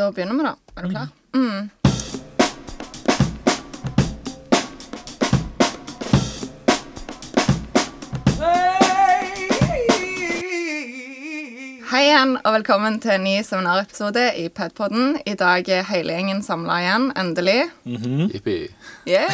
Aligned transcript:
Da 0.00 0.12
begynner 0.12 0.34
vi, 0.34 0.42
da. 0.42 0.56
Er 0.76 0.82
du 0.82 0.88
klar? 0.90 1.08
Mm. 1.34 1.70
Hei 11.90 12.00
igjen, 12.06 12.32
og 12.38 12.54
velkommen 12.54 12.96
til 13.02 13.12
en 13.18 13.26
ny 13.26 13.34
seminarepisode 13.44 14.24
i 14.40 14.46
Padpodden. 14.48 15.18
I 15.28 15.36
dag 15.36 15.68
er 15.68 15.84
hele 15.90 16.16
gjengen 16.16 16.40
samla 16.48 16.80
igjen, 16.80 17.10
endelig. 17.20 17.58
Jippi. 17.84 18.56
Yay! 19.04 19.28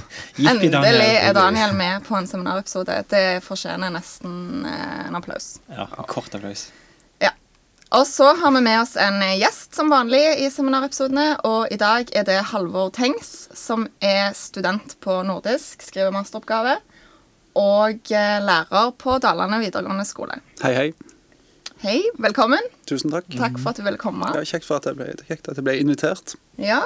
Jippi, 0.40 0.48
Daniel. 0.48 0.80
Endelig 0.80 1.12
er 1.26 1.36
Daniel 1.36 1.76
med 1.76 2.08
på 2.08 2.16
en 2.16 2.32
seminarepisode. 2.32 3.02
Det 3.12 3.44
fortjener 3.44 3.92
nesten 4.00 4.64
eh, 4.64 5.06
en 5.10 5.20
applaus. 5.20 5.58
Ja, 5.68 5.90
kort 6.08 6.32
applaus. 6.32 6.70
Og 7.94 8.06
så 8.06 8.32
har 8.34 8.50
vi 8.50 8.60
med 8.60 8.80
oss 8.80 8.96
en 8.98 9.20
gjest 9.38 9.76
som 9.78 9.90
vanlig 9.92 10.22
i 10.42 10.48
seminarepisodene. 10.50 11.26
Og 11.46 11.70
i 11.70 11.78
dag 11.78 12.10
er 12.18 12.24
det 12.26 12.40
Halvor 12.50 12.90
Tengs, 12.94 13.46
som 13.54 13.86
er 14.02 14.32
student 14.34 14.96
på 15.04 15.20
nordisk, 15.26 15.84
skriver 15.86 16.14
masteroppgave. 16.14 16.80
Og 17.56 18.10
eh, 18.10 18.38
lærer 18.42 18.90
på 18.98 19.20
Dalane 19.22 19.60
videregående 19.62 20.04
skole. 20.04 20.40
Hei, 20.64 20.72
hei. 20.74 20.88
Hei, 21.84 22.00
velkommen. 22.18 22.64
Tusen 22.90 23.12
takk. 23.12 23.28
Takk 23.36 23.60
for 23.62 23.70
at 23.70 23.78
du 23.78 23.84
ville 23.86 24.00
komme. 24.00 24.32
Ja, 24.34 24.42
kjekt, 24.48 24.66
for 24.66 24.80
at 24.80 24.88
jeg 24.90 24.98
ble, 24.98 25.12
kjekt 25.28 25.46
at 25.52 25.60
jeg 25.60 25.64
ble 25.68 25.76
invitert. 25.78 26.34
Ja. 26.58 26.82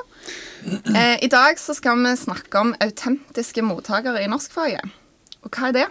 Eh, 0.67 1.17
I 1.25 1.33
dag 1.33 1.59
så 1.63 1.75
skal 1.79 1.97
vi 2.05 2.13
snakke 2.21 2.61
om 2.61 2.75
autentiske 2.83 3.65
mottakere 3.65 4.21
i 4.21 4.29
norskfaget. 4.31 4.85
Og 5.47 5.49
hva 5.57 5.71
er 5.71 5.79
det? 5.79 5.89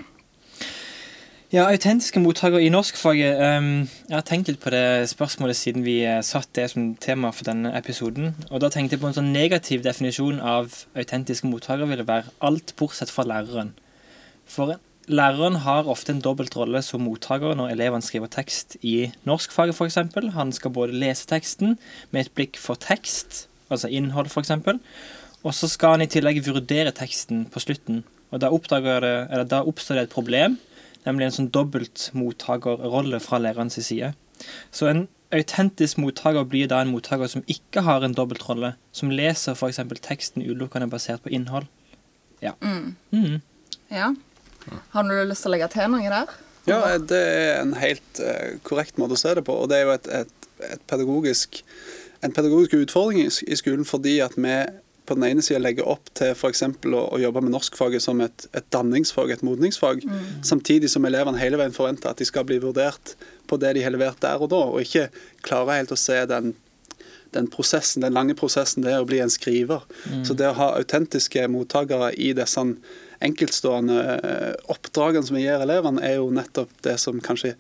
Ja, 1.50 1.64
autentiske 1.66 2.22
mottakere 2.22 2.62
i 2.62 2.70
norskfaget. 2.70 3.40
Um, 3.42 3.88
jeg 4.06 4.14
har 4.14 4.26
tenkt 4.28 4.52
litt 4.52 4.60
på 4.62 4.70
det 4.70 5.08
spørsmålet 5.10 5.58
siden 5.58 5.82
vi 5.82 5.96
eh, 6.06 6.20
satt 6.22 6.52
det 6.54 6.68
som 6.70 6.92
tema 7.02 7.32
for 7.34 7.48
denne 7.48 7.72
episoden. 7.74 8.36
Og 8.52 8.62
da 8.62 8.70
tenkte 8.70 8.94
jeg 8.94 9.02
på 9.02 9.10
en 9.10 9.16
sånn 9.18 9.32
negativ 9.34 9.82
definisjon 9.82 10.38
av 10.46 10.70
autentiske 10.94 11.50
mottakere 11.50 11.90
ville 11.90 12.06
være 12.06 12.30
alt 12.46 12.76
bortsett 12.78 13.10
fra 13.10 13.26
læreren. 13.26 13.74
For 14.46 14.76
læreren 15.10 15.58
har 15.66 15.90
ofte 15.90 16.14
en 16.14 16.22
dobbelt 16.22 16.54
rolle 16.54 16.84
som 16.86 17.02
mottaker 17.02 17.58
når 17.58 17.74
elevene 17.74 18.06
skriver 18.06 18.30
tekst 18.30 18.78
i 18.86 19.10
norskfaget 19.26 19.74
f.eks. 19.74 19.98
Han 20.38 20.54
skal 20.54 20.78
både 20.78 21.02
lese 21.02 21.26
teksten 21.34 21.80
med 22.14 22.28
et 22.28 22.34
blikk 22.38 22.62
for 22.62 22.78
tekst, 22.78 23.48
altså 23.74 23.90
innhold 23.90 24.30
f.eks., 24.30 24.54
og 25.40 25.54
så 25.56 25.66
skal 25.72 25.98
han 25.98 26.06
i 26.06 26.12
tillegg 26.14 26.44
vurdere 26.46 26.94
teksten 26.94 27.48
på 27.50 27.62
slutten. 27.64 28.04
Og 28.30 28.42
da, 28.44 28.50
det, 28.54 29.46
da 29.50 29.66
oppstår 29.66 29.98
det 29.98 30.10
et 30.10 30.14
problem, 30.14 30.60
nemlig 31.06 31.30
en 31.30 31.38
sånn 31.38 31.54
dobbelt 31.56 32.10
mottakerrolle 32.18 33.22
fra 33.24 33.40
lærerens 33.42 33.80
side. 33.80 34.14
Så 34.72 34.90
en 34.90 35.08
autentisk 35.36 36.00
mottaker 36.02 36.48
blir 36.50 36.70
da 36.72 36.82
en 36.82 36.92
mottaker 36.94 37.30
som 37.30 37.46
ikke 37.48 37.84
har 37.86 38.04
en 38.06 38.16
dobbeltrolle, 38.18 38.74
som 38.92 39.12
leser 39.14 39.58
f.eks. 39.58 39.82
teksten 40.02 40.46
utelukkende 40.46 40.90
basert 40.90 41.24
på 41.26 41.34
innhold. 41.34 41.70
Ja. 42.42 42.56
Mm. 42.64 43.42
Ja. 43.92 44.14
Har 44.94 45.04
du 45.04 45.16
lyst 45.28 45.46
til 45.46 45.52
å 45.52 45.56
legge 45.56 45.70
til 45.74 45.92
noe 45.92 46.10
der? 46.10 46.38
Ja, 46.70 46.98
det 46.98 47.20
er 47.20 47.62
en 47.62 47.74
helt 47.80 48.20
eh, 48.22 48.60
korrekt 48.66 49.00
måte 49.02 49.18
å 49.18 49.22
se 49.22 49.34
det 49.38 49.46
på. 49.48 49.56
Og 49.56 49.72
det 49.72 49.80
er 49.80 49.88
jo 49.88 49.96
et, 49.96 50.10
et, 50.22 50.50
et 50.70 50.84
pedagogisk, 50.90 51.62
en 52.26 52.36
pedagogisk 52.36 52.76
utfordring 52.82 53.24
i, 53.24 53.30
i 53.30 53.58
skolen 53.58 53.88
fordi 53.88 54.20
at 54.26 54.36
vi 54.38 54.56
på 55.10 55.18
den 55.18 55.26
ene 55.28 55.44
sida 55.46 55.60
legger 55.64 55.90
opp 55.90 56.12
til 56.18 56.32
f.eks. 56.36 56.64
Å, 56.70 57.02
å 57.02 57.20
jobbe 57.22 57.44
med 57.46 57.56
norskfaget 57.56 58.06
som 58.06 58.22
et, 58.26 58.48
et 58.54 58.70
danningsfag, 58.74 59.34
et 59.34 59.46
modningsfag, 59.46 60.06
samtidig 60.46 60.92
som 60.94 61.08
elevene 61.10 61.42
hele 61.42 61.60
veien 61.60 61.76
forventer 61.76 62.14
at 62.14 62.22
de 62.22 62.30
skal 62.30 62.48
bli 62.48 62.62
vurdert 62.62 63.16
på 63.50 63.58
det 63.58 63.76
de 63.78 63.86
har 63.86 63.96
levert 63.96 64.22
der 64.22 64.42
og 64.42 64.52
da, 64.54 64.64
og 64.70 64.84
ikke 64.86 65.10
klarer 65.46 65.82
helt 65.82 65.96
å 65.96 66.00
se 66.00 66.22
den 66.30 66.56
den 67.32 67.46
prosessen, 67.48 68.02
den 68.02 68.16
lange 68.18 68.34
prosessen 68.34 68.82
det 68.82 68.94
er 68.94 69.04
å 69.04 69.06
bli 69.06 69.20
en 69.22 69.30
skriver. 69.30 69.84
Så 70.26 70.34
det 70.34 70.50
å 70.50 70.58
ha 70.58 70.72
autentiske 70.80 71.44
mottakere 71.52 72.10
i 72.18 72.32
disse 72.34 72.64
enkeltstående 73.26 73.98
eh, 74.16 74.54
oppdragene 74.74 75.28
som 75.28 75.38
vi 75.38 75.44
gir 75.46 75.62
elevene, 75.62 76.02
er 76.06 76.18
jo 76.18 76.32
nettopp 76.34 76.72
det 76.86 76.98
som 77.02 77.20
kanskje 77.24 77.54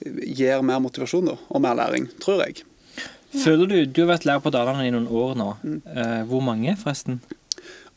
gir 0.00 0.64
mer 0.66 0.80
motivasjon 0.84 1.30
da, 1.30 1.36
og 1.48 1.62
mer 1.62 1.76
læring, 1.78 2.08
tror 2.22 2.42
jeg. 2.44 2.64
Føler 3.42 3.66
du 3.70 3.76
Du 3.86 4.02
har 4.04 4.14
vært 4.14 4.26
lærer 4.28 4.42
på 4.44 4.52
Dalane 4.54 4.86
i 4.86 4.92
noen 4.94 5.06
år 5.08 5.36
nå. 5.38 5.50
Eh, 5.64 6.22
hvor 6.30 6.42
mange, 6.44 6.76
forresten? 6.80 7.20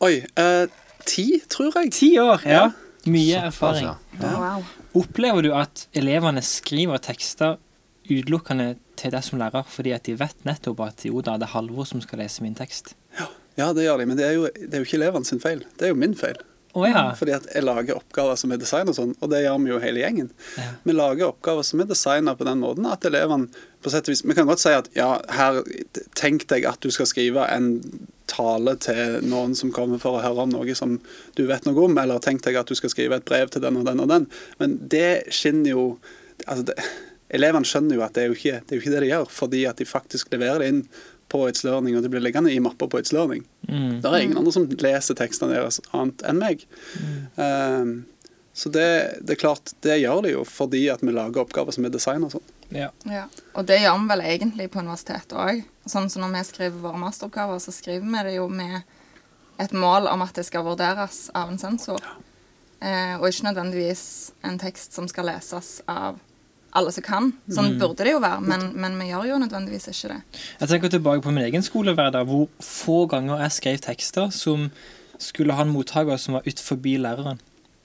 Oi, 0.04 0.24
eh, 0.40 0.66
ti, 1.06 1.42
tror 1.52 1.74
jeg. 1.80 1.92
Ti 1.96 2.12
år! 2.24 2.46
Ja. 2.48 2.68
Mye 3.10 3.46
erfaring. 3.50 3.88
Altså, 3.88 4.06
Wow. 4.20 4.64
Opplever 5.00 5.46
du 5.46 5.54
at 5.56 5.86
elevene 5.96 6.42
skriver 6.44 7.00
tekster 7.00 7.56
utelukkende 8.10 8.74
til 9.00 9.14
deg 9.14 9.24
som 9.24 9.40
lærer, 9.40 9.64
fordi 9.70 9.94
at 9.96 10.04
de 10.10 10.16
vet 10.20 10.44
nettopp 10.48 10.82
at 10.84 11.06
jo 11.08 11.22
da, 11.24 11.38
det 11.40 11.48
er 11.48 11.54
Halvor 11.54 11.88
som 11.88 12.02
skal 12.04 12.20
lese 12.24 12.44
min 12.44 12.58
tekst? 12.58 12.96
Ja, 13.60 13.70
det 13.76 13.86
gjør 13.86 14.02
de, 14.02 14.08
men 14.10 14.18
det 14.20 14.26
er 14.28 14.34
jo, 14.36 14.48
det 14.56 14.74
er 14.74 14.84
jo 14.84 14.88
ikke 14.88 14.98
elevene 15.00 15.28
sin 15.28 15.40
feil. 15.44 15.64
Det 15.80 15.88
er 15.88 15.94
jo 15.94 16.00
min 16.00 16.16
feil. 16.20 16.40
Å 16.78 16.86
ja. 16.86 17.02
Fordi 17.18 17.34
at 17.34 17.48
jeg 17.50 17.66
lager 17.66 17.98
oppgaver 17.98 18.38
som 18.38 18.52
er 18.54 18.60
designa 18.62 18.94
sånn, 18.94 19.16
og 19.18 19.32
det 19.32 19.42
gjør 19.42 19.58
vi 19.64 19.72
jo 19.72 19.80
hele 19.82 20.04
gjengen. 20.04 20.30
Ja. 20.60 20.68
Vi 20.86 20.94
lager 20.94 21.32
oppgaver 21.32 21.66
som 21.66 21.82
er 21.82 21.90
designa 21.90 22.36
på 22.38 22.46
den 22.46 22.62
måten 22.62 22.86
at 22.90 23.08
elevene 23.10 23.50
på 23.80 23.90
sett 23.90 24.10
og 24.10 24.14
vis 24.14 24.22
Vi 24.28 24.36
kan 24.36 24.50
godt 24.50 24.62
si 24.62 24.74
at 24.76 24.90
ja, 24.98 25.14
her 25.34 25.62
tenk 26.20 26.46
deg 26.52 26.68
at 26.70 26.82
du 26.84 26.92
skal 26.94 27.10
skrive 27.10 27.48
en 27.50 27.72
tale 28.30 28.76
til 28.84 29.20
noen 29.26 29.56
som 29.58 29.74
kommer 29.74 30.02
for 30.02 30.20
å 30.20 30.24
høre 30.24 30.46
om 30.46 30.54
noe 30.54 30.76
som 30.78 31.00
du 31.40 31.46
vet 31.50 31.66
noe 31.66 31.88
om, 31.88 31.98
eller 31.98 32.22
tenk 32.22 32.44
deg 32.46 32.60
at 32.60 32.70
du 32.70 32.78
skal 32.78 32.94
skrive 32.94 33.18
et 33.18 33.26
brev 33.26 33.50
til 33.50 33.64
den 33.66 33.80
og 33.80 33.88
den 33.90 34.04
og 34.04 34.12
den. 34.12 34.28
Men 34.62 34.78
det 34.92 35.32
skinner 35.34 35.74
jo 35.74 35.86
altså 36.46 36.70
det, 36.70 36.78
Elevene 37.30 37.68
skjønner 37.68 37.94
jo 37.94 38.02
at 38.02 38.16
det 38.18 38.24
er 38.24 38.32
jo, 38.32 38.36
ikke, 38.38 38.60
det 38.66 38.74
er 38.74 38.80
jo 38.80 38.82
ikke 38.82 38.92
det 38.96 39.02
de 39.04 39.10
gjør, 39.12 39.28
fordi 39.30 39.60
at 39.70 39.78
de 39.78 39.86
faktisk 39.86 40.32
leverer 40.34 40.64
det 40.64 40.70
inn 40.72 40.80
på 41.30 41.44
It's 41.50 41.66
Learning, 41.66 41.98
og 41.98 42.06
det 42.06 42.12
blir 42.14 42.24
liggende 42.24 42.52
i 42.54 42.60
mappa 42.64 42.88
på 42.90 43.02
It's 43.02 43.14
Learning. 43.16 43.44
Mm. 43.70 44.00
Det 44.02 44.10
er 44.10 44.24
ingen 44.26 44.40
andre 44.42 44.54
som 44.56 44.68
leser 44.70 45.18
tekstene 45.18 45.56
deres 45.56 45.82
annet 45.94 46.24
enn 46.28 46.42
meg. 46.42 46.66
Um, 47.38 47.94
så 48.60 48.70
det, 48.74 49.20
det 49.22 49.36
er 49.36 49.40
klart, 49.40 49.74
det 49.86 50.00
gjør 50.02 50.24
de 50.26 50.32
jo 50.34 50.46
fordi 50.48 50.82
at 50.92 51.04
vi 51.06 51.14
lager 51.16 51.46
oppgaver 51.46 51.72
som 51.72 51.86
er 51.88 51.94
designet 51.94 52.34
sånn. 52.34 52.56
ja. 52.76 52.90
Ja. 53.08 53.28
Og 53.54 53.68
det 53.70 53.78
gjør 53.80 54.00
vi 54.02 54.10
vel 54.12 54.24
egentlig 54.26 54.70
på 54.74 54.82
universitetet 54.84 55.38
òg. 55.38 55.62
Sånn 55.88 56.10
som 56.12 56.26
når 56.26 56.34
vi 56.34 56.48
skriver 56.50 56.82
våre 56.84 57.00
masteroppgaver, 57.00 57.62
så 57.64 57.72
skriver 57.76 58.10
vi 58.10 58.26
det 58.28 58.34
jo 58.40 58.50
med 58.52 58.82
et 59.60 59.76
mål 59.76 60.10
om 60.12 60.26
at 60.26 60.36
det 60.36 60.46
skal 60.48 60.66
vurderes 60.68 61.28
av 61.36 61.54
en 61.54 61.62
sensor. 61.62 62.04
Eh, 62.80 63.16
og 63.20 63.28
ikke 63.28 63.50
nødvendigvis 63.50 64.04
en 64.48 64.60
tekst 64.60 64.96
som 64.96 65.08
skal 65.12 65.28
leses 65.28 65.80
av 65.92 66.20
alle 66.78 66.94
som 66.94 67.06
kan. 67.06 67.32
Sånn 67.50 67.78
burde 67.82 68.06
det 68.06 68.14
jo 68.14 68.22
være, 68.24 68.42
men, 68.46 68.70
men 68.80 68.98
vi 69.00 69.10
gjør 69.10 69.28
jo 69.32 69.42
nødvendigvis 69.42 69.90
ikke 69.92 70.14
det. 70.14 70.20
Jeg 70.62 70.72
tenker 70.72 70.94
tilbake 70.94 71.26
på 71.26 71.34
min 71.34 71.48
egen 71.48 71.66
skolehverdag, 71.66 72.30
hvor 72.30 72.48
få 72.64 73.04
ganger 73.12 73.44
jeg 73.46 73.58
skrev 73.58 73.84
tekster 73.86 74.34
som 74.36 74.70
skulle 75.20 75.56
ha 75.58 75.66
en 75.66 75.74
mottaker 75.74 76.20
som 76.22 76.38
var 76.38 76.48
ut 76.48 76.64
forbi 76.64 76.96
læreren. 77.02 77.42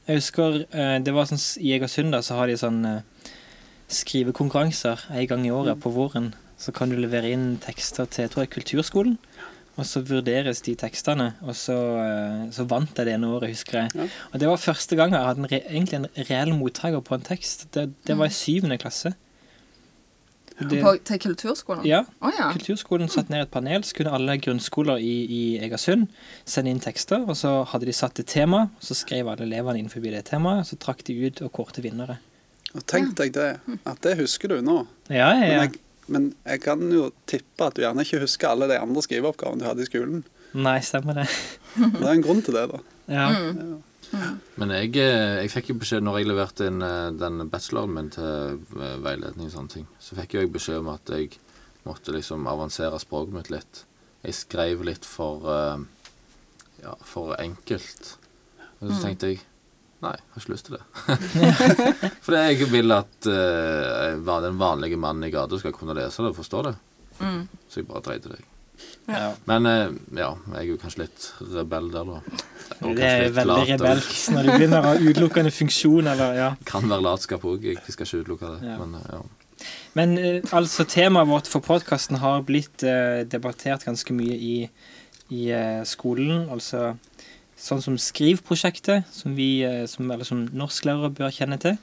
Jeg 0.07 0.21
husker 0.21 0.65
eh, 0.69 0.99
det 1.01 1.15
var 1.17 1.29
sånn 1.31 1.41
I 1.65 1.73
Egersund 1.79 2.13
da, 2.13 2.21
så 2.23 2.37
har 2.39 2.51
de 2.51 2.59
sånn 2.61 2.83
eh, 2.85 3.31
skrivekonkurranser 3.89 5.09
en 5.17 5.29
gang 5.31 5.47
i 5.49 5.53
året 5.55 5.81
på 5.81 5.93
våren. 5.95 6.33
Så 6.61 6.75
kan 6.77 6.93
du 6.93 6.99
levere 7.01 7.33
inn 7.35 7.55
tekster 7.63 8.07
til 8.07 8.27
jeg 8.27 8.35
tror 8.35 8.45
jeg, 8.45 8.53
kulturskolen. 8.59 9.17
Og 9.75 9.87
så 9.91 10.05
vurderes 10.07 10.61
de 10.63 10.77
tekstene, 10.79 11.33
og 11.43 11.57
så, 11.59 11.75
eh, 11.99 12.45
så 12.55 12.63
vant 12.71 12.95
jeg 12.95 13.09
det 13.09 13.15
ene 13.17 13.27
året, 13.35 13.51
husker 13.51 13.81
jeg. 13.81 13.91
Ja. 13.99 14.07
Og 14.33 14.41
det 14.41 14.49
var 14.49 14.61
første 14.63 14.97
gang 14.97 15.11
jeg 15.17 15.27
hadde 15.27 15.43
en 15.43 15.51
re 15.51 15.61
egentlig 15.67 15.99
en 15.99 16.07
reell 16.31 16.55
mottaker 16.55 17.03
på 17.03 17.17
en 17.19 17.27
tekst. 17.27 17.67
Det, 17.75 17.89
det 18.07 18.17
var 18.19 18.31
i 18.31 18.37
syvende 18.37 18.79
klasse. 18.79 19.15
Det, 20.55 20.79
På, 20.79 20.93
til 21.03 21.19
kulturskolen? 21.19 21.83
ja, 21.85 22.05
Oh, 22.23 22.31
ja. 22.39 22.53
Kulturskolen 22.53 23.09
satte 23.11 23.33
ned 23.35 23.43
et 23.43 23.51
panel, 23.51 23.83
så 23.83 23.97
kunne 23.99 24.13
alle 24.15 24.37
grunnskoler 24.39 25.03
i, 25.03 25.15
i 25.27 25.41
Egersund 25.67 26.07
sende 26.47 26.71
inn 26.71 26.79
tekster. 26.79 27.25
Og 27.27 27.35
så 27.37 27.65
hadde 27.73 27.89
de 27.89 27.93
satt 27.97 28.21
et 28.23 28.31
tema, 28.31 28.69
og 28.71 28.87
så 28.87 28.95
skrev 28.95 29.27
alle 29.33 29.49
elevene 29.49 29.83
innenfor 29.83 30.05
det 30.07 30.23
temaet. 30.31 30.63
Og 30.63 30.71
så 30.71 30.79
trakk 30.79 31.03
de 31.09 31.17
ut 31.27 31.43
og 31.43 31.51
kårte 31.59 31.83
vinnere. 31.83 32.21
Og 32.75 32.87
tenk 32.87 33.17
deg 33.19 33.35
det, 33.35 33.49
at 33.87 33.99
det 34.07 34.15
husker 34.23 34.55
du 34.55 34.61
nå. 34.63 34.85
Ja, 35.11 35.33
ja, 35.35 35.41
Men 35.41 35.51
ja. 35.51 35.59
jeg, 35.67 35.81
men 36.13 36.33
jeg 36.45 36.63
kan 36.65 36.83
jo 36.93 37.09
tippe 37.31 37.67
at 37.67 37.77
du 37.77 37.85
gjerne 37.85 38.05
ikke 38.05 38.23
husker 38.25 38.51
alle 38.51 38.69
de 38.71 38.79
andre 38.81 39.03
skriveoppgavene 39.05 39.63
du 39.63 39.69
hadde 39.69 39.85
i 39.85 39.89
skolen. 39.89 40.25
Nei, 40.55 40.79
stemmer 40.87 41.23
det. 41.23 41.29
Det 41.75 42.05
er 42.05 42.13
en 42.13 42.25
grunn 42.25 42.43
til 42.45 42.55
det, 42.57 42.69
da. 42.71 42.81
Ja. 43.11 43.29
Men 44.61 44.71
jeg, 44.71 44.93
eh, 45.01 45.41
jeg 45.43 45.51
fikk 45.51 45.73
jo 45.73 45.79
beskjed 45.81 46.05
når 46.05 46.21
jeg 46.21 46.29
leverte 46.31 46.69
inn 46.71 46.85
eh, 46.85 47.09
den 47.19 47.49
bacheloren 47.51 47.97
min 47.97 48.13
til 48.15 48.61
eh, 48.79 48.99
veiledning 49.03 49.49
og 49.49 49.55
sånne 49.57 49.73
ting, 49.73 49.89
så 49.99 50.19
fikk 50.21 50.37
jeg 50.39 50.53
beskjed 50.55 50.85
om 50.85 50.93
at 50.93 51.11
jeg 51.11 51.33
måtte 51.85 52.15
liksom 52.15 52.47
avansere 52.49 53.01
språket 53.03 53.35
mitt 53.35 53.51
litt. 53.53 53.83
Jeg 54.25 54.39
skrev 54.39 54.85
litt 54.87 55.05
for 55.05 55.45
ja, 56.81 56.95
for 57.05 57.35
enkelt. 57.37 58.15
Og 58.79 58.89
så 58.89 59.03
tenkte 59.03 59.35
jeg 59.35 59.43
nei, 60.05 60.15
jeg 60.19 60.33
har 60.35 60.43
ikke 60.43 60.55
lyst 60.55 60.69
til 60.69 60.77
det. 60.77 60.83
For 62.25 62.37
jeg 62.37 62.67
vil 62.73 62.95
at 62.95 63.29
uh, 63.29 64.41
den 64.45 64.59
vanlige 64.61 64.99
mannen 65.01 65.27
i 65.29 65.33
gata 65.33 65.59
skal 65.61 65.75
kunne 65.77 65.97
lese 65.97 66.23
det 66.23 66.33
og 66.33 66.39
forstå 66.39 66.65
det. 66.69 66.75
Mm. 67.21 67.41
Så 67.71 67.81
jeg 67.81 67.89
bare 67.89 68.05
dreide 68.09 68.35
det. 68.35 68.41
ja. 69.09 69.31
Men 69.49 69.69
uh, 69.69 69.95
ja, 70.19 70.33
jeg 70.55 70.61
er 70.61 70.67
jo 70.69 70.81
kanskje 70.83 71.05
litt 71.05 71.29
rebell 71.55 71.89
der, 71.95 72.11
da. 72.11 72.43
Det 72.85 73.07
er 73.07 73.31
veldig 73.31 73.47
lat, 73.47 73.63
og- 73.63 73.71
rebelsk 73.73 74.35
når 74.35 74.49
du 74.49 74.53
begynner 74.57 74.81
å 74.81 74.91
ha 74.91 74.99
utelukkende 74.99 75.55
funksjon, 75.55 76.11
eller 76.15 76.37
ja. 76.41 76.51
Kan 76.69 76.91
være 76.91 77.07
latskap 77.07 77.47
òg, 77.49 77.65
jeg 77.71 77.81
skal 77.87 78.09
ikke 78.09 78.23
utelukke 78.25 78.53
det. 78.57 78.75
Ja. 78.75 78.77
Men 78.83 79.01
eh, 79.01 79.09
ja. 79.15 79.23
Men 79.97 80.19
uh, 80.19 80.55
altså, 80.59 80.85
temaet 80.91 81.31
vårt 81.31 81.49
for 81.49 81.65
podkasten 81.65 82.21
har 82.21 82.45
blitt 82.45 82.85
debattert 83.31 83.87
ganske 83.87 84.17
mye 84.17 84.37
i, 84.37 84.55
i 85.33 85.45
skolen. 85.89 86.49
Altså 86.53 86.93
sånn 87.61 87.83
som 87.85 87.99
Skriv-prosjektet, 88.01 89.09
som 89.13 89.37
vi 89.39 89.65
eh, 89.67 89.85
som, 89.91 90.11
eller 90.11 90.27
som 90.29 90.47
norsklærere 90.57 91.13
bør 91.15 91.35
kjenne 91.35 91.59
til, 91.63 91.79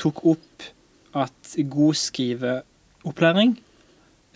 tok 0.00 0.24
opp 0.34 0.70
at 1.18 1.56
god 1.68 1.98
skriveopplæring 2.00 3.56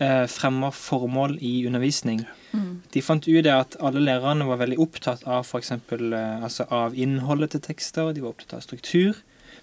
eh, 0.01 0.25
fremmer 0.29 0.75
formål 0.75 1.37
i 1.41 1.65
undervisning. 1.67 2.21
Mm. 2.53 2.83
De 2.93 3.03
fant 3.03 3.27
ut 3.27 3.43
det 3.43 3.53
at 3.53 3.77
alle 3.83 4.03
lærerne 4.03 4.47
var 4.47 4.61
veldig 4.61 4.79
opptatt 4.83 5.25
av 5.25 5.47
for 5.49 5.61
eksempel, 5.61 6.13
eh, 6.13 6.43
altså 6.43 6.67
av 6.73 6.95
innholdet 6.95 7.55
til 7.55 7.65
tekster, 7.71 8.13
de 8.13 8.23
var 8.23 8.35
opptatt 8.35 8.59
av 8.59 8.65
struktur. 8.65 9.17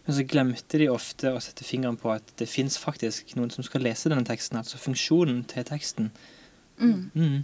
Men 0.04 0.16
så 0.18 0.26
glemte 0.28 0.78
de 0.80 0.90
ofte 0.92 1.30
å 1.32 1.40
sette 1.40 1.64
fingeren 1.64 1.96
på 1.96 2.10
at 2.12 2.34
det 2.36 2.50
fins 2.50 2.76
faktisk 2.76 3.32
noen 3.38 3.52
som 3.54 3.64
skal 3.64 3.86
lese 3.86 4.10
denne 4.12 4.26
teksten. 4.28 4.58
Altså 4.60 4.80
funksjonen 4.80 5.44
til 5.48 5.64
teksten. 5.64 6.10
Mm. 6.76 7.10
Mm. 7.14 7.38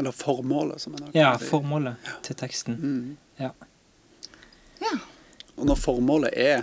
Eller 0.00 0.14
formålet, 0.16 0.80
som 0.80 0.94
en 0.96 1.02
har 1.06 1.10
Ja, 1.16 1.30
kalt 1.34 1.44
ja. 1.44 1.48
formålet 1.52 2.10
til 2.26 2.36
teksten. 2.40 2.76
Mm. 2.80 3.16
Ja. 3.40 3.50
Ja. 4.80 4.94
Og 5.60 5.66
når 5.68 5.76
formålet 5.76 6.32
er 6.40 6.62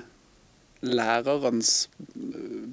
lærerens 0.81 1.87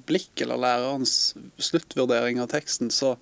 blikk, 0.07 0.33
eller 0.45 0.57
lærerens 0.61 1.35
sluttvurdering 1.63 2.41
av 2.43 2.51
teksten, 2.53 2.91
så, 2.93 3.15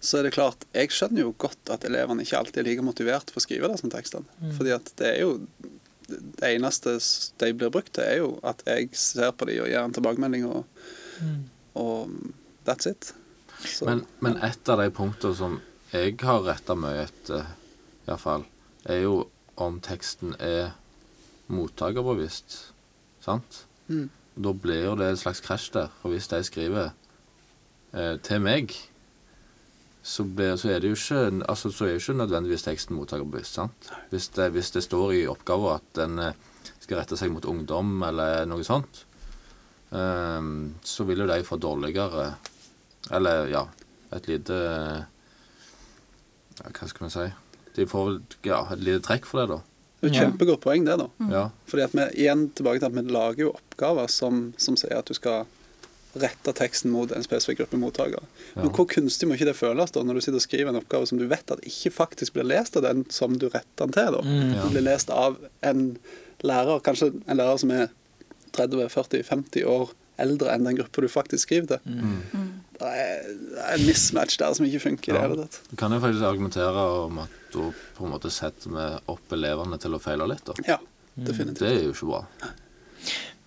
så 0.00 0.18
er 0.20 0.28
det 0.28 0.34
klart 0.36 0.66
Jeg 0.74 0.92
skjønner 0.94 1.24
jo 1.26 1.32
godt 1.42 1.70
at 1.74 1.86
elevene 1.88 2.22
ikke 2.26 2.38
alltid 2.38 2.62
er 2.62 2.68
like 2.68 2.84
motivert 2.86 3.30
for 3.32 3.42
å 3.42 3.46
skrive 3.46 3.70
disse 3.72 3.90
tekstene. 3.92 4.26
Mm. 4.40 4.52
Fordi 4.58 4.74
at 4.76 4.92
det 5.00 5.10
er 5.16 5.20
jo 5.24 5.32
Det 6.04 6.50
eneste 6.58 6.98
de 7.40 7.52
blir 7.56 7.70
brukt 7.72 7.94
til, 7.96 8.04
er 8.04 8.18
jo 8.20 8.34
at 8.44 8.60
jeg 8.68 8.90
ser 8.92 9.30
på 9.32 9.46
dem 9.48 9.62
og 9.64 9.70
gir 9.70 9.80
en 9.80 9.94
tilbakemelding, 9.96 10.44
og, 10.50 10.66
Mm. 11.22 11.44
og 11.78 12.10
that's 12.66 12.86
it. 12.90 13.12
Så, 13.64 13.86
Men, 13.86 14.00
men 14.20 14.36
et 14.42 14.68
av 14.68 14.80
de 14.82 14.90
punktene 14.90 15.34
som 15.38 15.60
jeg 15.94 16.16
har 16.26 16.42
retta 16.42 16.74
mye 16.74 17.04
etter, 17.06 17.46
iallfall, 18.08 18.48
er 18.90 19.04
jo 19.04 19.28
om 19.60 19.78
teksten 19.84 20.34
er 20.42 20.72
mottakerbevisst. 21.52 22.56
Sant? 23.22 23.64
Mm. 23.86 24.08
Da 24.34 24.52
blir 24.58 24.88
jo 24.88 24.96
det 24.98 25.12
et 25.12 25.20
slags 25.20 25.42
krasj 25.44 25.70
der. 25.76 25.92
For 26.00 26.10
hvis 26.10 26.26
de 26.32 26.40
skriver 26.46 26.90
eh, 27.94 28.16
til 28.26 28.42
meg, 28.42 28.74
så, 30.04 30.26
blir, 30.26 30.56
så 30.60 30.74
er 30.74 30.82
det 30.82 30.90
jo 30.90 30.98
ikke 30.98 31.46
altså, 31.48 31.70
så 31.70 31.86
er 31.86 31.94
jo 31.94 32.02
ikke 32.02 32.18
nødvendigvis 32.18 32.66
teksten 32.66 32.98
mottakerbevisst. 32.98 33.54
sant? 33.54 33.92
Hvis 34.10 34.28
det, 34.34 34.50
hvis 34.52 34.74
det 34.74 34.84
står 34.84 35.14
i 35.20 35.24
oppgaven 35.30 35.78
at 35.78 35.88
den 36.00 36.18
eh, 36.18 36.36
skal 36.80 37.00
rette 37.00 37.16
seg 37.16 37.32
mot 37.32 37.46
ungdom 37.48 38.02
eller 38.04 38.44
noe 38.50 38.66
sånt, 38.66 39.04
eh, 39.94 40.52
så 40.82 41.08
vil 41.08 41.24
jo 41.24 41.30
de 41.30 41.42
få 41.46 41.60
dårligere 41.62 42.32
Eller 43.12 43.50
ja, 43.52 43.66
et 44.16 44.26
lite 44.28 44.54
ja, 46.62 46.70
Hva 46.70 46.88
skal 46.90 47.06
vi 47.06 47.12
si? 47.16 47.26
De 47.74 47.86
får 47.90 48.04
vel 48.08 48.20
ja, 48.46 48.60
et 48.72 48.84
lite 48.86 49.02
trekk 49.02 49.26
for 49.26 49.40
det, 49.42 49.48
da. 49.50 49.58
det 50.00 50.10
er 50.10 50.12
et 50.12 50.20
kjempegodt 50.22 50.60
poeng, 50.62 50.84
det, 50.86 50.94
da. 51.00 51.08
Ja. 51.32 51.44
Fordi 51.66 51.82
at 51.88 51.94
vi, 51.98 52.04
igjen 52.22 52.48
tilbake 52.54 52.78
til 52.82 52.86
at 52.92 52.94
vi 52.94 53.02
lager 53.10 53.40
jo 53.48 53.52
oppgaver 53.56 54.06
som, 54.12 54.52
som 54.62 54.76
sier 54.78 54.98
at 55.00 55.10
du 55.10 55.14
skal 55.18 55.46
rette 56.14 56.52
teksten 56.54 56.92
mot 56.94 57.10
en 57.10 57.24
spesifikk 57.26 57.58
gruppe 57.64 57.80
mottakere. 57.82 58.20
Men 58.54 58.68
Ja. 58.68 58.70
hvor 58.76 58.86
kunstig 58.86 59.26
må 59.26 59.34
ikke 59.34 59.48
det 59.48 59.56
føles 59.58 59.90
da, 59.90 60.04
når 60.06 60.14
du 60.14 60.20
sitter 60.22 60.38
og 60.38 60.44
skriver 60.44 60.70
en 60.70 60.78
oppgave 60.78 61.08
som 61.10 61.18
du 61.18 61.24
vet 61.26 61.50
at 61.50 61.64
ikke 61.66 61.90
faktisk 61.90 62.36
blir 62.36 62.46
lest 62.46 62.76
av 62.78 62.84
den 62.86 63.02
som 63.10 63.34
du 63.34 63.48
retter 63.48 63.88
den 63.88 63.96
til? 63.96 64.12
da. 64.14 64.20
Mm. 64.22 64.52
Ja. 64.54 64.68
Blir 64.70 64.86
lest 64.86 65.10
av 65.10 65.40
en 65.66 65.82
lærer, 66.46 66.78
kanskje 66.86 67.10
en 67.26 67.36
lærer 67.42 67.58
som 67.58 67.72
er 67.74 67.88
30-40-50 68.54 69.64
år 69.66 69.90
eldre 70.22 70.52
enn 70.54 70.66
den 70.68 70.76
gruppa 70.78 71.02
du 71.02 71.08
faktisk 71.10 71.48
skriver 71.48 71.74
til. 71.74 71.98
Mm. 71.98 72.53
Det 72.78 72.88
er, 72.90 73.74
en 73.74 73.86
mismatch 73.86 74.36
der 74.40 74.54
som 74.54 74.66
ikke 74.66 74.80
funker 74.82 75.12
i 75.12 75.14
det 75.14 75.22
Ja. 75.22 75.28
hele 75.28 75.42
tatt. 75.46 75.60
Du 75.70 75.76
kan 75.76 75.92
jo 75.92 76.00
faktisk 76.00 76.24
argumentere 76.26 76.84
om 77.04 77.18
at 77.22 77.28
da 77.52 77.68
på 77.96 78.04
en 78.04 78.10
måte 78.12 78.30
setter 78.34 78.70
vi 78.74 78.86
opp 79.08 79.32
elevene 79.32 79.78
til 79.78 79.94
å 79.94 80.00
feile 80.02 80.26
litt, 80.28 80.44
da. 80.44 80.52
Ja, 80.66 80.78
Mm. 81.16 81.24
definitivt. 81.24 81.58
Det 81.58 81.70
er 81.70 81.82
jo 81.84 81.92
ikke 81.92 82.10
bra. 82.10 82.24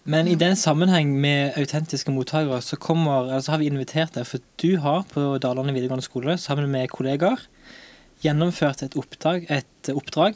Men 0.05 0.27
i 0.27 0.35
den 0.35 0.55
sammenheng 0.55 1.09
med 1.19 1.57
autentiske 1.59 2.11
mottakere, 2.15 2.61
så 2.63 2.77
kommer, 2.79 3.27
altså 3.35 3.49
har 3.51 3.57
vi 3.59 3.67
invitert 3.69 4.13
deg, 4.13 4.25
for 4.25 4.39
du 4.57 4.77
har 4.77 5.03
på 5.03 5.37
Dalane 5.43 5.73
videregående 5.73 6.03
skole 6.05 6.37
sammen 6.39 6.69
med 6.71 6.87
kollegaer 6.89 7.37
gjennomført 8.23 8.83
et 8.83 8.95
oppdrag, 8.95 9.45
et 9.51 9.91
oppdrag 9.93 10.35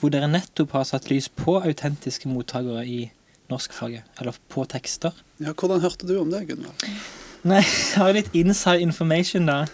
hvor 0.00 0.10
dere 0.10 0.26
nettopp 0.32 0.72
har 0.72 0.84
satt 0.88 1.10
lys 1.10 1.28
på 1.28 1.60
autentiske 1.62 2.26
mottakere 2.26 2.86
i 2.88 3.10
norskfaget, 3.50 4.02
eller 4.18 4.32
på 4.48 4.64
tekster. 4.66 5.12
Ja, 5.38 5.52
Hvordan 5.52 5.80
hørte 5.84 6.06
du 6.08 6.18
om 6.18 6.30
det, 6.30 6.48
Gunnar? 6.48 6.72
Nei, 7.44 7.62
jeg 7.64 7.98
har 7.98 8.12
litt 8.14 8.28
inside 8.38 8.80
information, 8.84 9.46
da. 9.50 9.64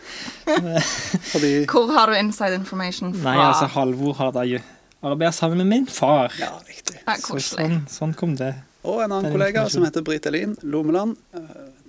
Fordi 1.32 1.50
Hvor 1.68 1.90
har 1.92 2.08
du 2.12 2.16
inside 2.16 2.54
information 2.56 3.12
fra? 3.14 3.34
Nei, 3.34 3.42
altså, 3.50 3.66
Halvor 3.74 4.14
har 4.16 4.32
da 4.32 4.44
jo 4.48 4.60
arbeidet 5.04 5.34
sammen 5.36 5.60
med 5.60 5.68
min 5.74 5.86
far. 5.86 6.32
Ja, 6.40 6.54
riktig. 6.66 6.96
Ja, 7.06 7.14
Så 7.20 7.36
sånn, 7.44 7.82
sånn 7.92 8.14
kom 8.16 8.36
det. 8.40 8.54
Og 8.88 9.02
en 9.04 9.10
annen 9.12 9.26
Den 9.28 9.34
kollega 9.34 9.66
som 9.68 9.84
heter 9.84 10.02
Britt 10.06 10.26
Elin 10.30 10.56
Lomeland. 10.62 11.16
eh, 11.34 11.40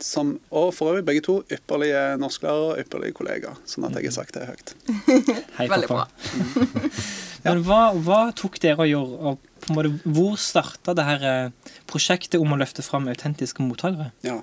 Som, 0.02 0.40
og 0.52 0.74
for 0.74 0.94
øvrig 0.94 1.04
begge 1.06 1.22
to 1.26 1.34
ypperlige 1.52 2.18
norsklærere 2.20 2.70
og 2.74 2.80
ypperlige 2.80 3.14
kollegaer. 3.18 3.56
Sånn 3.68 3.86
at 3.88 3.96
jeg 4.00 4.06
har 4.08 4.16
sagt 4.16 4.34
det 4.36 4.46
høyt. 4.48 4.74
Hei, 5.58 5.68
Veldig 5.68 5.88
pappa. 5.88 6.08
bra. 6.08 6.70
Men 7.46 7.64
hva, 7.64 7.80
hva 8.04 8.20
tok 8.36 8.60
dere 8.64 8.84
å 8.84 8.88
gjøre? 8.88 9.20
Og 9.32 9.40
på 9.64 9.72
en 9.72 9.76
måte, 9.76 9.92
hvor 10.16 10.36
starta 10.40 10.96
det 10.96 11.06
her 11.08 11.26
eh, 11.30 11.74
prosjektet 11.88 12.40
om 12.40 12.52
å 12.56 12.60
løfte 12.60 12.84
fram 12.84 13.08
autentiske 13.12 13.64
mottakere? 13.64 14.12
Ja. 14.28 14.40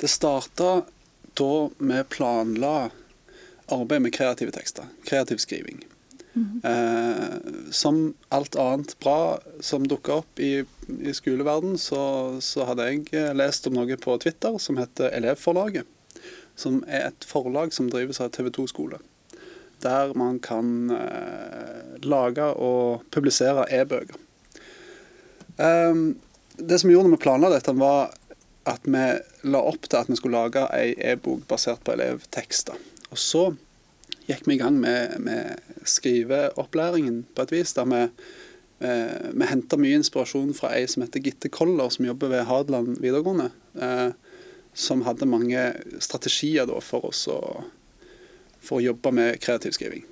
Det 0.00 0.10
starta 0.10 0.82
da 1.34 1.70
vi 1.78 2.04
planla 2.08 2.90
arbeid 3.72 4.02
med 4.02 4.14
kreative 4.14 4.54
tekster. 4.54 4.90
Kreativ 5.04 5.42
skriving. 5.42 5.84
Eh, 6.64 7.24
som 7.70 8.14
alt 8.28 8.56
annet 8.56 8.98
bra 8.98 9.38
som 9.60 9.86
dukka 9.88 10.14
opp 10.14 10.40
i, 10.40 10.64
i 11.00 11.12
skoleverden, 11.14 11.78
så, 11.78 12.00
så 12.42 12.66
hadde 12.66 12.88
jeg 12.88 13.04
eh, 13.14 13.30
lest 13.36 13.68
om 13.70 13.76
noe 13.78 13.98
på 14.00 14.16
Twitter 14.22 14.58
som 14.58 14.80
heter 14.80 15.14
Elevforlaget. 15.14 15.86
Som 16.58 16.82
er 16.86 17.10
et 17.10 17.26
forlag 17.26 17.74
som 17.74 17.90
drives 17.90 18.20
av 18.22 18.32
TV2 18.34 18.66
skole. 18.70 18.98
Der 19.86 20.14
man 20.18 20.40
kan 20.42 20.90
eh, 20.96 22.02
lage 22.02 22.50
og 22.58 23.06
publisere 23.14 23.68
e-bøker. 23.70 24.18
Eh, 25.62 25.94
det 26.58 26.80
som 26.82 26.90
gjorde 26.90 27.10
når 27.10 27.16
vi 27.16 27.24
planla 27.28 27.54
dette, 27.54 27.78
var 27.78 28.10
at 28.68 28.86
vi 28.88 29.04
la 29.50 29.60
opp 29.60 29.88
til 29.88 30.00
at 30.00 30.10
vi 30.10 30.16
skulle 30.18 30.40
lage 30.40 30.64
ei 30.76 30.94
e-bok 31.12 31.44
basert 31.48 31.84
på 31.84 31.94
elevtekster. 31.96 32.78
Og 33.10 33.20
så 33.20 33.44
gikk 34.28 34.48
vi 34.48 34.56
i 34.56 34.62
gang 34.62 34.78
med, 34.80 35.18
med 35.20 35.60
skriveopplæringen 35.84 37.24
på 37.34 37.44
et 37.44 37.52
vis, 37.52 37.74
der 37.76 37.88
vi, 37.90 38.02
eh, 38.88 39.30
vi 39.36 39.50
henta 39.50 39.78
mye 39.80 40.00
inspirasjon 40.00 40.54
fra 40.56 40.72
ei 40.78 40.86
som 40.88 41.04
heter 41.04 41.22
Gitte 41.24 41.52
Koller, 41.52 41.92
som 41.92 42.08
jobber 42.08 42.32
ved 42.32 42.46
Hadeland 42.48 42.96
videregående. 43.04 43.50
Eh, 43.76 44.10
som 44.74 45.04
hadde 45.06 45.28
mange 45.30 45.60
strategier 46.02 46.66
da, 46.66 46.80
for 46.82 47.06
oss 47.12 47.28
å, 47.30 47.38
for 48.58 48.80
å 48.80 48.86
jobbe 48.88 49.12
med 49.14 49.38
kreativ 49.44 49.76
skriving. 49.76 50.02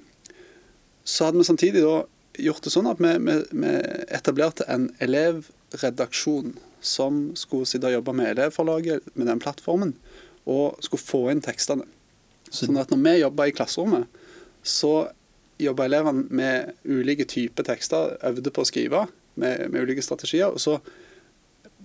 Så 1.02 1.26
hadde 1.26 1.40
vi 1.40 1.49
samtidig 1.49 1.82
da 1.82 2.04
gjort 2.38 2.62
det 2.64 2.73
sånn 2.73 2.87
at 2.88 3.00
vi, 3.02 3.16
vi, 3.26 3.40
vi 3.50 3.73
etablerte 4.14 4.68
en 4.71 4.87
elevredaksjon 5.02 6.54
som 6.82 7.30
skulle 7.38 7.68
sitte 7.68 7.88
og 7.88 7.96
jobbe 7.96 8.14
med 8.18 8.34
elevforlaget, 8.34 9.08
med 9.14 9.30
den 9.30 9.42
plattformen, 9.42 9.94
og 10.50 10.78
skulle 10.82 11.02
få 11.02 11.22
inn 11.32 11.42
tekstene. 11.44 11.86
Sånn 12.52 12.76
at 12.80 12.90
når 12.92 13.00
vi 13.00 13.14
jobba 13.22 13.48
i 13.48 13.54
klasserommet, 13.56 14.20
så 14.62 15.08
jobba 15.62 15.86
elevene 15.86 16.26
med 16.34 16.74
ulike 16.84 17.26
typer 17.30 17.66
tekster, 17.66 18.16
øvde 18.26 18.52
på 18.52 18.64
å 18.64 18.68
skrive 18.68 19.06
med, 19.34 19.70
med 19.70 19.86
ulike 19.86 20.04
strategier. 20.04 20.50
og 20.50 20.60
så 20.60 20.78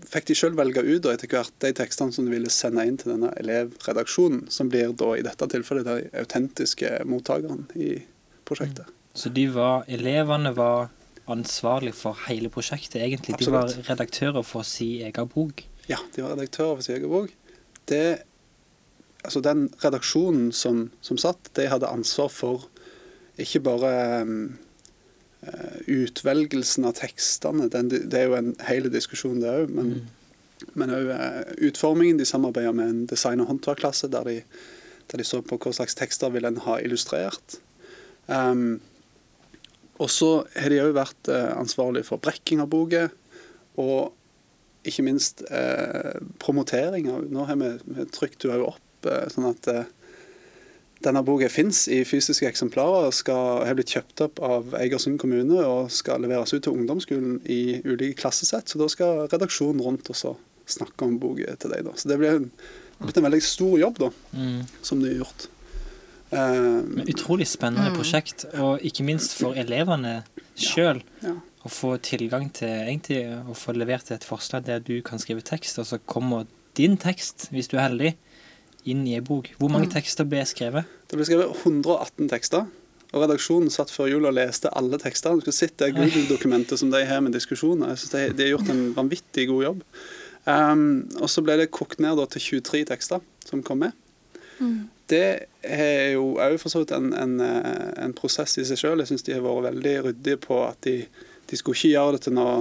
fikk 0.08 0.28
de 0.30 0.36
sjøl 0.38 0.58
velge 0.58 0.84
ut 0.86 1.02
da, 1.04 1.14
etter 1.14 1.30
hvert 1.32 1.54
de 1.64 1.72
tekstene 1.78 2.14
som 2.14 2.28
de 2.28 2.34
ville 2.34 2.52
sende 2.54 2.86
inn 2.88 3.00
til 3.00 3.14
denne 3.16 3.32
elevredaksjonen, 3.42 4.46
som 4.54 4.70
blir 4.72 4.94
da 4.98 5.14
i 5.18 5.26
dette 5.26 5.50
tilfellet 5.52 5.88
de 5.88 6.12
autentiske 6.22 6.92
mottakerne 7.10 7.66
i 7.76 7.98
prosjektet. 8.48 8.90
Så 9.18 9.32
de 9.34 9.48
var, 9.50 9.88
elevene 9.90 10.54
var 10.54 10.92
ansvarlig 11.32 11.94
for 11.98 12.18
hele 12.28 12.50
prosjektet, 12.54 13.02
egentlig. 13.02 13.36
Absolutt. 13.36 13.74
De 13.76 13.82
var 13.84 13.90
redaktører 13.92 14.46
for 14.48 14.68
si 14.68 15.02
egen 15.06 15.30
bok. 15.32 15.64
Ja, 15.90 16.00
de 16.16 16.24
var 16.24 16.36
redaktører 16.36 16.78
for 16.78 16.88
sin 16.88 16.98
egen 16.98 17.12
bok. 17.12 17.34
Det, 17.88 18.04
altså 19.24 19.42
den 19.44 19.68
redaksjonen 19.84 20.52
som, 20.52 20.88
som 21.02 21.20
satt, 21.20 21.52
de 21.56 21.68
hadde 21.72 21.90
ansvar 21.92 22.32
for 22.34 22.68
ikke 23.38 23.62
bare 23.68 23.92
um, 24.26 24.58
eh, 25.46 25.78
utvelgelsen 26.00 26.88
av 26.90 26.98
tekstene, 26.98 27.70
den, 27.70 27.92
det 27.94 28.18
er 28.18 28.32
jo 28.32 28.38
en 28.40 28.56
hel 28.68 28.90
diskusjon 28.92 29.40
det 29.44 29.54
òg, 29.54 29.74
men, 29.78 29.94
men 30.74 30.94
òg 30.96 31.14
utformingen. 31.70 32.20
De 32.20 32.26
samarbeider 32.26 32.76
med 32.76 32.90
en 32.90 33.06
design- 33.10 33.44
og 33.44 33.52
håndverkklasse 33.52 34.10
der 34.12 34.28
de, 34.28 34.42
der 35.12 35.22
de 35.22 35.28
så 35.28 35.44
på 35.46 35.60
hva 35.62 35.76
slags 35.76 35.96
tekster 35.96 36.34
vil 36.34 36.50
en 36.50 36.64
ha 36.66 36.80
illustrert. 36.82 37.60
Um, 38.28 38.80
og 39.98 40.10
så 40.14 40.32
har 40.56 40.70
de 40.74 40.82
òg 40.84 40.94
vært 40.98 41.30
eh, 41.34 41.52
ansvarlig 41.58 42.06
for 42.08 42.22
brekking 42.22 42.62
av 42.64 42.70
boka, 42.74 43.08
og 43.78 44.14
ikke 44.88 45.04
minst 45.04 45.44
eh, 45.52 46.16
promotering 46.40 47.10
av 47.12 47.26
Nå 47.34 47.44
har 47.50 47.58
vi, 47.60 47.74
vi 47.98 48.06
trykt 48.14 48.46
jo 48.48 48.54
opp 48.70 49.10
eh, 49.10 49.26
sånn 49.34 49.50
at 49.50 49.68
eh, 49.74 49.90
denne 51.06 51.22
boka 51.26 51.50
fins 51.52 51.84
i 51.94 52.00
fysiske 52.08 52.48
eksemplarer, 52.50 53.12
skal 53.14 53.62
har 53.68 53.76
blitt 53.78 53.92
kjøpt 53.94 54.24
opp 54.26 54.40
av 54.42 54.72
Eigersund 54.80 55.20
kommune 55.22 55.60
og 55.62 55.92
skal 55.94 56.24
leveres 56.24 56.56
ut 56.56 56.64
til 56.66 56.74
ungdomsskolen 56.74 57.36
i 57.46 57.78
ulike 57.86 58.18
klassesett. 58.24 58.66
Så 58.72 58.80
da 58.82 58.88
skal 58.90 59.28
redaksjonen 59.30 59.84
rundt 59.86 60.10
også 60.10 60.34
snakke 60.68 61.06
om 61.06 61.20
boka 61.22 61.54
til 61.62 61.76
deg. 61.76 61.86
da. 61.86 61.94
Så 61.94 62.10
det 62.10 62.18
blir 62.18 62.40
en, 62.40 62.48
blitt 63.04 63.20
en 63.22 63.28
veldig 63.28 63.44
stor 63.46 63.78
jobb 63.84 64.02
da, 64.08 64.10
Mm. 64.34 64.64
som 64.82 65.00
du 65.04 65.06
har 65.12 65.20
gjort. 65.22 65.48
Eh, 66.32 66.38
Men 66.84 67.08
utrolig 67.08 67.48
spennende 67.48 67.94
prosjekt, 67.96 68.46
og 68.60 68.84
ikke 68.84 69.06
minst 69.08 69.38
for 69.40 69.54
elevene 69.56 70.24
sjøl. 70.56 71.04
ja. 71.24 71.36
Å 71.66 71.70
få 71.70 71.98
tilgang 72.00 72.46
til 72.54 72.70
egentlig 72.70 73.26
å 73.50 73.54
få 73.58 73.74
levert 73.76 74.12
et 74.12 74.24
forslag 74.24 74.64
der 74.64 74.80
du 74.80 75.02
kan 75.02 75.20
skrive 75.20 75.42
tekst, 75.44 75.80
og 75.80 75.86
så 75.90 75.98
kommer 76.00 76.46
din 76.76 76.96
tekst, 76.96 77.50
hvis 77.52 77.68
du 77.68 77.76
er 77.76 77.90
heldig, 77.90 78.14
inn 78.86 79.02
i 79.08 79.16
ei 79.18 79.20
bok. 79.26 79.50
Hvor 79.60 79.70
mange 79.74 79.90
tekster 79.92 80.24
ble 80.24 80.46
skrevet? 80.48 80.86
Det 81.10 81.18
ble 81.18 81.26
skrevet 81.28 81.52
118 81.66 82.30
tekster. 82.32 82.68
Og 83.12 83.24
redaksjonen 83.24 83.72
satt 83.72 83.92
før 83.92 84.08
jul 84.14 84.26
og 84.30 84.36
leste 84.38 84.72
alle 84.76 85.00
tekstene. 85.02 85.42
Du 85.42 85.48
skal 85.48 85.58
sitte 85.58 85.88
i 85.90 85.96
Google-dokumentet 85.96 86.80
som 86.80 86.92
de 86.92 87.04
har 87.08 87.20
med 87.24 87.36
diskusjoner. 87.36 87.90
Jeg 87.90 87.98
synes 88.04 88.12
de, 88.16 88.24
de 88.38 88.44
har 88.48 88.54
gjort 88.56 88.72
en 88.72 88.84
vanvittig 88.96 89.48
god 89.48 89.64
jobb. 89.64 89.84
Um, 90.48 91.10
og 91.20 91.28
så 91.32 91.44
ble 91.44 91.58
det 91.60 91.72
kokt 91.76 92.00
ned 92.04 92.16
da, 92.20 92.26
til 92.32 92.62
23 92.62 92.86
tekster 92.94 93.24
som 93.48 93.64
kom 93.64 93.84
med. 93.84 93.92
Det 95.08 95.48
er 95.64 96.14
jo 96.18 96.34
òg 96.44 96.58
for 96.60 96.74
så 96.74 96.82
vidt 96.82 96.92
en, 96.96 97.14
en, 97.16 97.38
eh, 97.44 97.92
en 98.04 98.16
prosess 98.16 98.58
i 98.60 98.66
seg 98.68 98.82
sjøl. 98.82 99.04
Jeg 99.04 99.14
syns 99.14 99.24
de 99.28 99.36
har 99.36 99.46
vært 99.46 99.70
veldig 99.70 99.96
ryddige 100.10 100.42
på 100.44 100.60
at 100.66 100.82
de, 100.88 100.98
de 101.48 101.60
skulle 101.60 101.80
ikke 101.80 101.94
gjøre 101.94 102.18
det 102.18 102.26
til 102.28 102.36
noe 102.36 102.58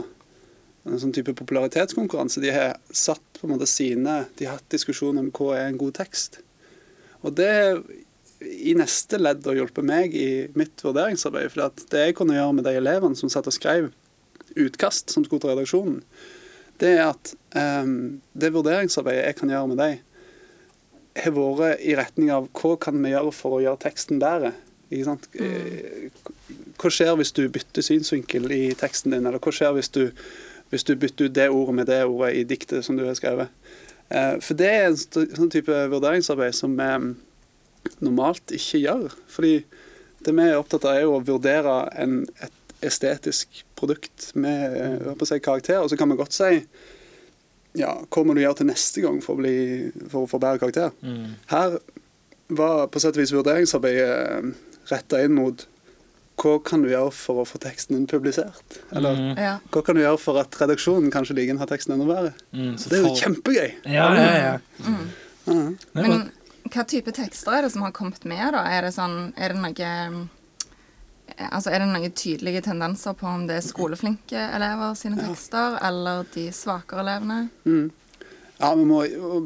en 0.86 1.00
sånn 1.02 1.14
type 1.14 1.34
popularitetskonkurranse. 1.34 2.42
De 2.44 2.54
har 2.54 2.76
satt 2.94 3.40
på 3.40 3.48
en 3.48 3.56
måte 3.56 3.66
sine 3.66 4.20
De 4.38 4.46
har 4.46 4.60
hatt 4.60 4.70
diskusjon 4.70 5.18
om 5.18 5.32
hva 5.34 5.56
er 5.56 5.70
en 5.70 5.80
god 5.80 5.96
tekst. 5.98 6.40
Og 7.26 7.34
det 7.34 7.50
i 8.46 8.74
neste 8.76 9.18
ledd 9.18 9.46
har 9.48 9.56
hjulpet 9.58 9.86
meg 9.86 10.14
i 10.14 10.46
mitt 10.58 10.82
vurderingsarbeid. 10.84 11.50
For 11.52 11.86
det 11.90 12.02
jeg 12.08 12.16
kunne 12.18 12.36
gjøre 12.36 12.56
med 12.58 12.68
de 12.68 12.76
elevene 12.78 13.18
som 13.18 13.32
satt 13.32 13.48
og 13.48 13.56
skrev 13.56 13.90
utkast 14.56 15.12
som 15.12 15.24
skulle 15.24 15.42
til 15.42 15.54
redaksjonen, 15.54 16.02
det 16.80 16.92
er 16.98 17.06
at 17.08 17.32
um, 17.56 18.20
det 18.36 18.52
vurderingsarbeidet 18.52 19.24
jeg 19.24 19.38
kan 19.38 19.52
gjøre 19.52 19.70
med 19.72 19.80
dem, 19.80 20.02
har 21.24 21.32
vært 21.32 21.82
i 21.84 21.96
retning 21.96 22.30
av 22.34 22.48
hva 22.56 22.76
kan 22.80 22.98
vi 23.02 23.12
gjøre 23.14 23.32
for 23.34 23.56
å 23.56 23.62
gjøre 23.64 23.82
teksten 23.86 24.20
bedre. 24.22 24.52
Eh, 24.90 26.10
Hva 26.76 26.90
skjer 26.92 27.16
hvis 27.18 27.32
du 27.34 27.46
bytter 27.50 27.82
synsvinkel 27.82 28.50
i 28.54 28.74
teksten 28.78 29.14
din, 29.14 29.26
eller 29.26 29.42
hva 29.42 29.52
skjer 29.54 29.74
hvis 29.74 29.90
du, 29.94 30.04
hvis 30.70 30.84
du 30.86 30.94
bytter 30.94 31.26
ut 31.26 31.34
det 31.34 31.48
ordet 31.50 31.74
med 31.74 31.88
det 31.90 32.04
ordet 32.04 32.34
i 32.36 32.44
diktet 32.46 32.84
som 32.86 32.98
du 32.98 33.04
har 33.06 33.16
skrevet? 33.18 33.48
Eh, 34.10 34.36
For 34.44 34.54
det 34.58 34.68
er 34.70 34.86
en 34.90 34.98
sånn 35.00 35.50
type 35.50 35.72
vurderingsarbeid 35.90 36.54
som 36.54 36.76
vi 36.78 36.90
normalt 38.02 38.54
ikke 38.54 38.82
gjør. 38.84 39.16
Fordi 39.30 39.56
det 40.26 40.34
vi 40.34 40.46
er 40.46 40.60
opptatt 40.60 40.86
av, 40.86 40.96
er 40.96 41.06
jo 41.06 41.16
å 41.16 41.24
vurdere 41.24 41.80
en, 41.98 42.20
et 42.42 42.76
estetisk 42.86 43.64
produkt 43.78 44.30
med 44.38 44.76
eh, 44.76 45.24
si, 45.24 45.40
karakter. 45.42 45.82
Og 45.82 45.90
så 45.90 45.98
kan 45.98 46.10
vi 46.12 46.20
godt 46.20 46.36
si 46.36 46.52
ja, 47.76 47.92
hva 48.10 48.24
må 48.26 48.34
du 48.34 48.40
gjøre 48.42 48.56
til 48.62 48.66
neste 48.70 49.02
gang 49.04 49.20
for 49.24 49.36
å, 49.36 49.40
bli, 49.42 49.54
for 50.10 50.24
å 50.24 50.30
få 50.30 50.40
bedre 50.42 50.58
karakter? 50.62 50.90
Mm. 51.04 51.34
Her 51.52 51.78
var 52.56 52.86
på 52.88 53.00
sett 53.02 53.16
og 53.16 53.22
vis 53.24 53.32
vurderingsarbeidet 53.34 54.54
retta 54.90 55.22
inn 55.24 55.34
mot 55.36 55.64
hva 56.36 56.58
kan 56.62 56.82
du 56.84 56.90
gjøre 56.90 57.12
for 57.16 57.40
å 57.42 57.46
få 57.48 57.58
teksten 57.62 57.96
din 57.96 58.06
publisert? 58.10 58.76
Eller 58.92 59.16
Mm. 59.16 59.36
Ja. 59.40 59.54
hva 59.72 59.82
kan 59.82 59.96
du 59.96 60.02
gjøre 60.02 60.20
for 60.20 60.38
at 60.38 60.52
redaksjonen 60.60 61.10
kanskje 61.10 61.34
liker 61.38 61.56
å 61.56 61.62
ha 61.64 61.66
teksten 61.70 61.94
enda 61.96 62.04
bedre? 62.06 62.34
Mm, 62.52 62.74
Så 62.78 62.88
det 62.90 62.98
er 62.98 63.02
jo 63.02 63.08
for- 63.08 63.22
kjempegøy. 63.22 63.72
Ja, 63.86 64.08
ja, 64.14 64.32
ja. 64.36 64.58
Ja. 65.46 65.72
Men, 65.94 66.30
hva 66.68 66.84
type 66.86 67.12
tekster 67.14 67.52
er 67.56 67.62
det 67.62 67.72
som 67.72 67.82
har 67.86 67.92
kommet 67.92 68.24
med, 68.28 68.52
da? 68.52 68.64
Er 68.68 68.82
det 68.82 68.92
sånn 68.94 69.32
Er 69.38 69.48
det 69.54 69.56
noe 69.62 69.80
eh, 69.80 70.26
Altså, 71.36 71.70
er 71.70 71.82
det 71.82 71.88
noen 71.90 72.12
tydelige 72.16 72.62
tendenser 72.64 73.12
på 73.18 73.28
om 73.28 73.42
det 73.48 73.58
er 73.58 73.64
skoleflinke 73.64 74.40
elever 74.56 74.94
sine 74.96 75.18
tekster, 75.20 75.76
eller 75.84 76.24
de 76.34 76.46
svakere 76.56 77.04
elevene? 77.04 77.48
Mm. 77.68 77.90
Ja, 78.56 78.70
vi 78.72 78.84
må 78.88 79.02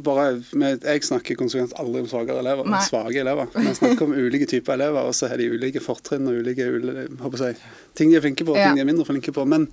bare 0.06 0.28
Jeg 0.62 1.02
snakker 1.02 1.34
konsekvent 1.34 1.72
aldri 1.82 2.04
om 2.04 2.06
svakere 2.06 2.38
elever, 2.44 2.62
men 2.62 2.78
svake 2.86 3.18
elever. 3.24 3.50
Vi 3.56 3.74
snakker 3.74 4.06
om 4.06 4.14
ulike 4.14 4.46
typer 4.46 4.76
elever, 4.76 5.02
og 5.02 5.16
så 5.18 5.26
har 5.32 5.40
de 5.40 5.48
ulike 5.50 5.82
fortrinn 5.82 6.28
og 6.30 6.38
ulike 6.38 6.68
ulike 6.70 7.08
jeg, 7.42 7.58
ting 7.98 8.12
de 8.12 8.20
er 8.20 8.22
flinke 8.22 8.46
på, 8.46 8.54
og 8.54 8.58
Ja. 8.58 8.68
ting 8.68 8.78
de 8.78 8.84
er 8.86 8.92
mindre 8.92 9.04
flinke 9.08 9.32
på. 9.34 9.44
Men 9.44 9.66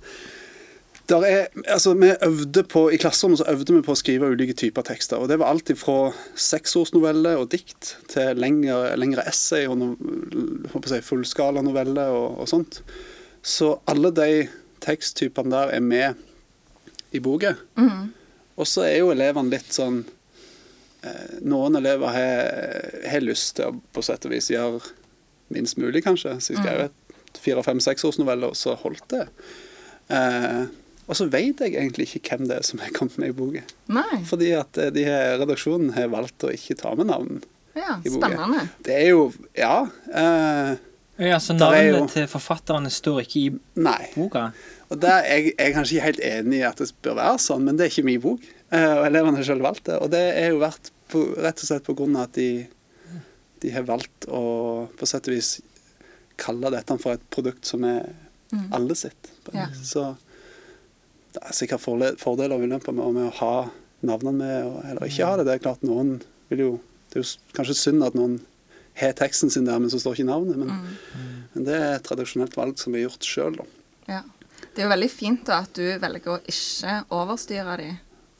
er, 1.16 1.46
altså, 1.72 1.94
vi 1.94 2.10
øvde 2.26 2.62
på, 2.68 2.90
I 2.92 2.98
klasserommet 3.00 3.40
så 3.40 3.46
øvde 3.48 3.74
vi 3.78 3.82
på 3.86 3.94
å 3.94 3.98
skrive 3.98 4.28
ulike 4.28 4.52
typer 4.52 4.84
tekster. 4.84 5.16
og 5.16 5.28
Det 5.30 5.38
var 5.40 5.52
alt 5.54 5.70
fra 5.80 6.12
seksårsnovelle 6.36 7.36
og 7.40 7.48
dikt 7.54 7.94
til 8.12 8.36
lengre, 8.36 8.96
lengre 9.00 9.24
essay 9.28 9.64
og 9.68 9.78
no, 9.80 9.88
si, 9.96 11.00
fullskalanoveller 11.00 11.06
fullskala 11.08 11.64
novelle 11.64 12.04
og, 12.12 12.42
og 12.42 12.50
sånt. 12.50 12.82
Så 13.42 13.78
alle 13.88 14.12
de 14.12 14.48
teksttypene 14.84 15.54
der 15.54 15.72
er 15.78 15.80
med 15.80 16.14
i 17.16 17.20
boka. 17.24 17.54
Mm. 17.78 18.12
Og 18.58 18.68
så 18.68 18.84
er 18.84 18.98
jo 19.00 19.12
elevene 19.14 19.54
litt 19.54 19.72
sånn 19.72 20.02
eh, 21.06 21.38
Noen 21.46 21.78
elever 21.78 22.12
har, 22.12 23.22
lyst 23.24 23.56
til 23.58 23.70
å 23.70 23.78
på 23.94 24.04
sett 24.04 24.26
og 24.28 24.34
vis 24.34 24.50
gjøre 24.52 24.82
minst 25.54 25.78
mulig, 25.80 26.02
kanskje. 26.04 26.36
Så 26.42 26.52
jeg 26.52 26.60
skrev 26.60 26.84
et 26.88 27.40
fire-fem-seksårsnoveller, 27.40 28.52
og 28.52 28.58
så 28.58 28.76
holdt 28.82 29.06
det. 29.14 29.24
Eh, 30.12 30.68
og 31.08 31.16
så 31.16 31.26
vet 31.32 31.60
jeg 31.64 31.72
egentlig 31.74 32.06
ikke 32.14 32.36
hvem 32.36 32.48
det 32.48 32.58
er 32.58 32.62
som 32.68 32.78
har 32.84 32.90
kommet 32.96 33.16
med 33.18 33.28
i 33.32 33.36
boka. 33.38 33.62
Fordi 34.28 34.50
at 34.58 34.76
eh, 34.78 34.90
de 34.94 35.04
her, 35.08 35.38
redaksjonen 35.40 35.94
har 35.96 36.08
valgt 36.12 36.44
å 36.44 36.52
ikke 36.52 36.76
ta 36.76 36.94
med 36.94 37.06
navn. 37.08 37.40
Ja, 37.74 37.96
i 38.04 38.10
boka. 38.10 38.28
spennende. 38.28 38.68
Det 38.84 38.94
er 39.02 39.08
jo 39.10 39.32
Ja. 39.56 39.86
Eh, 40.12 40.76
ja, 41.18 41.38
så 41.42 41.54
navnet 41.56 41.88
jo- 41.96 42.06
til 42.12 42.26
forfatterne 42.30 42.90
står 42.90 43.22
ikke 43.24 43.40
i 43.40 43.48
nei. 43.80 44.10
boka? 44.14 44.52
Og 44.90 45.00
der, 45.00 45.22
jeg, 45.24 45.54
jeg 45.58 45.66
er 45.68 45.74
kanskje 45.74 45.96
ikke 45.96 46.04
helt 46.04 46.20
enig 46.24 46.58
i 46.60 46.62
at 46.68 46.76
det 46.78 46.92
bør 47.02 47.14
være 47.18 47.38
sånn, 47.38 47.64
men 47.64 47.76
det 47.76 47.86
er 47.86 47.90
ikke 47.92 48.04
min 48.06 48.20
bok. 48.20 48.40
Eh, 48.70 48.92
og 48.98 49.06
elevene 49.08 49.36
har 49.36 49.44
selv 49.44 49.62
valgt 49.66 49.84
det. 49.88 49.98
Og 50.00 50.10
det 50.10 50.22
er 50.36 50.50
jo 50.52 50.60
vært 50.62 50.90
på, 51.08 51.24
rett 51.40 51.58
og 51.64 51.66
slett 51.68 51.84
på 51.88 51.96
grunn 51.96 52.16
av 52.16 52.28
at 52.28 52.32
de, 52.38 52.66
de 53.60 53.70
har 53.74 53.82
valgt 53.88 54.26
å 54.28 54.88
på 54.96 55.06
sett 55.08 55.26
og 55.28 55.34
vis 55.34 55.54
kalle 56.38 56.70
dette 56.70 56.94
for 57.02 57.16
et 57.18 57.24
produkt 57.34 57.64
som 57.66 57.84
er 57.84 58.08
Mm. 58.48 58.70
alle 58.72 58.94
sitt. 58.96 59.26
på 59.44 59.52
en 59.52 59.58
Ja. 59.60 59.66
Så 59.84 60.16
det 61.38 61.48
er 61.52 61.56
sikkert 61.56 61.82
fordeler 62.20 62.54
og 62.56 62.64
ulemper 62.66 62.94
med, 62.94 63.12
med 63.14 63.28
å 63.30 63.34
ha 63.38 63.52
navnene 64.08 64.34
med 64.38 64.90
eller 64.90 65.06
ikke 65.08 65.26
ha 65.26 65.36
det. 65.40 65.46
Det 65.48 65.54
er 65.56 65.64
klart 65.64 65.82
noen 65.86 66.20
vil 66.50 66.58
jo 66.66 66.70
Det 67.08 67.16
er 67.16 67.22
jo 67.24 67.52
kanskje 67.56 67.74
synd 67.78 68.02
at 68.04 68.12
noen 68.18 68.34
har 69.00 69.14
teksten 69.16 69.48
sin 69.50 69.64
der, 69.64 69.78
men 69.80 69.88
så 69.88 69.96
står 70.02 70.18
ikke 70.18 70.26
navnet. 70.28 70.58
Men, 70.60 70.68
Mm. 70.68 71.28
men 71.54 71.64
det 71.64 71.74
er 71.78 71.94
et 71.96 72.02
tradisjonelt 72.04 72.52
valg 72.58 72.76
som 72.78 72.92
er 72.94 73.06
gjort 73.06 73.24
sjøl, 73.24 73.56
da. 73.56 73.64
Ja. 74.08 74.20
Det 74.74 74.82
er 74.82 74.88
jo 74.88 74.90
veldig 74.92 75.08
fint 75.10 75.44
da 75.48 75.60
at 75.62 75.72
du 75.72 75.86
velger 76.02 76.34
å 76.34 76.42
ikke 76.44 76.98
overstyre 77.16 77.76
de 77.80 77.88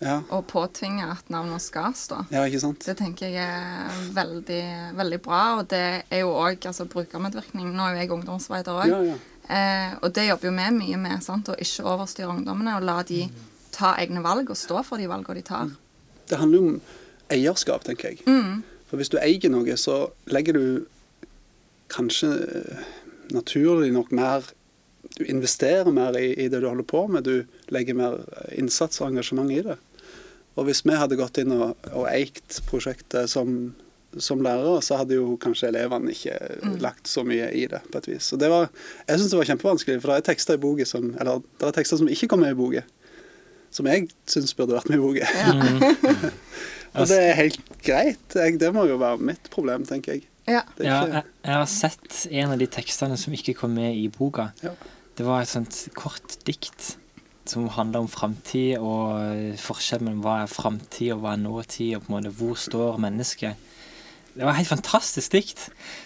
Ja. 0.04 0.18
og 0.30 0.44
påtvinge 0.46 1.08
at 1.10 1.30
navnet 1.32 1.60
skal 1.64 1.92
stå. 1.96 2.26
ja, 2.30 2.44
ikke 2.44 2.60
sant? 2.60 2.84
Det 2.84 2.96
tenker 2.98 3.30
jeg 3.32 3.40
er 3.40 4.12
veldig, 4.14 4.60
veldig 5.00 5.22
bra, 5.22 5.58
og 5.58 5.68
det 5.68 6.04
er 6.10 6.20
jo 6.20 6.28
òg 6.36 6.60
altså, 6.68 6.84
brukermedvirkning. 6.86 7.72
Nå 7.74 7.82
er 7.88 7.94
jo 7.94 8.00
jeg 8.02 8.10
ungdomsarbeider 8.10 8.82
òg, 8.84 8.86
Ja, 8.92 9.00
ja. 9.02 9.16
Eh, 9.48 9.96
og 10.02 10.12
det 10.14 10.28
jobber 10.28 10.50
jo 10.50 10.54
vi 10.56 10.70
mye 10.78 11.00
med. 11.00 11.22
sant? 11.24 11.48
Å 11.48 11.58
ikke 11.58 11.86
overstyre 11.88 12.30
ungdommene 12.32 12.76
og 12.78 12.86
la 12.86 13.02
de 13.02 13.26
ta 13.74 13.94
egne 14.00 14.22
valg 14.24 14.50
og 14.50 14.58
stå 14.58 14.82
for 14.86 15.00
de 15.00 15.08
valgene 15.10 15.40
de 15.40 15.46
tar. 15.46 15.72
Det 16.28 16.38
handler 16.40 16.58
jo 16.58 16.68
om 16.68 16.80
eierskap, 17.32 17.84
tenker 17.84 18.12
jeg. 18.12 18.22
Mm. 18.26 18.62
For 18.88 19.00
hvis 19.00 19.12
du 19.12 19.18
eier 19.20 19.52
noe, 19.52 19.76
så 19.76 20.08
legger 20.32 20.56
du 20.56 20.86
kanskje 21.92 22.30
eh, 22.44 22.86
naturlig 23.34 23.92
nok 23.92 24.12
mer 24.12 24.54
Du 25.18 25.22
investerer 25.24 25.88
mer 25.94 26.16
i, 26.18 26.34
i 26.36 26.48
det 26.52 26.58
du 26.60 26.66
holder 26.68 26.84
på 26.84 27.06
med. 27.08 27.24
Du 27.24 27.46
legger 27.72 27.96
mer 27.96 28.18
innsats 28.52 29.00
og 29.00 29.08
engasjement 29.08 29.50
i 29.50 29.62
det. 29.64 29.78
Og 30.58 30.66
hvis 30.66 30.82
vi 30.84 30.96
hadde 30.98 31.16
gått 31.16 31.38
inn 31.40 31.54
og, 31.54 31.78
og 31.94 32.04
eikt 32.10 32.58
prosjektet 32.68 33.30
som, 33.30 33.72
som 34.24 34.42
lærer, 34.44 34.80
så 34.84 34.98
hadde 35.00 35.16
jo 35.18 35.36
kanskje 35.40 35.70
elevene 35.70 36.12
ikke 36.14 36.36
lagt 36.82 37.08
så 37.10 37.24
mye 37.26 37.50
i 37.56 37.66
det, 37.70 37.80
på 37.92 38.00
et 38.00 38.08
vis. 38.10 38.30
Og 38.34 38.40
det 38.42 38.50
var, 38.52 38.68
jeg 39.08 39.20
syns 39.20 39.32
det 39.34 39.40
var 39.40 39.50
kjempevanskelig, 39.52 40.00
for 40.02 40.12
det 40.12 40.18
er 40.20 40.26
tekster 40.30 40.58
i 40.58 40.62
boka 40.62 40.86
som 40.88 41.10
Eller 41.20 41.42
det 41.60 41.68
er 41.68 41.76
tekster 41.78 42.00
som 42.00 42.10
ikke 42.12 42.28
kommer 42.32 42.48
med 42.50 42.56
i 42.56 42.60
boka, 42.60 42.84
som 43.74 43.88
jeg 43.90 44.08
syns 44.30 44.54
burde 44.58 44.76
vært 44.78 44.88
med 44.92 44.98
i 44.98 45.02
boka. 45.04 45.28
Ja. 45.28 46.20
Og 46.98 47.04
det 47.10 47.18
er 47.20 47.34
helt 47.36 47.58
greit. 47.84 48.34
Jeg, 48.34 48.56
det 48.60 48.70
må 48.74 48.86
jo 48.88 48.96
være 48.98 49.20
mitt 49.20 49.50
problem, 49.52 49.84
tenker 49.86 50.16
jeg. 50.16 50.28
ja. 50.48 50.62
Det 50.78 50.86
er 50.86 50.88
Ja, 50.88 51.00
jeg, 51.18 51.24
jeg 51.44 51.58
har 51.60 51.68
sett 51.70 52.22
en 52.30 52.54
av 52.54 52.62
de 52.62 52.66
tekstene 52.78 53.18
som 53.20 53.34
ikke 53.36 53.54
kom 53.60 53.76
med 53.76 53.94
i 53.94 54.08
boka. 54.08 54.48
Ja. 54.64 54.72
Det 55.18 55.26
var 55.26 55.42
et 55.44 55.50
sånt 55.52 55.76
kort 55.98 56.38
dikt 56.48 56.94
som 57.48 57.68
handler 57.72 58.04
om 58.04 58.08
framtid 58.12 58.76
og 58.78 59.56
forskjell 59.60 60.02
mellom 60.04 60.20
hva 60.24 60.34
er 60.42 60.50
framtid 60.52 61.14
og 61.14 61.22
hva 61.22 61.32
er 61.34 61.40
nåtid, 61.42 61.94
og 61.96 62.04
på 62.04 62.10
en 62.10 62.16
måte 62.18 62.32
hvor 62.36 62.58
står 62.60 62.98
mennesket. 63.02 63.67
Det 64.38 64.46
var 64.46 64.54
helt 64.54 64.70
fantastisk 64.70 65.32
dikt. 65.34 65.64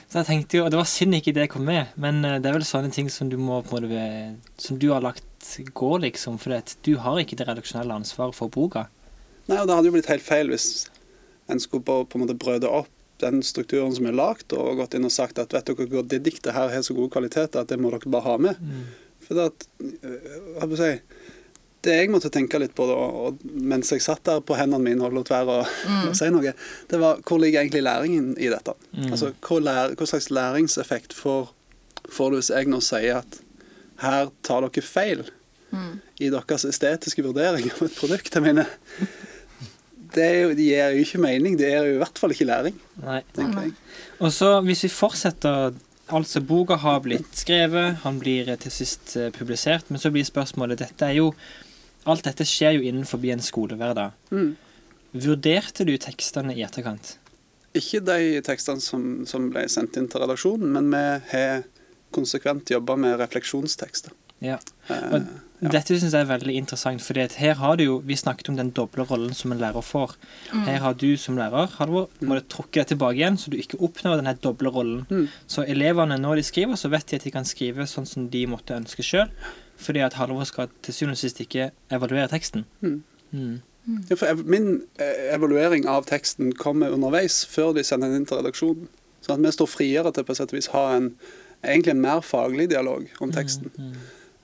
Så 0.09 0.23
jeg 0.23 0.29
tenkte 0.29 0.57
jo, 0.57 0.65
og 0.65 0.73
Det 0.73 0.79
var 0.81 0.89
synd 0.89 1.19
ikke 1.19 1.35
det 1.37 1.51
kom 1.53 1.67
med, 1.69 1.93
men 2.01 2.25
eh, 2.25 2.39
det 2.41 2.49
er 2.49 2.57
vel 2.57 2.65
sånne 2.65 2.93
ting 2.95 3.11
som 3.13 3.29
du 3.29 3.37
må 3.37 3.61
på 3.67 3.77
en 3.77 3.85
måte 3.85 4.63
Som 4.63 4.79
du 4.81 4.89
har 4.95 5.05
lagt 5.05 5.29
gå, 5.75 5.91
liksom. 6.07 6.39
For 6.41 6.57
du 6.87 6.97
har 7.05 7.21
ikke 7.21 7.37
det 7.37 7.49
redaksjonelle 7.51 8.01
ansvaret 8.01 8.37
for 8.39 8.49
boka. 8.49 8.87
Nei, 9.51 9.59
og 9.59 9.69
det 9.69 9.77
hadde 9.77 9.91
jo 9.91 9.95
blitt 9.99 10.09
helt 10.09 10.25
feil 10.25 10.49
hvis, 10.53 10.89
en 11.51 11.61
skulle 11.61 11.85
på, 11.85 11.99
på 12.07 12.17
en 12.17 12.25
måte 12.25 12.39
brøde 12.39 12.71
opp 12.71 12.91
den 13.23 13.43
strukturen 13.47 13.93
som 13.95 14.09
er 14.09 14.17
lagd, 14.17 14.55
og 14.57 14.81
gått 14.81 14.97
inn 14.97 15.07
og 15.07 15.15
sagt 15.15 15.39
at 15.43 15.53
vet 15.55 15.69
dere 15.69 15.89
hva, 15.91 16.03
det 16.07 16.23
diktet 16.27 16.55
her 16.57 16.73
har 16.73 16.87
så 16.87 16.97
gode 16.97 17.13
kvaliteter 17.15 17.63
at 17.63 17.71
det 17.71 17.79
må 17.79 17.93
dere 17.93 18.11
bare 18.11 18.27
ha 18.27 18.39
med. 18.49 18.59
Mm. 18.59 18.87
For 19.23 19.39
det 19.39 19.51
at, 19.53 19.67
øh, 19.83 20.39
hva 20.57 20.67
skal 20.67 20.79
jeg 20.79 21.03
si, 21.03 21.22
det 21.83 21.97
jeg 21.99 22.11
måtte 22.13 22.31
tenke 22.33 22.61
litt 22.63 22.75
på 22.79 22.87
da, 22.87 22.95
og 22.95 23.43
mens 23.43 23.91
jeg 23.93 24.05
satt 24.05 24.23
der 24.29 24.43
på 24.47 24.57
hendene 24.59 24.83
mine 24.85 25.07
og 25.07 25.17
lot 25.17 25.33
være 25.33 25.61
å, 25.63 25.67
mm. 25.67 26.13
si 26.19 26.29
noe, 26.31 26.55
det 26.91 27.01
var 27.03 27.23
hvor 27.27 27.43
ligger 27.43 27.63
egentlig 27.63 27.83
læringen 27.83 28.33
i 28.39 28.51
dette? 28.53 28.77
Mm. 28.95 29.09
Altså, 29.11 29.33
hva, 29.43 29.59
lær, 29.67 29.97
hva 29.99 30.09
slags 30.09 30.31
læringseffekt 30.31 31.17
får, 31.19 31.51
får 32.07 32.31
du 32.31 32.39
hvis 32.39 32.53
jeg 32.55 32.71
nå 32.71 32.83
sier 32.85 33.23
at 33.23 33.41
her 34.03 34.31
tar 34.47 34.67
dere 34.67 34.87
feil 34.87 35.25
i 36.23 36.31
deres 36.31 36.67
estetiske 36.69 37.25
vurdering 37.25 37.71
av 37.73 37.87
et 37.87 37.99
produkt? 37.99 38.35
Jeg 38.35 38.45
mener, 38.45 38.69
det, 40.15 40.27
er 40.27 40.39
jo, 40.45 40.53
det 40.59 40.67
gir 40.69 40.97
jo 40.97 41.07
ikke 41.07 41.23
mening. 41.23 41.57
Det 41.59 41.71
er 41.71 41.87
jo 41.87 41.97
i 41.97 42.03
hvert 42.03 42.21
fall 42.21 42.35
ikke 42.35 42.49
læring, 42.49 42.77
Nei. 43.03 43.23
tenker 43.37 43.67
jeg. 43.67 43.75
Og 44.23 44.35
så 44.35 44.55
hvis 44.67 44.87
vi 44.87 44.93
fortsetter 44.93 45.73
Altså, 46.13 46.43
boka 46.45 46.77
har 46.77 46.99
blitt 47.01 47.39
skrevet, 47.39 48.03
han 48.03 48.19
blir 48.21 48.51
til 48.61 48.73
sist 48.75 49.15
eh, 49.17 49.31
publisert, 49.33 49.87
men 49.89 50.01
så 50.03 50.11
blir 50.13 50.27
spørsmålet 50.29 50.83
Dette 50.83 51.07
er 51.07 51.15
jo 51.17 51.31
Alt 52.09 52.25
dette 52.27 52.47
skjer 52.49 52.79
jo 52.79 52.87
innenfor 52.89 53.23
en 53.31 53.45
skolehverdag. 53.45 54.17
Mm. 54.35 54.57
Vurderte 55.13 55.85
du 55.87 55.95
tekstene 56.01 56.55
i 56.57 56.65
etterkant? 56.65 57.17
Ikke 57.77 58.03
de 58.05 58.41
tekstene 58.45 58.83
som, 58.85 59.23
som 59.29 59.51
ble 59.53 59.65
sendt 59.71 59.97
inn 59.97 60.09
til 60.11 60.25
redaksjonen, 60.25 60.73
men 60.75 60.91
vi 60.93 61.05
har 61.33 61.63
konsekvent 62.13 62.73
jobba 62.75 62.99
med 63.01 63.17
refleksjonstekster. 63.21 64.13
Ja. 64.43 64.59
Eh, 64.91 65.23
Og 65.63 65.71
Dette 65.71 65.95
synes 65.95 66.11
jeg 66.11 66.25
er 66.25 66.27
veldig 66.27 66.55
interessant, 66.59 67.03
for 67.07 67.15
her 67.15 67.55
har 67.55 67.77
du 67.79 67.85
jo 67.85 67.99
Vi 68.03 68.17
snakket 68.19 68.49
om 68.51 68.57
den 68.59 68.73
doble 68.75 69.05
rollen 69.07 69.31
som 69.39 69.53
en 69.55 69.61
lærer 69.63 69.85
får. 69.87 70.17
Her 70.51 70.81
har 70.83 70.95
du 70.99 71.17
som 71.17 71.37
lærer 71.39 71.71
Halvor, 71.79 72.09
må 72.21 72.35
du 72.35 72.43
trukke 72.51 72.81
deg 72.81 72.89
tilbake 72.91 73.21
igjen, 73.21 73.39
så 73.39 73.53
du 73.53 73.57
ikke 73.57 73.79
oppnår 73.79 74.19
denne 74.19 74.35
doble 74.43 74.73
rollen. 74.75 75.05
Mm. 75.09 75.29
Så 75.47 75.63
elevene, 75.63 76.19
når 76.19 76.41
de 76.41 76.43
skriver, 76.49 76.75
så 76.75 76.91
vet 76.91 77.07
de 77.07 77.21
at 77.21 77.29
de 77.29 77.31
kan 77.31 77.47
skrive 77.47 77.87
sånn 77.87 78.09
som 78.11 78.27
de 78.33 78.43
måtte 78.51 78.75
ønske 78.75 79.07
sjøl. 79.07 79.31
Fordi 79.83 80.01
at 80.07 80.15
Halvor 80.15 80.45
skal 80.49 80.69
til 80.83 80.95
syvende 80.95 81.17
og 81.19 81.23
sist 81.23 81.41
ikke 81.43 81.71
evaluere 81.91 82.29
teksten. 82.31 82.65
Mm. 82.81 83.03
Mm. 83.33 83.61
Ja, 84.11 84.15
for 84.15 84.27
ev- 84.31 84.45
min 84.47 84.83
eh, 85.03 85.35
evaluering 85.35 85.87
av 85.91 86.05
teksten 86.07 86.53
kommer 86.55 86.93
underveis, 86.95 87.41
før 87.51 87.73
de 87.75 87.83
sender 87.85 88.09
den 88.13 88.23
inn 88.23 88.27
til 88.31 88.39
redaksjonen. 88.39 88.89
Sånn 89.23 89.39
at 89.39 89.43
vi 89.47 89.53
står 89.55 89.71
friere 89.71 90.13
til 90.15 90.25
på 90.27 90.35
sett 90.39 90.53
og 90.53 90.59
vis 90.59 90.69
ha 90.75 90.85
en, 90.97 91.09
egentlig 91.65 91.91
en 91.97 92.01
mer 92.03 92.21
faglig 92.27 92.69
dialog 92.71 93.09
om 93.21 93.33
teksten. 93.35 93.71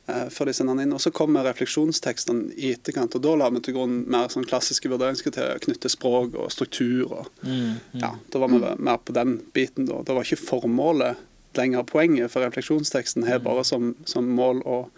eh, 0.08 0.28
før 0.32 0.46
de 0.48 0.52
sender 0.56 0.74
den 0.74 0.86
inn. 0.88 0.92
Og 0.96 1.00
så 1.04 1.10
kommer 1.12 1.44
refleksjonstekstene 1.44 2.54
i 2.56 2.72
etterkant. 2.74 3.14
Og 3.14 3.22
da 3.22 3.34
la 3.36 3.50
vi 3.50 3.60
til 3.60 3.74
grunn 3.76 3.98
mer 4.10 4.28
sånn 4.32 4.46
klassiske 4.48 4.88
vurderingskriterier 4.90 5.58
knyttet 5.60 5.82
til 5.86 5.90
språk 5.94 6.34
og 6.34 6.50
struktur. 6.54 7.12
og 7.12 7.26
Mm. 7.44 7.74
ja, 8.00 8.14
Da 8.32 8.38
var 8.38 8.48
vi 8.48 8.58
mer 8.82 8.96
på 8.98 9.12
den 9.12 9.38
biten. 9.54 9.86
da. 9.86 10.02
Det 10.02 10.14
var 10.14 10.22
ikke 10.24 10.42
formålet 10.48 11.16
lenger 11.54 11.82
poenget, 11.84 12.30
for 12.30 12.40
refleksjonsteksten 12.44 13.26
har 13.26 13.38
bare 13.38 13.64
som, 13.64 13.94
som 14.04 14.24
mål 14.24 14.62
å, 14.64 14.88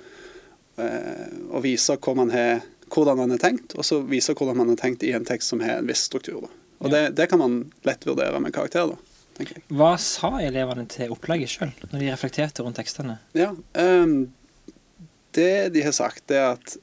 eh, 0.80 1.60
viser 1.60 1.62
vise 1.66 1.98
hvor 2.00 2.16
man 2.18 2.32
har, 2.34 2.64
hvordan 2.90 3.20
man 3.20 3.34
har 3.34 3.42
tenkt, 3.42 3.76
og 3.76 3.86
så 3.86 4.00
vise 4.06 4.34
hvordan 4.36 4.58
man 4.58 4.72
har 4.72 4.80
tenkt 4.80 5.04
i 5.06 5.12
en 5.16 5.28
tekst 5.28 5.52
som 5.52 5.62
har 5.64 5.80
en 5.80 5.88
viss 5.90 6.06
struktur. 6.08 6.42
Da. 6.46 6.52
Og 6.80 6.92
det, 6.92 7.04
det 7.16 7.28
kan 7.30 7.40
man 7.42 7.62
lett 7.86 8.06
vurdere 8.08 8.40
med 8.40 8.54
karakter, 8.56 8.92
da. 8.94 8.98
Hva 9.72 9.94
sa 10.00 10.34
elevene 10.44 10.84
til 10.90 11.12
opplegget 11.14 11.52
sjøl, 11.54 11.72
når 11.88 12.02
de 12.02 12.12
reflekterte 12.12 12.64
rundt 12.64 12.76
tekstene? 12.76 13.16
Ja, 13.36 13.54
um, 13.54 14.30
det 15.36 15.70
de 15.74 15.84
har 15.86 15.94
sagt, 15.96 16.26
det 16.28 16.36
er 16.36 16.56
at 16.58 16.74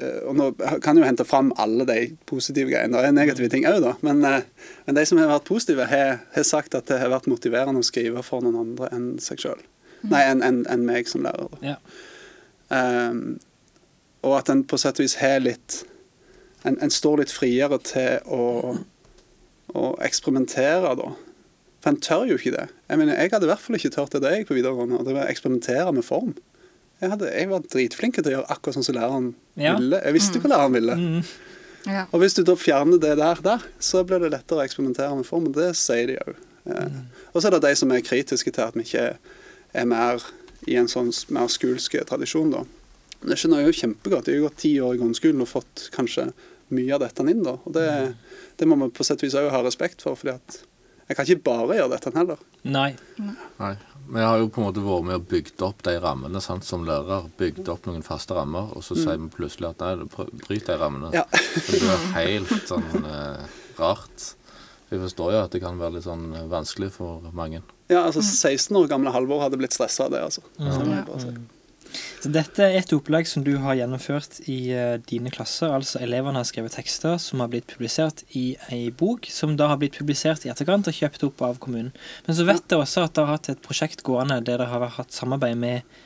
eh, 0.00 0.22
Og 0.26 0.34
nå 0.38 0.46
kan 0.80 0.96
jeg 0.96 1.04
jo 1.04 1.08
hente 1.10 1.26
fram 1.28 1.52
alle 1.60 1.84
de 1.86 1.98
positive 2.26 2.72
greiene. 2.72 2.96
Det 2.96 3.10
er 3.10 3.14
negative 3.14 3.50
ting 3.52 3.66
òg, 3.68 3.82
da. 3.84 3.92
Men, 4.06 4.24
eh, 4.24 4.46
men 4.86 4.96
de 4.96 5.04
som 5.06 5.20
har 5.20 5.30
vært 5.30 5.50
positive, 5.50 5.86
har, 5.90 6.22
har 6.34 6.46
sagt 6.46 6.74
at 6.78 6.88
det 6.90 6.98
har 7.02 7.12
vært 7.12 7.28
motiverende 7.30 7.82
å 7.82 7.86
skrive 7.86 8.24
for 8.26 8.42
noen 8.42 8.58
andre 8.62 8.90
enn 8.96 9.10
seg 9.22 9.44
sjøl. 9.44 9.60
Nei, 10.08 10.22
enn 10.24 10.40
en, 10.46 10.62
en 10.72 10.86
meg 10.86 11.10
som 11.10 11.26
lærer. 11.26 11.50
Da. 11.52 11.74
Ja. 11.74 11.76
Ehm, 12.70 13.38
og 14.22 14.36
at 14.38 14.50
en 14.52 14.62
på 14.68 14.78
sett 14.80 15.00
og 15.00 15.06
vis 15.06 15.16
har 15.22 15.40
litt 15.42 15.80
en, 16.68 16.76
en 16.76 16.92
står 16.92 17.22
litt 17.22 17.32
friere 17.32 17.78
til 17.88 18.18
å, 18.28 18.76
å 19.72 19.84
eksperimentere, 20.04 20.92
da. 20.98 21.12
For 21.80 21.94
en 21.94 22.00
tør 22.04 22.26
jo 22.28 22.36
ikke 22.36 22.52
det. 22.52 22.66
Jeg 22.90 23.00
mener, 23.00 23.16
jeg 23.16 23.32
hadde 23.32 23.46
i 23.48 23.50
hvert 23.50 23.62
fall 23.64 23.78
ikke 23.78 23.92
tørt 23.94 24.12
det 24.12 24.20
da 24.20 24.34
jeg 24.34 24.44
på 24.50 24.56
videregående. 24.58 24.98
og 25.00 25.06
Det 25.08 25.14
var 25.16 25.24
å 25.24 25.32
eksperimentere 25.32 25.94
med 25.96 26.04
form. 26.04 26.34
Jeg, 27.00 27.14
hadde, 27.14 27.30
jeg 27.32 27.48
var 27.48 27.62
dritflink 27.72 28.18
til 28.18 28.28
å 28.28 28.34
gjøre 28.34 28.50
akkurat 28.52 28.76
sånn 28.76 28.84
som 28.90 28.98
læreren 28.98 29.30
Ja. 29.56 29.78
ville. 29.78 30.02
Jeg 30.04 30.16
visste 30.18 30.42
hva 30.42 30.50
læreren 30.52 30.76
ville. 30.76 30.96
Mm. 31.00 31.22
Ja. 31.88 32.02
Og 32.12 32.20
hvis 32.20 32.36
du 32.36 32.42
da 32.44 32.52
fjerner 32.60 33.00
det 33.00 33.14
der, 33.16 33.40
der 33.40 33.64
så 33.80 34.02
blir 34.04 34.20
det 34.20 34.34
lettere 34.34 34.60
å 34.60 34.66
eksperimentere 34.66 35.16
med 35.16 35.24
form. 35.24 35.46
og 35.48 35.56
Det 35.56 35.70
sier 35.80 36.12
de 36.12 36.18
òg. 36.20 36.34
Mm. 36.68 36.98
Og 37.32 37.40
så 37.40 37.48
er 37.48 37.56
det 37.56 37.62
de 37.64 37.72
som 37.80 37.90
er 37.96 38.04
kritiske 38.04 38.52
til 38.52 38.66
at 38.66 38.76
vi 38.76 38.84
ikke 38.84 39.06
er 39.72 39.88
mer 39.88 40.20
i 40.70 40.78
en 40.78 40.88
sånn 40.90 41.10
mer 41.34 41.50
skolsk 41.52 41.98
tradisjon, 42.08 42.54
da. 42.54 42.64
Men 43.20 43.34
Det 43.34 43.36
skjønner 43.40 43.60
jeg 43.60 43.68
jo 43.68 43.78
kjempegodt. 43.82 44.30
Jeg 44.30 44.38
har 44.38 44.40
jo 44.40 44.48
gått 44.48 44.62
ti 44.62 44.72
år 44.80 44.96
i 44.96 45.00
grunnskolen 45.02 45.44
og 45.44 45.50
fått 45.50 45.88
kanskje 45.92 46.30
mye 46.70 46.94
av 46.94 47.02
dette 47.02 47.26
inn, 47.26 47.42
da. 47.44 47.58
Og 47.58 47.74
det, 47.74 47.86
det 48.56 48.68
må 48.68 48.78
vi 48.80 48.92
på 48.94 49.04
sett 49.06 49.20
og 49.20 49.28
vis 49.28 49.36
òg 49.38 49.50
ha 49.52 49.62
respekt 49.66 50.04
for, 50.06 50.16
fordi 50.18 50.36
at 50.38 50.60
jeg 51.10 51.18
kan 51.18 51.26
ikke 51.26 51.42
bare 51.48 51.76
gjøre 51.80 51.90
dette 51.90 52.10
heller. 52.14 52.42
Nei. 52.70 52.90
Nei. 53.58 53.72
Vi 54.10 54.22
har 54.22 54.38
jo 54.38 54.46
på 54.50 54.62
en 54.62 54.68
måte 54.68 54.82
vært 54.82 55.06
med 55.08 55.16
og 55.18 55.24
bygd 55.30 55.62
opp 55.66 55.82
de 55.86 55.96
rammene 56.02 56.40
sant, 56.42 56.66
som 56.66 56.84
lærer. 56.86 57.26
Bygd 57.38 57.66
opp 57.72 57.88
noen 57.90 58.04
faste 58.06 58.36
rammer, 58.36 58.70
og 58.78 58.84
så 58.86 58.94
sier 58.98 59.18
vi 59.18 59.26
plutselig 59.34 59.72
at 59.72 59.82
nei, 59.82 60.06
bryt 60.44 60.70
de 60.70 60.76
rammene. 60.78 61.10
Ja. 61.14 61.24
Det 61.66 61.80
blir 61.82 62.06
helt 62.14 62.70
sånn 62.70 62.86
eh, 63.02 63.58
rart. 63.78 64.30
Jeg 64.90 65.02
forstår 65.02 65.34
jo 65.34 65.42
at 65.44 65.52
det 65.54 65.62
kan 65.62 65.78
være 65.82 65.98
litt 65.98 66.06
sånn 66.06 66.30
eh, 66.30 66.46
vanskelig 66.50 66.92
for 66.94 67.26
mange. 67.34 67.62
Ja, 67.90 68.04
altså 68.06 68.22
16 68.22 68.76
år 68.78 68.90
gamle 68.90 69.12
Halvor 69.14 69.42
hadde 69.42 69.58
blitt 69.60 69.74
stressa 69.74 70.06
av 70.06 70.14
det, 70.14 70.22
altså. 70.28 70.44
Si. 71.18 71.32
Så 72.20 72.30
dette 72.30 72.62
er 72.62 72.76
et 72.78 72.92
opplegg 72.94 73.26
som 73.26 73.42
du 73.42 73.54
har 73.64 73.78
gjennomført 73.78 74.42
i 74.50 74.58
uh, 74.76 74.98
dine 75.08 75.32
klasser. 75.34 75.72
Altså 75.74 76.02
elevene 76.04 76.38
har 76.38 76.46
skrevet 76.48 76.76
tekster 76.76 77.16
som 77.22 77.42
har 77.42 77.50
blitt 77.50 77.66
publisert 77.70 78.22
i 78.36 78.52
ei 78.70 78.92
bok, 78.94 79.26
som 79.32 79.56
da 79.58 79.70
har 79.72 79.80
blitt 79.80 79.98
publisert 79.98 80.44
i 80.46 80.52
etterkant 80.52 80.90
og 80.90 80.96
kjøpt 80.96 81.24
opp 81.26 81.42
av 81.48 81.58
kommunen. 81.62 81.90
Men 82.28 82.38
så 82.38 82.46
vet 82.48 82.62
jeg 82.68 82.78
også 82.78 83.06
at 83.06 83.16
dere 83.16 83.30
har 83.30 83.40
hatt 83.40 83.50
et 83.54 83.64
prosjekt 83.64 84.04
gående 84.06 84.38
der 84.38 84.60
dere 84.60 84.70
har 84.70 84.86
hatt 85.00 85.16
samarbeid 85.16 85.58
med 85.58 85.98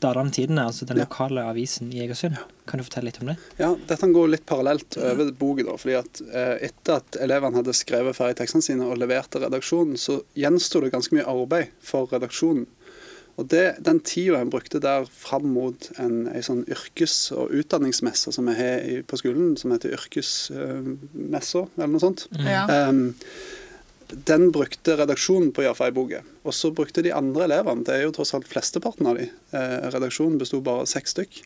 Dalane 0.00 0.30
Tidende, 0.30 0.62
altså 0.68 0.84
den 0.86 0.98
Ja. 0.98 1.04
lokale 1.04 1.40
avisen 1.48 1.92
i 1.92 2.00
Egersund. 2.04 2.36
Kan 2.66 2.78
du 2.78 2.84
fortelle 2.84 3.06
litt 3.08 3.20
om 3.22 3.28
det? 3.30 3.36
Ja, 3.58 3.74
dette 3.88 4.06
går 4.12 4.28
litt 4.28 4.46
parallelt 4.46 4.96
over 4.98 5.30
boka. 5.32 5.76
fordi 5.78 5.94
at 5.96 6.20
eh, 6.32 6.66
Etter 6.68 6.96
at 7.00 7.16
elevene 7.20 7.56
hadde 7.56 7.72
skrevet 7.72 8.14
ferdig 8.16 8.36
tekstene 8.36 8.62
sine 8.62 8.84
og 8.84 8.98
levert 8.98 9.30
til 9.30 9.40
redaksjonen, 9.46 9.96
så 9.96 10.20
gjensto 10.36 10.80
det 10.82 10.92
ganske 10.92 11.14
mye 11.16 11.24
arbeid 11.26 11.68
for 11.80 12.06
redaksjonen. 12.12 12.66
Og 13.38 13.48
det, 13.48 13.82
Den 13.84 14.00
tida 14.00 14.38
en 14.40 14.48
brukte 14.50 14.80
der 14.80 15.04
fram 15.12 15.44
mot 15.52 15.90
en, 15.98 16.26
en 16.28 16.42
sånn 16.42 16.64
yrkes- 16.66 17.32
og 17.36 17.50
utdanningsmesse 17.52 18.32
som 18.32 18.46
vi 18.46 18.54
har 18.54 19.02
på 19.04 19.16
skolen, 19.20 19.56
som 19.60 19.72
heter 19.72 19.92
yrkesmessa, 19.92 21.66
eller 21.76 21.86
noe 21.92 22.00
sånt, 22.00 22.26
Ja. 22.38 22.66
Ehm, 22.68 23.14
den 24.08 24.50
brukte 24.54 24.96
redaksjonen 24.98 25.50
på 25.54 25.64
gjøre 25.64 25.78
ferdig 25.78 25.96
boka. 25.96 26.22
Og 26.46 26.54
så 26.54 26.70
brukte 26.74 27.02
de 27.02 27.14
andre 27.14 27.46
elevene, 27.48 27.84
det 27.86 27.94
er 27.94 28.04
jo 28.04 28.14
tross 28.14 28.34
alt 28.36 28.48
flesteparten 28.48 29.08
av 29.10 29.18
de, 29.18 29.28
eh, 29.52 29.86
redaksjonen 29.94 30.38
besto 30.38 30.60
bare 30.62 30.84
av 30.84 30.90
seks 30.90 31.14
stykk, 31.16 31.42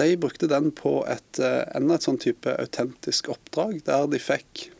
de 0.00 0.16
brukte 0.16 0.48
den 0.48 0.70
på 0.72 1.06
et, 1.06 1.38
eh, 1.38 1.64
enda 1.76 1.94
et 1.94 2.00
sånn 2.06 2.20
type 2.20 2.48
autentisk 2.48 3.28
oppdrag, 3.28 3.84
der 3.84 4.06
de 4.06 4.18
fikk 4.18 4.70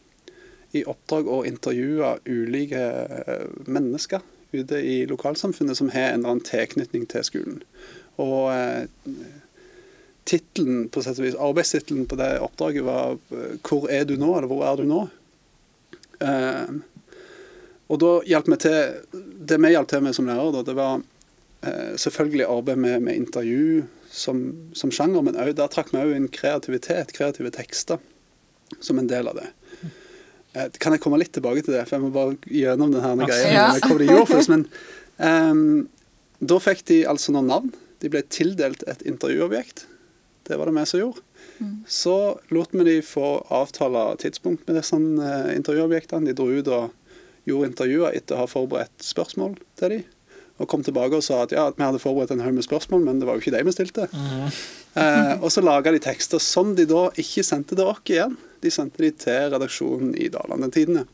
i 0.72 0.84
oppdrag 0.84 1.28
å 1.28 1.44
intervjue 1.44 2.18
ulike 2.26 2.80
eh, 2.80 3.46
mennesker 3.66 4.22
ute 4.52 4.76
i 4.76 5.06
lokalsamfunnet 5.06 5.76
som 5.76 5.90
har 5.90 6.12
en 6.12 6.20
eller 6.20 6.30
annen 6.30 6.44
tilknytning 6.44 7.06
til 7.08 7.22
skolen. 7.24 7.62
Og 8.20 8.52
titlen, 10.28 10.88
på 10.92 11.02
sett 11.02 11.18
og 11.18 11.24
vis, 11.24 11.34
arbeidstittelen 11.34 12.06
på 12.06 12.16
det 12.16 12.38
oppdraget 12.40 12.84
var 12.84 13.18
'Hvor 13.30 13.90
er 13.90 14.04
du 14.04 14.16
nå?' 14.16 14.36
eller 14.36 14.48
'Hvor 14.48 14.64
er 14.64 14.76
du 14.76 14.84
nå?' 14.84 15.10
Og 17.92 18.00
da 18.00 18.12
hjalp 18.24 18.48
vi 18.48 18.56
til 18.64 19.18
Det 19.48 19.58
vi 19.60 19.72
hjalp 19.74 19.90
til 19.90 20.04
med 20.04 20.16
som 20.16 20.28
lærer, 20.30 20.52
da, 20.54 20.62
det 20.64 20.76
var 20.78 21.02
eh, 21.66 21.92
selvfølgelig 22.00 22.46
arbeid 22.48 22.80
med, 22.80 23.02
med 23.08 23.18
intervju 23.20 23.82
som, 24.12 24.40
som 24.76 24.92
sjanger, 24.92 25.24
men 25.24 25.36
også, 25.40 25.56
der 25.56 25.72
trakk 25.72 25.92
vi 25.92 26.00
òg 26.02 26.14
inn 26.16 26.28
kreativitet, 26.32 27.14
kreative 27.16 27.52
tekster, 27.54 28.00
som 28.80 29.00
en 29.00 29.08
del 29.08 29.30
av 29.30 29.38
det. 29.40 29.46
Eh, 30.52 30.68
kan 30.80 30.92
jeg 30.92 31.00
komme 31.04 31.20
litt 31.20 31.32
tilbake 31.32 31.64
til 31.64 31.76
det, 31.78 31.86
for 31.88 31.96
jeg 31.96 32.04
må 32.04 32.10
bare 32.12 32.36
gjennom 32.44 32.92
denne 32.92 33.28
greia 33.28 33.52
Ja. 33.52 33.66
hva 33.80 33.96
de 33.98 34.08
gjorde 34.10 34.28
for 34.28 34.42
oss. 34.42 34.50
Men 34.52 34.66
um, 35.16 35.88
da 36.44 36.58
fikk 36.60 36.84
de 36.92 37.02
altså 37.08 37.32
noen 37.32 37.48
navn. 37.48 37.72
De 38.04 38.10
ble 38.12 38.20
tildelt 38.28 38.84
et 38.90 39.04
intervjuobjekt. 39.08 39.86
Det 40.48 40.58
var 40.58 40.68
det 40.68 40.76
vi 40.76 40.86
som 40.90 41.00
gjorde. 41.00 41.24
Så 41.86 42.16
lot 42.50 42.72
vi 42.74 42.84
de 42.88 42.96
få 43.06 43.46
avtale 43.54 44.16
tidspunkt 44.18 44.66
med 44.66 44.76
disse 44.80 44.96
eh, 44.98 45.52
intervjuobjektene. 45.56 46.26
De 46.26 46.34
dro 46.36 46.48
ut 46.50 46.68
og 46.68 46.90
gjorde 47.48 47.72
intervjuer 47.72 48.16
etter 48.16 48.36
å 48.36 48.44
ha 48.44 48.50
forberedt 48.50 49.06
spørsmål 49.06 49.56
til 49.80 49.96
de. 49.96 50.00
Og 50.60 50.68
kom 50.70 50.84
tilbake 50.84 51.18
og 51.18 51.24
sa 51.26 51.42
at 51.42 51.54
ja, 51.54 51.66
vi 51.74 51.82
hadde 51.82 52.00
forberedt 52.02 52.34
en 52.34 52.42
haug 52.44 52.54
med 52.54 52.66
spørsmål, 52.66 53.02
men 53.06 53.18
det 53.18 53.26
var 53.26 53.38
jo 53.38 53.42
ikke 53.42 53.54
de 53.54 53.64
vi 53.66 53.74
stilte. 53.74 54.08
Eh, 54.92 55.34
og 55.40 55.48
så 55.50 55.64
laga 55.64 55.94
de 55.94 56.02
tekster 56.04 56.42
som 56.42 56.74
de 56.78 56.84
da 56.86 57.06
ikke 57.18 57.44
sendte 57.46 57.78
til 57.78 57.88
oss 57.88 58.02
igjen. 58.12 58.36
De 58.62 58.70
sendte 58.70 59.02
de 59.02 59.10
til 59.24 59.48
redaksjonen 59.54 60.12
i 60.20 60.28
Dalane 60.30 60.68
Tidende. 60.70 61.06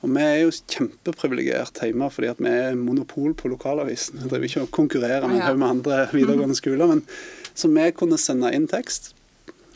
Og 0.00 0.08
vi 0.14 0.24
er 0.24 0.38
jo 0.40 0.52
kjempeprivilegert 0.72 1.82
hjemme 1.84 2.08
fordi 2.10 2.30
at 2.32 2.40
vi 2.40 2.50
er 2.50 2.78
monopol 2.78 3.34
på 3.36 3.50
lokalavisen. 3.52 4.22
Vi 4.22 4.30
driver 4.32 4.48
ikke 4.48 4.64
og 4.64 4.74
konkurrerer 4.74 5.28
med 5.28 5.42
en 5.42 5.44
haug 5.44 5.60
med 5.60 5.74
andre 5.74 6.02
videregående 6.14 6.56
skoler. 6.56 6.88
Men, 6.88 7.04
så 7.52 7.68
vi 7.68 7.90
kunne 7.92 8.18
sende 8.18 8.52
inn 8.56 8.64
tekst, 8.70 9.12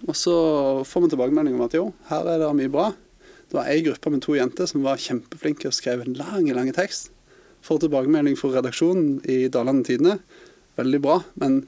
og 0.09 0.17
så 0.17 0.35
får 0.89 1.05
vi 1.05 1.13
tilbakemelding 1.13 1.59
om 1.59 1.67
at 1.67 1.77
jo, 1.77 1.91
her 2.09 2.29
er 2.33 2.41
det 2.41 2.53
mye 2.57 2.73
bra. 2.73 2.89
Det 3.55 3.61
var 3.61 3.69
ei 3.71 3.83
gruppe 3.87 4.11
med 4.11 4.19
to 4.25 4.33
jenter 4.35 4.67
som 4.67 4.83
var 4.83 4.99
kjempeflinke 4.99 5.69
og 5.71 5.75
skrev 5.77 6.01
en 6.03 6.17
lang, 6.19 6.49
lang 6.57 6.73
tekst. 6.75 7.13
Får 7.63 7.85
tilbakemelding 7.85 8.35
fra 8.35 8.49
redaksjonen 8.57 9.21
i 9.31 9.45
Dalane 9.47 9.85
Tidende. 9.87 10.17
Veldig 10.75 10.99
bra, 11.05 11.21
men 11.39 11.61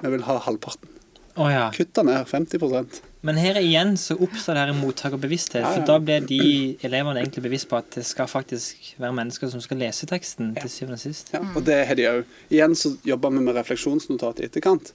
vi 0.00 0.10
vil 0.10 0.24
ha 0.26 0.40
halvparten. 0.42 0.90
Oh, 1.36 1.46
ja. 1.46 1.68
Kutta 1.70 2.02
ned 2.02 2.26
50% 2.26 2.98
Men 3.22 3.38
her 3.38 3.60
igjen 3.60 3.94
så 3.94 4.16
oppstår 4.18 4.58
det 4.58 4.64
her 4.64 4.72
mottakerbevissthet. 4.80 5.60
Ja, 5.62 5.68
ja. 5.68 5.76
For 5.76 5.86
da 5.86 6.00
blir 6.02 6.26
de 6.26 6.40
elevene 6.88 7.22
egentlig 7.22 7.44
bevisst 7.44 7.68
på 7.70 7.78
at 7.78 7.92
det 7.94 8.02
skal 8.08 8.26
faktisk 8.26 8.96
være 8.98 9.14
mennesker 9.20 9.52
som 9.52 9.62
skal 9.62 9.78
lese 9.84 10.08
teksten 10.10 10.56
til 10.58 10.72
syvende 10.72 10.98
og 10.98 11.04
sist. 11.04 11.30
Ja, 11.36 11.44
og 11.46 11.62
det 11.68 11.76
har 11.86 12.00
de 12.00 12.08
òg. 12.10 12.32
Igjen 12.50 12.74
så 12.74 12.96
jobber 13.06 13.30
vi 13.36 13.44
med 13.46 13.54
refleksjonsnotat 13.60 14.42
i 14.42 14.48
etterkant. 14.50 14.90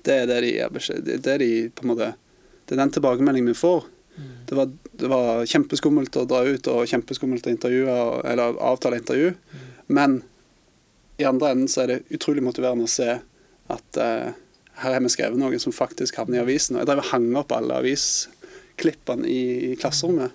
Det 0.00 0.22
er 0.22 0.32
det 0.32 0.40
de 0.40 1.20
Det 1.20 1.34
er 1.34 1.44
de 1.44 1.68
på 1.68 1.84
en 1.84 1.92
måte 1.92 2.14
Det 2.64 2.78
er 2.78 2.80
den 2.80 2.96
tilbakemeldingen 2.96 3.52
vi 3.52 3.60
får. 3.60 3.84
Det 4.46 4.56
var, 4.56 4.70
det 5.00 5.10
var 5.10 5.44
kjempeskummelt 5.50 6.16
å 6.16 6.24
dra 6.28 6.42
ut 6.46 6.68
og 6.72 6.88
kjempeskummelt 6.88 7.46
å 7.48 7.52
intervjue 7.52 7.96
eller 8.30 8.60
avtale 8.62 9.00
intervju. 9.02 9.34
Men 9.86 10.20
i 11.16 11.26
andre 11.28 11.52
enden 11.54 11.68
så 11.68 11.84
er 11.84 11.92
det 11.92 12.16
utrolig 12.16 12.44
motiverende 12.44 12.86
å 12.86 12.90
se 12.90 13.18
at 13.72 14.00
eh, 14.00 14.32
her 14.82 14.92
har 14.92 15.02
vi 15.02 15.10
skrevet 15.12 15.40
noe 15.40 15.58
som 15.60 15.74
faktisk 15.74 16.18
havner 16.20 16.40
i 16.40 16.42
avisen. 16.44 16.76
Og 16.76 16.82
jeg 16.82 16.90
drev 16.90 17.02
og 17.02 17.10
hang 17.10 17.30
opp 17.40 17.54
alle 17.56 17.78
avisklippene 17.80 19.28
i, 19.28 19.42
i 19.72 19.78
klasserommet. 19.80 20.34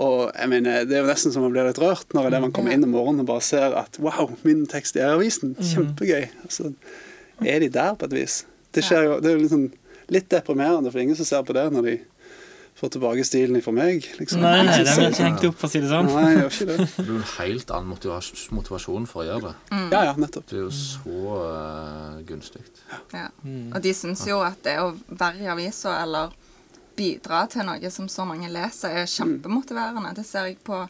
Og 0.00 0.30
jeg 0.30 0.48
mener, 0.48 0.86
Det 0.88 0.96
er 0.96 1.04
jo 1.04 1.10
nesten 1.10 1.34
som 1.34 1.44
å 1.44 1.50
blir 1.52 1.66
litt 1.66 1.80
rørt 1.82 2.14
når 2.16 2.30
elevene 2.30 2.54
kommer 2.56 2.72
inn 2.72 2.86
om 2.86 2.94
morgenen 2.94 3.24
og 3.24 3.32
bare 3.32 3.44
ser 3.44 3.76
at 3.76 3.98
wow, 4.00 4.30
min 4.46 4.64
tekst 4.70 4.96
er 4.96 5.10
i 5.10 5.18
avisen. 5.18 5.52
Kjempegøy. 5.60 6.30
Altså, 6.46 6.72
er 7.44 7.60
de 7.60 7.68
der 7.74 7.98
på 7.98 8.08
et 8.08 8.16
vis? 8.16 8.44
Det, 8.72 8.86
jo, 8.86 9.18
det 9.20 9.28
er 9.28 9.36
jo 9.36 9.42
litt, 9.42 9.52
sånn, 9.52 9.68
litt 10.14 10.30
deprimerende, 10.32 10.92
for 10.92 11.02
ingen 11.02 11.18
som 11.18 11.28
ser 11.28 11.44
på 11.44 11.56
det 11.56 11.66
når 11.74 11.88
de 11.88 11.96
får 12.80 12.92
tilbake 12.96 13.24
stilen 13.28 13.60
fra 13.64 13.72
meg. 13.76 14.06
Liksom. 14.18 14.40
Nei, 14.40 14.62
nei, 14.64 14.76
ser- 14.84 14.96
blir 14.96 15.10
ikke 15.12 15.26
hengt 15.26 15.46
opp, 15.50 15.56
for 15.60 15.68
å 15.68 15.72
si 15.72 15.80
det 15.84 15.90
sånn. 15.90 16.08
Nei, 16.08 16.26
jeg 16.30 16.38
gjør 16.40 16.52
ikke 16.54 16.68
det. 16.70 16.76
Det 16.96 17.04
blir 17.06 17.16
en 17.18 17.26
helt 17.36 17.72
annen 17.76 17.90
motivas 17.92 18.30
motivasjon 18.56 19.08
for 19.10 19.22
å 19.22 19.26
gjøre 19.28 19.50
det. 19.50 19.80
Ja, 19.92 20.04
ja, 20.08 20.14
nettopp. 20.16 20.46
Det 20.48 20.56
er 20.58 20.62
jo 20.64 20.70
så 20.76 21.34
uh, 21.44 22.20
gunstig. 22.28 22.62
Ja. 23.12 23.26
Og 23.74 23.80
de 23.84 23.92
syns 23.96 24.24
jo 24.28 24.40
at 24.46 24.62
det 24.64 24.78
å 24.80 24.94
være 25.08 25.44
i 25.44 25.50
avisa 25.52 25.98
eller 26.02 26.32
bidra 26.96 27.44
til 27.52 27.64
noe 27.68 27.90
som 27.92 28.08
så 28.12 28.26
mange 28.28 28.50
leser, 28.52 29.02
er 29.02 29.08
kjempemotiverende. 29.08 30.14
Det 30.16 30.24
ser 30.28 30.50
jeg 30.50 30.58
på, 30.64 30.80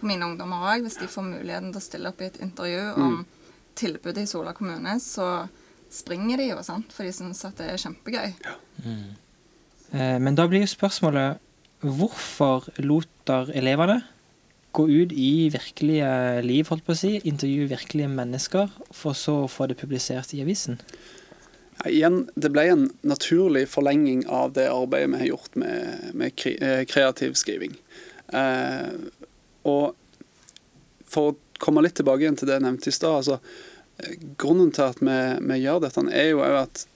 på 0.00 0.08
mine 0.08 0.26
ungdommer 0.28 0.64
òg. 0.72 0.84
Hvis 0.86 0.98
de 1.00 1.08
får 1.10 1.28
muligheten 1.28 1.72
til 1.72 1.80
å 1.80 1.84
stille 1.84 2.12
opp 2.12 2.20
i 2.24 2.28
et 2.30 2.40
intervju 2.44 2.86
om 3.00 3.20
tilbudet 3.78 4.24
i 4.24 4.30
Sola 4.30 4.52
kommune, 4.56 4.96
så 5.00 5.46
springer 5.94 6.40
de 6.40 6.48
jo, 6.50 6.62
sant? 6.66 6.92
for 6.92 7.06
de 7.06 7.12
syns 7.14 7.44
at 7.46 7.60
det 7.60 7.70
er 7.70 7.80
kjempegøy. 7.80 8.32
Eh, 8.84 9.04
Men 9.94 10.34
da 10.34 10.48
blir 10.50 10.64
jo 10.64 10.70
spørsmålet 10.72 11.38
hvorfor 11.84 12.66
loter 12.82 13.52
elevene 13.54 14.00
gå 14.74 14.86
ut 14.90 15.12
i 15.12 15.48
virkelige 15.54 16.08
liv, 16.42 16.66
holdt 16.68 16.86
på 16.86 16.94
å 16.94 16.98
si, 16.98 17.12
intervjue 17.22 17.70
virkelige 17.70 18.10
mennesker, 18.10 18.72
for 18.94 19.16
så 19.18 19.44
å 19.44 19.50
få 19.50 19.68
det 19.70 19.78
publisert 19.78 20.34
i 20.34 20.42
avisen? 20.42 20.80
Ja, 21.78 21.90
igjen, 21.90 22.24
det 22.34 22.50
ble 22.54 22.66
en 22.70 22.88
naturlig 23.06 23.66
forlenging 23.70 24.24
av 24.30 24.54
det 24.58 24.66
arbeidet 24.72 25.12
vi 25.12 25.20
har 25.22 25.30
gjort 25.32 25.60
med, 25.60 26.08
med 26.18 26.46
eh, 26.50 26.82
kreativ 26.90 27.36
skriving. 27.38 27.76
Eh, 28.34 28.90
og 29.70 29.94
for 31.06 31.30
å 31.30 31.38
komme 31.62 31.84
litt 31.84 31.96
tilbake 32.00 32.24
igjen 32.24 32.38
til 32.38 32.50
det 32.50 32.58
jeg 32.58 32.66
nevnte 32.66 32.90
i 32.90 32.96
stad. 32.98 33.20
Altså, 33.20 33.38
eh, 34.02 34.18
grunnen 34.40 34.74
til 34.74 34.88
at 34.88 35.02
vi, 35.02 35.18
vi 35.50 35.60
gjør 35.62 35.82
dette, 35.86 36.06
er 36.10 36.30
jo 36.32 36.42
at 36.46 36.86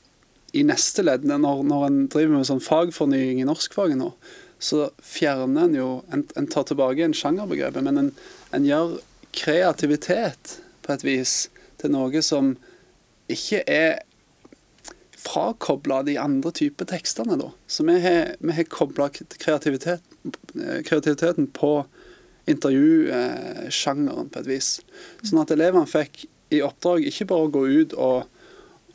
i 0.59 0.64
neste 0.66 1.05
ledd, 1.05 1.27
når, 1.29 1.62
når 1.68 1.87
en 1.88 1.99
driver 2.11 2.38
med 2.38 2.49
sånn 2.49 2.64
fagfornying 2.64 3.42
i 3.42 3.47
norskfaget 3.49 4.01
nå, 4.01 4.11
så 4.59 4.88
fjerner 5.07 5.68
en 5.68 5.77
jo 5.77 5.88
En, 6.11 6.25
en 6.35 6.49
tar 6.51 6.64
tilbake 6.66 7.05
en 7.05 7.14
sjangerbegrepet, 7.14 7.85
men 7.87 8.01
en, 8.01 8.11
en 8.57 8.66
gjør 8.66 8.99
kreativitet 9.37 10.59
på 10.83 10.94
et 10.94 11.05
vis 11.07 11.35
til 11.79 11.92
noe 11.94 12.23
som 12.25 12.57
ikke 13.31 13.61
er 13.71 14.01
frakobla 15.18 16.03
de 16.07 16.16
andre 16.21 16.53
typer 16.55 16.88
tekstene, 16.88 17.37
da. 17.38 17.51
Så 17.66 17.85
vi 17.87 17.99
har, 18.03 18.35
vi 18.38 18.55
har 18.55 18.68
kobla 18.73 19.09
kreativitet, 19.12 20.03
eh, 20.55 20.81
kreativiteten 20.87 21.51
på 21.53 21.73
intervjusjangeren 22.49 24.31
på 24.33 24.40
et 24.40 24.49
vis. 24.49 24.71
Sånn 25.23 25.42
at 25.42 25.53
elevene 25.53 25.88
fikk 25.90 26.25
i 26.55 26.62
oppdrag 26.64 27.05
ikke 27.11 27.29
bare 27.29 27.49
å 27.49 27.53
gå 27.59 27.64
ut 27.66 27.97
og, 27.99 28.38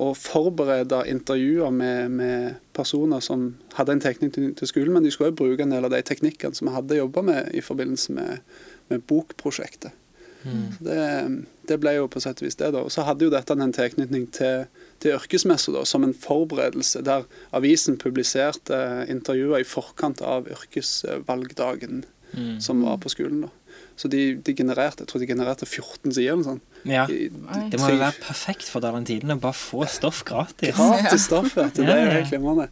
og 0.02 0.16
forberede 0.18 1.04
intervjuer 1.08 1.70
med, 1.70 2.10
med 2.10 2.56
personer 2.74 3.22
som 3.22 3.52
hadde 3.78 3.94
en 3.94 4.02
teknikk 4.02 4.34
til, 4.34 4.68
skolen, 4.68 4.94
men 4.96 5.06
de 5.06 5.12
skulle 5.14 5.30
også 5.32 5.42
bruke 5.44 5.66
en 5.66 5.74
del 5.74 5.86
av 5.86 5.94
de 5.94 6.02
teknikkene 6.06 6.58
som 6.58 6.70
vi 6.70 6.74
hadde 6.74 6.98
jobba 6.98 7.22
med 7.22 7.52
i 7.54 7.62
forbindelse 7.62 8.16
med, 8.18 8.40
med 8.90 9.04
bokprosjektet. 9.10 9.94
Så 10.44 10.84
Det, 10.84 11.04
det 11.70 11.78
ble 11.80 11.94
jo 11.96 12.10
på 12.12 12.20
sett 12.20 12.42
og 12.42 12.48
vis 12.50 12.58
det, 12.60 12.74
da. 12.76 12.82
Og 12.84 12.92
så 12.92 13.06
hadde 13.08 13.24
jo 13.24 13.32
dette 13.32 13.56
en 13.56 13.76
tilknytning 13.76 14.26
til, 14.36 14.66
til 15.00 15.16
yrkesmessa, 15.16 15.72
da, 15.72 15.86
som 15.88 16.04
en 16.04 16.16
forberedelse, 16.18 17.04
der 17.06 17.24
avisen 17.56 17.96
publiserte 18.02 19.06
intervjuer 19.08 19.64
i 19.64 19.68
forkant 19.68 20.20
av 20.26 20.50
yrkesvalgdagen 20.52 22.04
som 22.60 22.82
var 22.82 22.98
på 22.98 23.14
skolen. 23.14 23.46
da. 23.46 23.52
Så 23.96 24.10
de, 24.10 24.22
de 24.42 24.54
genererte 24.58 25.04
jeg 25.04 25.08
tror 25.12 25.22
de 25.22 25.28
genererte 25.30 25.66
14 25.70 26.12
sider 26.16 26.32
eller 26.34 26.42
noe 26.42 26.48
sånt. 26.56 26.62
Ja. 26.90 27.04
I- 27.08 27.30
Det 27.70 27.80
må 27.80 27.90
jo 27.94 28.00
være 28.02 28.16
perfekt 28.24 28.66
for 28.72 28.82
den 28.82 29.06
tiden 29.06 29.30
å 29.32 29.40
bare 29.40 29.54
få 29.54 29.86
stoff 29.88 30.24
gratis. 30.26 30.76
Gratis 30.76 31.26
stoff, 31.30 31.54
vet 31.56 31.76
du. 31.78 31.84
Det 31.86 31.94
er 31.94 32.06
jo 32.08 32.12
helt 32.18 32.32
glimrende. 32.32 32.68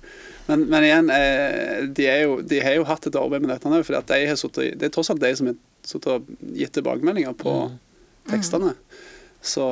Men, 0.47 0.65
men 0.69 0.83
igjen, 0.83 1.09
eh, 1.13 1.85
de, 1.87 2.07
er 2.09 2.23
jo, 2.25 2.41
de 2.41 2.59
har 2.65 2.73
jo 2.79 2.83
hatt 2.89 3.05
et 3.07 3.15
arbeid 3.15 3.41
med 3.45 3.53
dette 3.53 3.69
nå, 3.69 3.83
fordi 3.85 3.99
at 4.01 4.07
de 4.09 4.25
har 4.27 4.35
suttet 4.41 4.73
Det 4.81 4.89
er 4.89 4.93
tross 4.97 5.09
alt 5.13 5.21
de 5.21 5.29
som 5.37 5.47
har 5.47 6.21
gitt 6.57 6.73
tilbakemeldinger 6.79 7.37
på 7.37 7.53
Mm. 7.71 8.33
tekstene. 8.33 8.73
Så 9.41 9.65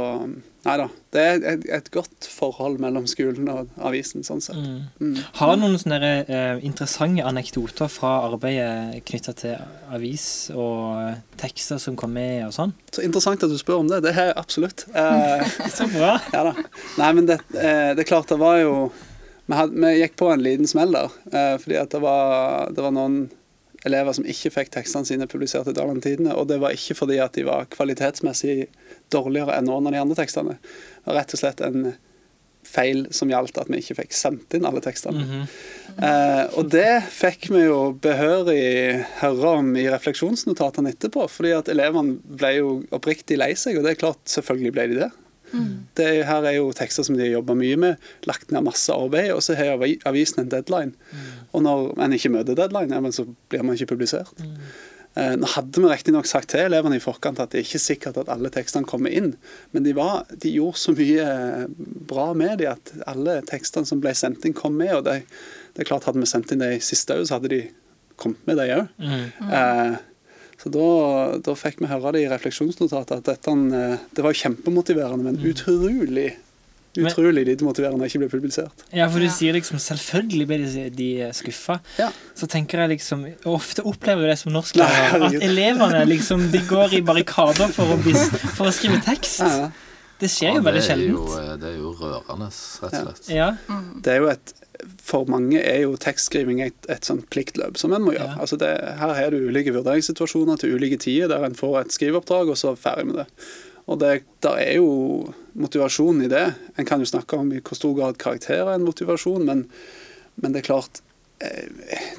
nei 0.66 0.76
da. 0.82 0.86
Det 1.14 1.22
er 1.24 1.44
et, 1.54 1.66
et 1.72 1.88
godt 1.94 2.26
forhold 2.30 2.80
mellom 2.82 3.06
skolen 3.10 3.48
og 3.54 3.70
avisen, 3.86 4.24
sånn 4.26 4.42
sett. 4.44 4.58
Mm. 4.58 4.80
Mm. 5.00 5.20
Har 5.38 5.54
du 5.54 5.62
noen 5.62 5.78
sånne 5.80 6.10
eh, 6.26 6.60
interessante 6.66 7.24
anekdoter 7.26 7.90
fra 7.90 8.16
arbeidet 8.28 9.00
knytta 9.10 9.34
til 9.38 9.62
avis 9.96 10.26
og 10.56 10.98
eh, 11.04 11.22
tekster 11.42 11.78
som 11.82 11.96
kom 12.00 12.14
med 12.18 12.48
og 12.48 12.54
sånn? 12.58 12.74
Så 12.94 13.06
interessant 13.06 13.46
at 13.46 13.54
du 13.54 13.58
spør 13.62 13.84
om 13.84 13.92
det. 13.92 14.02
Det 14.06 14.16
har 14.18 14.32
jeg 14.32 14.40
absolutt. 14.42 14.86
Eh, 15.00 15.46
Så 15.74 15.88
bra! 15.94 16.16
Ja 16.34 16.44
da. 16.50 16.56
Nei, 17.00 17.12
men 17.20 17.30
det, 17.30 17.40
eh, 17.54 17.94
det 17.96 18.04
er 18.04 18.10
klart, 18.10 18.30
det 18.34 18.42
var 18.42 18.58
jo 18.62 18.74
Vi, 19.50 19.56
had, 19.58 19.72
vi 19.74 19.96
gikk 20.02 20.18
på 20.20 20.28
en 20.34 20.44
liten 20.46 20.68
smell 20.70 20.92
der. 20.94 21.14
Eh, 21.34 21.56
fordi 21.62 21.78
at 21.82 21.94
det 21.94 22.02
var, 22.04 22.70
det 22.74 22.84
var 22.86 22.94
noen 22.94 23.22
elever 23.88 24.16
som 24.16 24.28
ikke 24.28 24.52
fikk 24.54 24.74
tekstene 24.74 25.08
sine 25.08 25.28
publisert 25.30 25.70
i 25.72 25.76
Daland 25.76 26.04
Tidende. 26.04 26.36
Og 26.36 26.50
det 26.50 26.60
var 26.62 26.76
ikke 26.76 26.98
fordi 27.00 27.20
at 27.24 27.38
de 27.38 27.46
var 27.48 27.70
kvalitetsmessig 27.72 28.68
dårligere 29.14 29.56
enn 29.56 29.70
noen 29.70 29.88
av 29.90 29.96
de 29.96 30.04
andre 30.04 30.20
tekstene. 30.20 30.60
Det 30.60 31.12
var 31.12 31.22
rett 31.22 31.36
og 31.36 31.44
slett 31.44 31.64
en 31.66 31.92
feil 32.70 33.06
som 33.16 33.32
gjaldt 33.32 33.58
at 33.62 33.70
vi 33.72 33.80
ikke 33.82 33.96
fikk 34.02 34.14
sendt 34.14 34.54
inn 34.54 34.68
alle 34.68 34.82
tekstene. 34.84 35.24
Mhm. 35.24 35.46
Eh, 36.06 36.44
og 36.60 36.70
det 36.72 37.02
fikk 37.12 37.50
vi 37.54 37.64
jo 37.66 37.80
behørig 38.04 39.06
høre 39.24 39.56
om 39.62 39.72
i 39.80 39.88
refleksjonsnotatene 39.90 40.94
etterpå, 40.94 41.26
fordi 41.32 41.56
at 41.56 41.72
elevene 41.72 42.20
ble 42.24 42.54
jo 42.60 42.76
oppriktig 42.96 43.40
lei 43.40 43.54
seg, 43.58 43.80
og 43.80 43.88
det 43.88 43.96
er 43.96 44.04
klart, 44.04 44.22
selvfølgelig 44.30 44.76
ble 44.76 44.88
de 44.92 45.02
det. 45.06 45.10
Det 45.98 46.06
er, 46.06 46.22
her 46.30 46.46
er 46.46 46.58
jo 46.60 46.70
tekster 46.76 47.06
som 47.06 47.18
de 47.18 47.26
har 47.26 47.34
jobba 47.40 47.56
mye 47.58 47.80
med, 47.80 48.12
lagt 48.30 48.54
ned 48.54 48.66
masse 48.68 48.94
arbeid, 48.94 49.32
og 49.36 49.42
så 49.46 49.58
har 49.60 49.82
avisen 50.10 50.44
en 50.44 50.52
deadline. 50.52 50.94
Og 51.52 51.66
når 51.66 51.92
en 52.06 52.16
ikke 52.16 52.32
møter 52.34 52.58
deadline, 52.58 52.94
ja, 52.94 53.02
men 53.04 53.16
så 53.16 53.26
blir 53.50 53.66
man 53.66 53.78
ikke 53.78 53.94
publisert. 53.96 54.34
Eh, 55.18 55.34
nå 55.42 55.48
hadde 55.56 55.82
vi 55.82 55.90
riktignok 55.90 56.28
sagt 56.30 56.52
til 56.54 56.68
elevene 56.68 57.00
i 57.00 57.02
forkant 57.02 57.40
at 57.42 57.52
det 57.52 57.64
er 57.64 57.66
ikke 57.66 57.82
sikkert 57.82 58.20
at 58.22 58.30
alle 58.30 58.52
tekstene 58.54 58.88
kommer 58.88 59.10
inn, 59.10 59.32
men 59.74 59.86
de, 59.88 59.96
var, 59.98 60.28
de 60.30 60.52
gjorde 60.54 60.82
så 60.84 60.94
mye 60.96 61.26
eh, 61.26 61.64
bra 62.12 62.30
med 62.38 62.60
de 62.62 62.70
at 62.70 62.94
alle 63.10 63.40
tekstene 63.50 63.90
som 63.90 64.04
ble 64.04 64.14
sendt 64.18 64.46
inn, 64.46 64.56
kom 64.58 64.78
med. 64.78 64.94
og 65.00 65.08
det, 65.10 65.24
det 65.74 65.84
er 65.84 65.90
klart 65.90 66.06
Hadde 66.08 66.22
vi 66.22 66.30
sendt 66.30 66.54
inn 66.54 66.62
de 66.62 66.76
siste 66.84 67.18
òg, 67.18 67.26
så 67.26 67.40
hadde 67.40 67.52
de 67.56 67.64
kommet 68.20 68.46
med, 68.46 68.62
de 68.62 68.70
òg. 68.78 68.94
Mm. 69.02 69.50
Eh, 69.50 69.98
så 70.60 70.70
da, 70.74 70.86
da 71.40 71.54
fikk 71.56 71.80
vi 71.80 71.88
høre 71.88 72.12
det 72.16 72.26
i 72.26 72.30
refleksjonsnotatet 72.32 73.18
at 73.22 73.28
dette, 73.32 73.54
eh, 73.76 73.98
det 74.16 74.26
var 74.26 74.34
kjempemotiverende, 74.36 75.24
men 75.30 75.40
utrolig 75.52 76.34
utrolig 77.00 77.44
lite 77.46 77.64
motiverende 77.64 78.02
å 78.04 78.08
ikke 78.10 78.20
bli 78.24 78.28
publisert. 78.32 78.82
Ja, 78.92 79.06
for 79.08 79.22
du 79.22 79.28
Ja. 79.28 79.32
sier 79.32 79.54
liksom 79.54 79.78
selvfølgelig 79.80 80.48
ble 80.50 80.58
de, 80.66 80.86
de 80.90 81.10
skuffa. 81.38 81.78
Ja. 82.00 82.10
Så 82.36 82.48
tenker 82.50 82.82
jeg 82.82 82.98
liksom 82.98 83.22
Ofte 83.46 83.86
opplever 83.88 84.26
jeg 84.26 84.34
det 84.34 84.40
som 84.42 84.52
norsklærer, 84.56 85.28
at 85.30 85.38
elevene 85.38 86.02
liksom 86.10 86.50
de 86.52 86.60
går 86.68 86.98
i 86.98 87.02
barrikader 87.06 87.70
for 87.72 87.94
å, 87.94 88.00
bli, 88.02 88.16
for 88.58 88.68
å 88.68 88.74
skrive 88.74 89.00
tekst. 89.06 89.40
Ja, 89.46 89.70
ja. 89.70 89.70
Det 90.20 90.30
skjer 90.32 90.56
jo 90.58 90.60
Ja, 90.60 90.66
veldig 90.66 90.82
det 90.82 90.88
jo, 91.08 91.20
sjeldent. 91.26 91.36
eh, 91.40 91.54
det 91.62 91.70
er 91.70 91.78
jo 91.80 91.92
rørende, 92.00 92.50
rett 92.84 92.98
og 92.98 93.06
slett. 93.06 93.30
Ja. 93.32 93.50
Det 94.04 94.14
er 94.16 94.20
jo 94.26 94.32
et 94.34 94.54
For 95.04 95.26
mange 95.28 95.60
er 95.60 95.82
jo 95.82 95.96
tekstskriving 96.00 96.62
et, 96.64 96.86
et 96.88 97.04
sånt 97.04 97.26
pliktløp 97.34 97.76
som 97.78 97.92
en 97.92 98.04
må 98.06 98.14
gjøre. 98.14 98.36
Ja. 98.36 98.40
Altså 98.40 98.56
det, 98.62 98.70
her 99.02 99.12
har 99.18 99.32
du 99.34 99.42
ulike 99.50 99.74
vurderingssituasjoner 99.76 100.60
til 100.62 100.76
ulike 100.78 100.96
tider 101.04 101.28
der 101.34 101.44
en 101.44 101.58
får 101.58 101.82
et 101.82 101.92
skriveoppdrag, 101.98 102.48
og 102.54 102.56
så 102.60 102.72
er 102.72 102.80
ferdig 102.80 103.10
med 103.10 103.18
det. 103.20 103.26
Og 103.90 104.00
det 104.00 104.14
der 104.46 104.56
er 104.62 104.78
jo 104.78 105.34
motivasjon 105.60 106.22
i 106.24 106.30
det. 106.32 106.46
En 106.80 106.88
kan 106.88 107.04
jo 107.04 107.10
snakke 107.10 107.36
om 107.42 107.52
i 107.52 107.60
hvor 107.60 107.76
stor 107.76 107.96
grad 107.98 108.20
karakterer 108.22 108.70
er 108.70 108.78
en 108.80 108.86
motivasjon, 108.88 109.44
men, 109.50 109.66
men 110.40 110.54
det 110.56 110.62
er 110.62 110.70
klart 110.70 111.02
eh, 111.44 111.68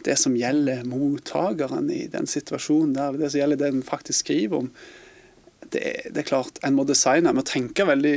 Det 0.05 0.19
som 0.21 0.37
gjelder 0.37 0.85
mottakeren 0.91 1.89
i 1.95 2.09
den 2.13 2.27
situasjonen 2.29 2.93
der, 2.99 3.17
det 3.23 3.31
som 3.33 3.41
gjelder 3.41 3.57
det 3.63 3.73
en 3.73 3.83
faktisk 3.87 4.27
skriver 4.27 4.65
om, 4.67 4.71
det, 5.75 5.83
er- 5.91 6.11
det 6.13 6.25
er 6.25 6.29
klart 6.31 6.61
en 6.67 6.77
må 6.79 6.85
designe. 6.89 7.31
En 7.33 7.39
må 7.41 7.45
tenke 7.47 7.87
veldig 7.89 8.15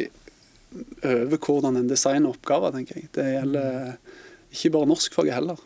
over 1.06 1.38
hvordan 1.38 1.76
en 1.78 1.90
designer 1.92 2.32
oppgaver, 2.34 2.74
tenker 2.74 2.98
jeg. 3.02 3.10
Det 3.14 3.28
gjelder 3.36 3.98
ikke 4.54 4.72
bare 4.74 4.90
norskfaget 4.90 5.36
heller. 5.38 5.60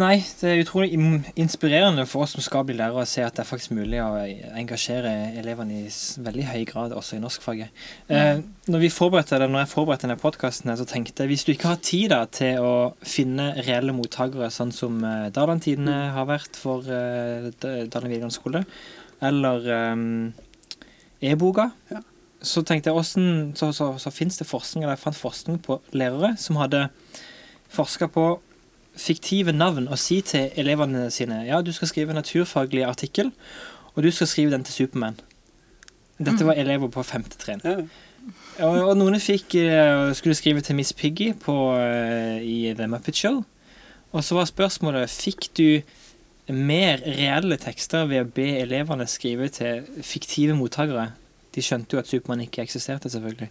Nei, 0.00 0.22
det 0.40 0.48
er 0.48 0.60
utrolig 0.62 0.88
inspirerende 1.36 2.06
for 2.08 2.24
oss 2.24 2.32
som 2.32 2.40
skal 2.40 2.62
bli 2.64 2.72
lærere, 2.78 3.02
å 3.04 3.08
se 3.08 3.20
at 3.26 3.34
det 3.36 3.42
er 3.42 3.48
faktisk 3.50 3.74
mulig 3.76 3.98
å 4.00 4.22
engasjere 4.56 5.10
elevene 5.36 5.82
i 5.82 5.90
veldig 6.24 6.46
høy 6.48 6.62
grad 6.70 6.94
også 6.96 7.18
i 7.18 7.20
norskfaget. 7.20 7.82
Eh, 8.08 8.40
når, 8.72 8.80
vi 8.86 8.88
forberedte, 8.94 9.36
eller 9.36 9.52
når 9.52 9.66
jeg 9.66 9.72
forberedte 9.74 10.06
denne 10.08 10.16
podkasten, 10.22 10.72
så 10.80 10.86
tenkte 10.88 11.26
jeg 11.26 11.34
hvis 11.34 11.44
du 11.44 11.52
ikke 11.52 11.74
har 11.74 11.82
tid 11.84 12.08
da, 12.14 12.22
til 12.32 12.64
å 12.64 12.72
finne 13.04 13.50
reelle 13.66 13.92
mottakere, 13.92 14.48
sånn 14.54 14.72
som 14.72 14.96
eh, 15.04 15.28
Daland-tidene 15.36 15.98
har 16.16 16.24
vært 16.32 16.56
for 16.56 16.88
eh, 16.88 17.50
D- 17.52 17.76
videregående 17.92 18.32
skole, 18.32 18.64
eller 19.22 19.92
um, 19.92 20.32
e-boka, 21.22 21.70
Ja. 21.90 22.00
så 22.42 22.62
tenkte 22.66 22.90
jeg 22.90 22.96
hvordan, 22.96 23.52
så, 23.56 23.70
så, 23.72 23.92
så 23.98 24.10
finnes 24.10 24.38
det 24.40 24.48
forskning, 24.50 24.82
eller 24.84 24.96
jeg 24.96 25.04
fant 25.04 25.16
forskning 25.18 25.60
på 25.62 25.80
lærere 25.94 26.34
som 26.38 26.58
hadde 26.58 26.88
forska 27.72 28.08
på 28.12 28.24
fiktive 28.98 29.54
navn 29.56 29.86
og 29.88 29.96
si 29.98 30.18
til 30.26 30.50
elevene 30.60 31.06
sine 31.14 31.38
ja, 31.46 31.62
du 31.64 31.70
skal 31.72 31.88
skrive 31.88 32.12
en 32.12 32.18
naturfaglig 32.20 32.82
artikkel, 32.84 33.30
og 33.94 34.02
du 34.04 34.10
skal 34.12 34.26
skrive 34.28 34.52
den 34.52 34.64
til 34.64 34.74
Supermann. 34.82 35.16
Dette 36.22 36.44
var 36.46 36.58
elever 36.60 36.90
på 36.92 37.02
femte 37.02 37.38
trinn. 37.40 37.62
Ja. 37.64 37.78
Og, 38.62 38.76
og 38.90 38.92
noen 39.00 39.16
fikk, 39.20 39.56
eh, 39.58 40.12
skulle 40.14 40.36
skrive 40.38 40.60
til 40.62 40.76
Miss 40.78 40.92
Piggy 40.92 41.32
på, 41.34 41.54
eh, 41.80 42.38
i 42.44 42.74
The 42.78 42.86
Muppet 42.86 43.16
Show. 43.18 43.40
Og 44.12 44.22
så 44.24 44.36
var 44.36 44.46
spørsmålet 44.46 45.10
fikk 45.10 45.48
du 45.58 45.80
mer 46.50 47.02
reelle 47.06 47.58
tekster 47.60 48.08
ved 48.10 48.24
å 48.24 48.30
be 48.34 48.48
elevene 48.62 49.06
skrive 49.10 49.48
til 49.54 49.84
fiktive 50.02 50.56
mottakere. 50.58 51.12
De 51.54 51.62
skjønte 51.62 51.94
jo 51.94 52.00
at 52.00 52.10
Supermann 52.10 52.42
ikke 52.46 52.64
eksisterte, 52.64 53.10
selvfølgelig. 53.12 53.50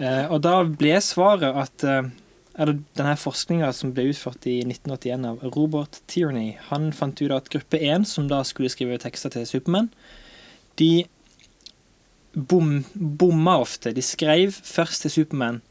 Eh, 0.00 0.26
og 0.32 0.40
da 0.42 0.56
ble 0.64 0.96
svaret 1.04 1.58
at 1.62 1.84
eh, 1.86 2.10
eller 2.52 2.82
denne 2.98 3.14
forskninga 3.16 3.70
som 3.76 3.94
ble 3.96 4.10
utført 4.10 4.44
i 4.50 4.58
1981 4.66 5.24
av 5.30 5.44
Robert 5.54 6.02
Tierney, 6.10 6.56
han 6.68 6.90
fant 6.96 7.20
ut 7.22 7.32
at 7.32 7.48
gruppe 7.52 7.80
1, 7.80 8.04
som 8.08 8.28
da 8.28 8.42
skulle 8.44 8.72
skrive 8.72 9.00
tekster 9.00 9.32
til 9.32 9.46
Supermann, 9.48 9.88
de 10.80 11.06
bom, 12.34 12.82
bomma 12.92 13.56
ofte. 13.62 13.94
De 13.96 14.04
skrev 14.04 14.52
først 14.52 15.06
til 15.06 15.14
Supermann, 15.16 15.62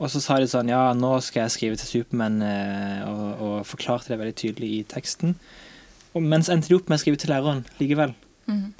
og 0.00 0.08
så 0.08 0.22
sa 0.24 0.38
de 0.40 0.48
sånn 0.48 0.72
Ja, 0.72 0.90
nå 0.96 1.12
skal 1.24 1.44
jeg 1.44 1.56
skrive 1.56 1.80
til 1.80 1.90
Supermann, 1.90 2.40
eh, 2.44 3.02
og, 3.04 3.26
og 3.44 3.56
forklarte 3.68 4.12
det 4.12 4.20
veldig 4.20 4.36
tydelig 4.40 4.70
i 4.78 4.84
teksten. 4.88 5.34
Og 6.16 6.24
mens 6.24 6.48
endte 6.50 6.70
de 6.70 6.78
opp 6.78 6.88
med 6.88 6.98
å 6.98 7.02
skrive 7.02 7.20
til 7.20 7.30
læreren 7.30 7.66
likevel. 7.78 8.14
Mm. 8.48 8.70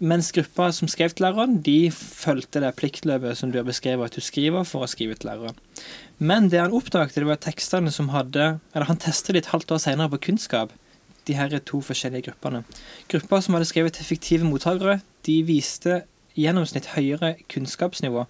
Mens 0.00 0.30
gruppa 0.32 0.70
som 0.72 0.88
skrev 0.88 1.12
til 1.12 1.26
læreren, 1.26 1.58
de 1.60 1.90
fulgte 1.92 2.62
det 2.64 2.72
pliktløpet 2.80 3.36
som 3.36 3.52
du 3.52 3.58
har 3.60 3.68
beskrevet 3.68 4.08
at 4.08 4.16
du 4.16 4.24
skriver 4.24 4.64
for 4.64 4.86
å 4.86 4.88
skrive 4.88 5.18
til 5.20 5.28
læreren. 5.28 5.60
Men 6.16 6.48
det 6.48 6.62
han 6.62 6.72
oppdaget, 6.76 7.20
det 7.20 7.28
var 7.28 7.40
tekstene 7.40 7.92
som 7.92 8.10
hadde 8.12 8.58
Eller 8.74 8.88
han 8.88 9.00
testet 9.00 9.36
det 9.36 9.44
et 9.44 9.52
halvt 9.52 9.76
år 9.76 9.84
senere 9.84 10.12
på 10.14 10.24
kunnskap. 10.30 10.72
De 11.28 11.36
her 11.36 11.52
er 11.52 11.60
to 11.60 11.82
forskjellige 11.84 12.30
gruppene. 12.30 12.64
Grupper 13.12 13.44
som 13.44 13.54
hadde 13.54 13.68
skrevet 13.68 13.92
til 13.96 14.08
fiktive 14.08 14.48
mottakere, 14.48 15.02
de 15.28 15.36
viste 15.44 16.02
gjennomsnitt 16.32 16.94
høyere 16.96 17.34
kunnskapsnivå 17.52 18.24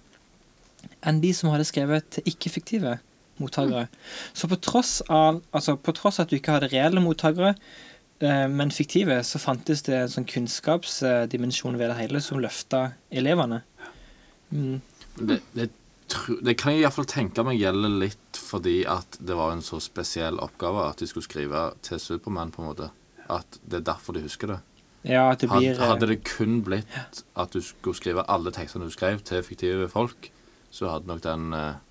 enn 1.07 1.21
de 1.23 1.31
som 1.35 1.51
hadde 1.53 1.67
skrevet 1.67 2.07
til 2.15 2.27
ikke-fiktive 2.31 2.97
mottakere. 3.41 3.87
Så 4.33 4.49
på 4.51 4.59
tross 4.61 4.99
av 5.09 5.41
altså 5.55 5.77
på 5.77 5.95
tross 5.97 6.21
at 6.21 6.31
du 6.31 6.37
ikke 6.37 6.55
hadde 6.57 6.71
reelle 6.71 7.03
mottakere, 7.03 7.55
eh, 8.21 8.47
men 8.51 8.73
fiktive, 8.73 9.21
så 9.25 9.41
fantes 9.41 9.85
det 9.87 9.97
en 9.97 10.15
sånn 10.15 10.29
kunnskapsdimensjon 10.29 11.79
ved 11.79 11.91
det 11.91 11.99
hele 12.03 12.23
som 12.23 12.41
løfta 12.43 12.91
elevene. 13.09 13.63
Mm. 14.51 14.81
Det, 15.17 15.39
det, 15.57 15.69
det 16.43 16.57
kan 16.59 16.73
jeg 16.73 16.83
iallfall 16.83 17.07
tenke 17.09 17.43
meg 17.47 17.59
gjelder 17.59 18.01
litt 18.03 18.41
fordi 18.41 18.81
at 18.89 19.19
det 19.23 19.37
var 19.37 19.53
en 19.53 19.63
så 19.63 19.79
spesiell 19.83 20.41
oppgave 20.43 20.83
at 20.89 20.99
de 21.01 21.07
skulle 21.09 21.27
skrive 21.27 21.69
til 21.85 22.01
Supermann, 22.03 22.51
på 22.51 22.63
en 22.63 22.71
måte. 22.71 22.91
At 23.31 23.61
det 23.63 23.81
er 23.81 23.89
derfor 23.93 24.17
de 24.17 24.25
husker 24.25 24.55
det. 24.55 24.59
Ja, 25.07 25.31
at 25.31 25.41
det 25.41 25.49
blir 25.49 25.71
Hadde, 25.71 25.87
hadde 25.87 26.09
det 26.11 26.19
kun 26.27 26.59
blitt 26.65 27.23
at 27.39 27.55
du 27.55 27.61
skulle 27.65 27.97
skrive 27.97 28.25
alle 28.29 28.51
tekstene 28.53 28.85
du 28.85 28.93
skrev 28.93 29.23
til 29.25 29.41
fiktive 29.45 29.87
folk, 29.89 30.29
så 30.71 30.91
hadde 30.91 31.09
nok 31.11 31.23
den 31.25 31.51
eh, 31.53 31.81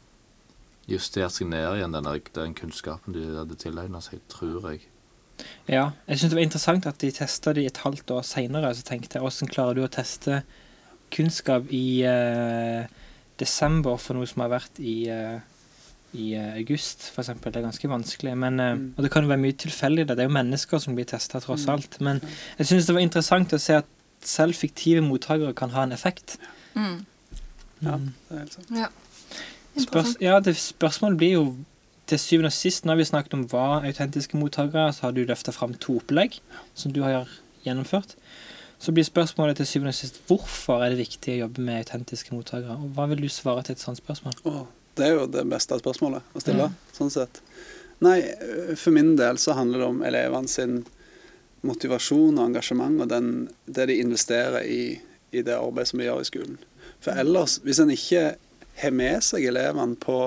justert 0.91 1.35
seg 1.37 1.51
ned 1.51 1.67
igjen, 1.77 1.93
den, 1.95 2.09
der, 2.09 2.23
den 2.37 2.57
kunnskapen 2.59 3.15
de 3.17 3.27
hadde 3.37 3.59
tilegna 3.61 4.01
seg, 4.05 4.23
tror 4.33 4.73
jeg. 4.73 4.87
Ja, 5.71 5.93
jeg 6.09 6.21
syns 6.21 6.33
det 6.33 6.39
var 6.39 6.45
interessant 6.45 6.89
at 6.89 6.99
de 7.01 7.13
testa 7.15 7.55
de 7.57 7.65
et 7.69 7.85
halvt 7.85 8.11
år 8.13 8.25
seinere. 8.27 8.73
Så 8.77 8.85
tenkte 8.85 9.17
jeg 9.17 9.25
hvordan 9.25 9.53
klarer 9.53 9.79
du 9.79 9.85
å 9.87 9.93
teste 9.93 10.43
kunnskap 11.15 11.71
i 11.75 12.03
eh, 12.07 12.91
desember 13.41 13.97
for 14.01 14.19
noe 14.19 14.29
som 14.29 14.45
har 14.45 14.53
vært 14.53 14.81
i, 14.83 14.97
eh, 15.11 15.39
i 16.19 16.33
eh, 16.39 16.59
august, 16.61 17.09
f.eks. 17.15 17.33
Det 17.41 17.55
er 17.57 17.69
ganske 17.69 17.93
vanskelig. 17.93 18.35
Men, 18.39 18.61
eh, 18.61 18.75
Mm. 18.81 18.93
Og 18.97 19.05
det 19.05 19.13
kan 19.13 19.25
jo 19.25 19.33
være 19.33 19.45
mye 19.45 19.57
tilfeldig. 19.57 20.07
Det 20.07 20.17
Det 20.17 20.25
er 20.25 20.29
jo 20.29 20.37
mennesker 20.39 20.79
som 20.79 20.95
blir 20.95 21.09
testa, 21.09 21.41
tross 21.41 21.67
alt. 21.69 22.01
Men 22.01 22.21
jeg 22.59 22.67
syns 22.67 22.87
det 22.87 22.95
var 22.95 23.07
interessant 23.07 23.53
å 23.53 23.61
se 23.61 23.81
at 23.81 23.87
selv 24.21 24.55
fiktive 24.55 25.01
mottakere 25.01 25.55
kan 25.55 25.71
ha 25.71 25.83
en 25.83 25.93
effekt. 25.93 26.37
Mm. 26.75 27.07
Ja, 27.83 27.97
Mm. 27.97 28.13
det 28.29 28.37
er 28.37 28.39
helt 28.39 28.53
sant. 28.53 28.71
Ja. 28.77 28.89
Spørs, 29.81 30.17
ja, 30.21 30.41
det 30.41 30.57
spørsmålet 30.57 31.17
blir 31.19 31.33
jo 31.33 31.57
til 32.11 32.19
syvende 32.19 32.47
og 32.51 32.53
sist 32.53 32.85
når 32.85 32.97
vi 32.97 33.05
snakket 33.05 33.35
om 33.35 33.45
hva 33.47 33.83
autentiske 33.87 34.37
mottakere, 34.37 34.93
så 34.93 35.01
har 35.07 35.13
du 35.13 35.25
løfta 35.25 35.53
fram 35.55 35.75
to 35.75 35.99
opplegg 36.01 36.41
som 36.75 36.93
du 36.93 37.03
har 37.03 37.29
gjennomført. 37.65 38.17
Så 38.81 38.93
blir 38.93 39.05
spørsmålet 39.05 39.57
til 39.61 39.67
syvende 39.67 39.93
og 39.95 39.95
sist 39.95 40.21
hvorfor 40.27 40.83
er 40.85 40.91
det 40.91 40.99
viktig 41.07 41.37
å 41.37 41.41
jobbe 41.47 41.61
med 41.63 41.85
autentiske 41.85 42.33
mottakere? 42.35 42.77
Og 42.83 42.91
hva 42.97 43.07
vil 43.09 43.21
du 43.23 43.29
svare 43.29 43.63
til 43.63 43.73
et 43.77 43.83
sånt 43.85 44.01
spørsmål? 44.01 44.35
Oh, 44.45 44.65
det 44.97 45.07
er 45.07 45.15
jo 45.21 45.27
det 45.27 45.47
beste 45.49 45.79
spørsmålet 45.79 46.23
å 46.35 46.41
stille, 46.43 46.71
sånn 46.97 47.11
sett. 47.13 47.41
Nei, 48.01 48.23
for 48.81 48.91
min 48.97 49.15
del 49.17 49.37
så 49.39 49.53
handler 49.55 49.79
det 49.79 49.87
om 49.93 50.03
elevene 50.03 50.49
sin 50.49 50.87
motivasjon 51.63 52.39
og 52.41 52.47
engasjement, 52.49 53.01
og 53.05 53.09
den, 53.11 53.49
det 53.69 53.87
de 53.91 53.99
investerer 54.01 54.65
i, 54.65 55.01
i 55.37 55.43
det 55.45 55.55
arbeidet 55.55 55.89
som 55.93 56.01
vi 56.01 56.07
gjør 56.09 56.23
i 56.25 56.29
skolen. 56.29 56.59
For 57.01 57.17
ellers, 57.17 57.59
hvis 57.65 57.81
en 57.81 57.93
ikke 57.95 58.35
har 58.81 58.95
med 58.97 59.25
seg 59.25 59.47
elevene 59.49 59.97
på, 60.01 60.19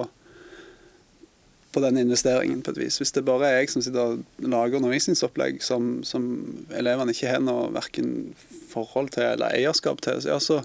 på 1.74 1.84
den 1.84 2.00
investeringen 2.02 2.62
på 2.66 2.74
et 2.74 2.82
vis, 2.84 3.00
hvis 3.02 3.14
det 3.16 3.26
bare 3.28 3.50
er 3.50 3.60
jeg 3.62 3.74
som 3.74 3.86
sitter 3.86 4.16
og 4.16 4.46
lager 4.54 4.80
undervisningsopplegg 4.80 5.62
som, 5.66 5.96
som 6.08 6.26
elevene 6.74 7.14
ikke 7.14 7.34
har 7.34 7.44
noe 7.46 7.70
verken 7.74 8.34
forhold 8.74 9.14
til 9.14 9.28
eller 9.36 9.54
eierskap 9.54 10.02
til, 10.06 10.22
ja, 10.26 10.40
så, 10.42 10.62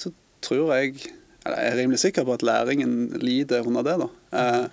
så 0.00 0.10
tror 0.44 0.74
jeg 0.76 0.96
eller 1.44 1.60
jeg 1.60 1.72
er 1.72 1.78
rimelig 1.82 2.00
sikker 2.00 2.24
på 2.24 2.38
at 2.38 2.44
læringen 2.46 3.18
lider 3.20 3.66
under 3.68 3.84
det. 3.84 3.98
da. 4.00 4.08
Eh, 4.40 4.66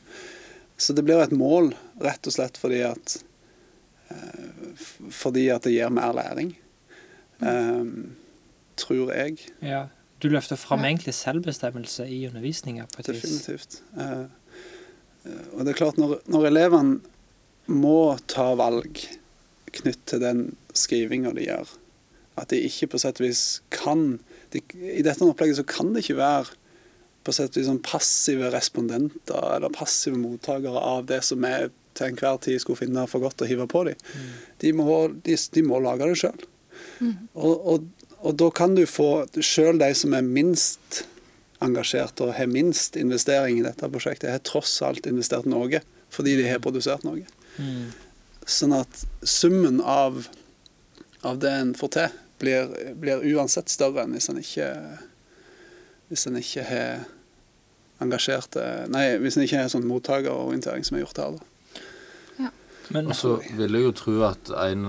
så 0.79 0.93
det 0.95 1.03
blir 1.05 1.19
et 1.21 1.35
mål 1.35 1.73
rett 2.01 2.27
og 2.27 2.33
slett 2.33 2.57
fordi 2.57 2.79
at 2.87 3.17
eh, 4.09 4.45
fordi 5.11 5.49
at 5.51 5.67
det 5.67 5.75
gir 5.75 5.91
mer 5.91 6.15
læring. 6.15 6.53
Um, 7.41 8.13
tror 8.77 9.11
jeg. 9.11 9.39
Ja, 9.65 9.87
du 10.21 10.29
løfter 10.29 10.59
fram 10.59 10.83
Ja. 10.83 10.91
egentlig 10.91 11.13
selvbestemmelse 11.17 12.05
i 12.07 12.27
undervisninga. 12.27 12.87
Definitivt. 12.97 13.81
Eh, 13.97 14.25
eh, 15.25 15.47
og 15.53 15.65
det 15.65 15.73
er 15.73 15.79
klart, 15.79 15.97
når, 15.97 16.19
når 16.29 16.47
elevene 16.51 17.01
må 17.71 18.17
ta 18.27 18.51
valg 18.59 19.01
knytt 19.71 20.05
til 20.05 20.21
den 20.23 20.43
skrivinga 20.77 21.33
de 21.33 21.45
gjør, 21.47 21.75
at 22.41 22.49
de 22.51 22.61
ikke 22.67 22.91
på 22.93 23.01
sett 23.01 23.21
og 23.21 23.27
vis 23.27 23.61
kan 23.73 24.19
de, 24.51 24.61
I 24.75 25.03
dette 25.05 25.23
opplegget 25.23 25.61
så 25.61 25.67
kan 25.67 25.93
det 25.93 26.03
ikke 26.03 26.19
være 26.19 26.57
på 27.23 27.33
sett 27.35 27.53
og 27.53 27.61
vis 27.61 27.69
sånn 27.69 27.83
passive 27.85 28.49
respondenter 28.51 29.55
eller 29.55 29.71
passive 29.73 30.19
mottakere 30.19 30.79
av 30.79 31.05
det 31.07 31.21
som 31.23 31.43
vi 31.43 31.69
til 31.97 32.07
enhver 32.07 32.39
tid 32.43 32.59
skulle 32.63 32.79
finne 32.79 33.03
for 33.07 33.23
godt 33.23 33.43
å 33.43 33.47
hive 33.49 33.67
på 33.71 33.83
dem. 33.87 33.99
De, 34.63 34.71
må, 34.75 35.07
de, 35.23 35.35
de 35.35 35.63
må 35.67 35.79
lage 35.83 36.07
det 36.07 36.19
sjøl. 36.21 36.45
Og, 37.01 37.65
og, 37.73 37.87
og 38.21 38.37
da 38.37 38.49
kan 38.53 38.75
du 38.77 38.83
få 38.89 39.25
sjøl 39.41 39.79
de 39.81 39.89
som 39.97 40.13
er 40.17 40.25
minst 40.25 41.03
engasjert 41.61 42.21
og 42.23 42.33
har 42.37 42.49
minst 42.49 42.97
investering 42.97 43.59
i 43.59 43.65
dette 43.65 43.89
prosjektet, 43.91 44.31
har 44.33 44.43
tross 44.45 44.79
alt 44.85 45.09
investert 45.09 45.49
noe 45.49 45.81
fordi 46.11 46.35
de 46.35 46.47
har 46.49 46.59
produsert 46.59 47.05
noe. 47.07 47.23
Mm. 47.55 47.91
Sånn 48.49 48.73
at 48.75 49.05
summen 49.23 49.79
av, 49.79 50.25
av 51.23 51.39
det 51.39 51.53
en 51.55 51.71
får 51.77 51.93
til, 51.95 52.17
blir, 52.41 52.73
blir 52.99 53.23
uansett 53.35 53.71
større 53.71 54.03
enn 54.03 54.17
hvis 54.17 54.27
en 54.33 54.41
ikke 54.41 54.67
hvis 56.11 56.27
en 56.27 56.35
ikke 56.35 56.65
har 56.67 57.05
engasjerte 58.03 58.65
Nei, 58.91 59.05
hvis 59.21 59.37
en 59.37 59.45
ikke 59.45 59.61
har 59.61 59.71
sånn 59.71 59.87
mottakerorientering 59.87 60.83
som 60.83 60.97
er 60.97 61.05
gjort 61.05 61.21
her, 61.21 61.37
da. 61.37 61.50
Men 62.93 63.11
Og 63.11 63.15
så 63.15 63.35
vil 63.57 63.77
jeg 63.77 63.87
jo 63.87 63.91
tro 63.95 64.15
at 64.27 64.53
en 64.67 64.87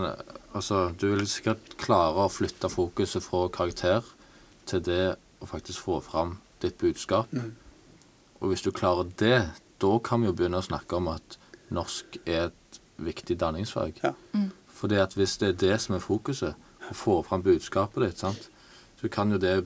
Altså, 0.53 0.93
du 1.01 1.07
vil 1.15 1.25
sikkert 1.25 1.79
klare 1.81 2.27
å 2.27 2.29
flytte 2.29 2.69
fokuset 2.69 3.25
fra 3.25 3.47
karakter 3.49 4.05
til 4.69 4.83
det 4.85 5.15
å 5.41 5.49
faktisk 5.49 5.87
få 5.87 5.95
fram 6.05 6.35
ditt 6.61 6.77
budskap. 6.77 7.33
Mm. 7.33 7.55
Og 8.43 8.53
hvis 8.53 8.65
du 8.67 8.69
klarer 8.69 9.09
det, 9.17 9.39
da 9.81 9.93
kan 10.05 10.21
vi 10.21 10.29
jo 10.29 10.35
begynne 10.37 10.61
å 10.61 10.67
snakke 10.67 10.99
om 10.99 11.09
at 11.09 11.39
norsk 11.73 12.19
er 12.27 12.51
et 12.51 12.81
viktig 13.01 13.39
danningsfag. 13.41 14.03
Ja. 14.05 14.13
Fordi 14.69 15.01
at 15.01 15.17
hvis 15.17 15.39
det 15.41 15.49
er 15.49 15.61
det 15.63 15.81
som 15.81 15.97
er 15.97 16.05
fokuset, 16.05 16.69
å 16.91 16.97
få 16.99 17.21
fram 17.25 17.45
budskapet 17.47 18.05
ditt, 18.05 18.21
sant? 18.21 18.49
så 19.01 19.11
kan 19.11 19.33
jo 19.35 19.39
det 19.43 19.57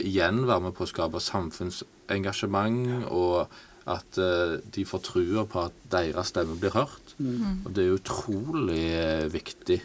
igjen 0.00 0.46
være 0.48 0.68
med 0.68 0.74
på 0.76 0.86
å 0.86 0.88
skape 0.88 1.20
samfunnsengasjement, 1.20 3.04
og 3.12 3.50
at 3.88 4.20
uh, 4.20 4.56
de 4.64 4.84
får 4.88 5.02
trua 5.04 5.44
på 5.48 5.66
at 5.66 5.76
deres 5.92 6.32
stemme 6.32 6.56
blir 6.60 6.72
hørt. 6.76 7.07
Mm. 7.18 7.64
Og 7.66 7.70
det 7.74 7.84
er 7.84 7.96
utrolig 7.96 8.82
eh, 8.96 9.24
viktig. 9.32 9.78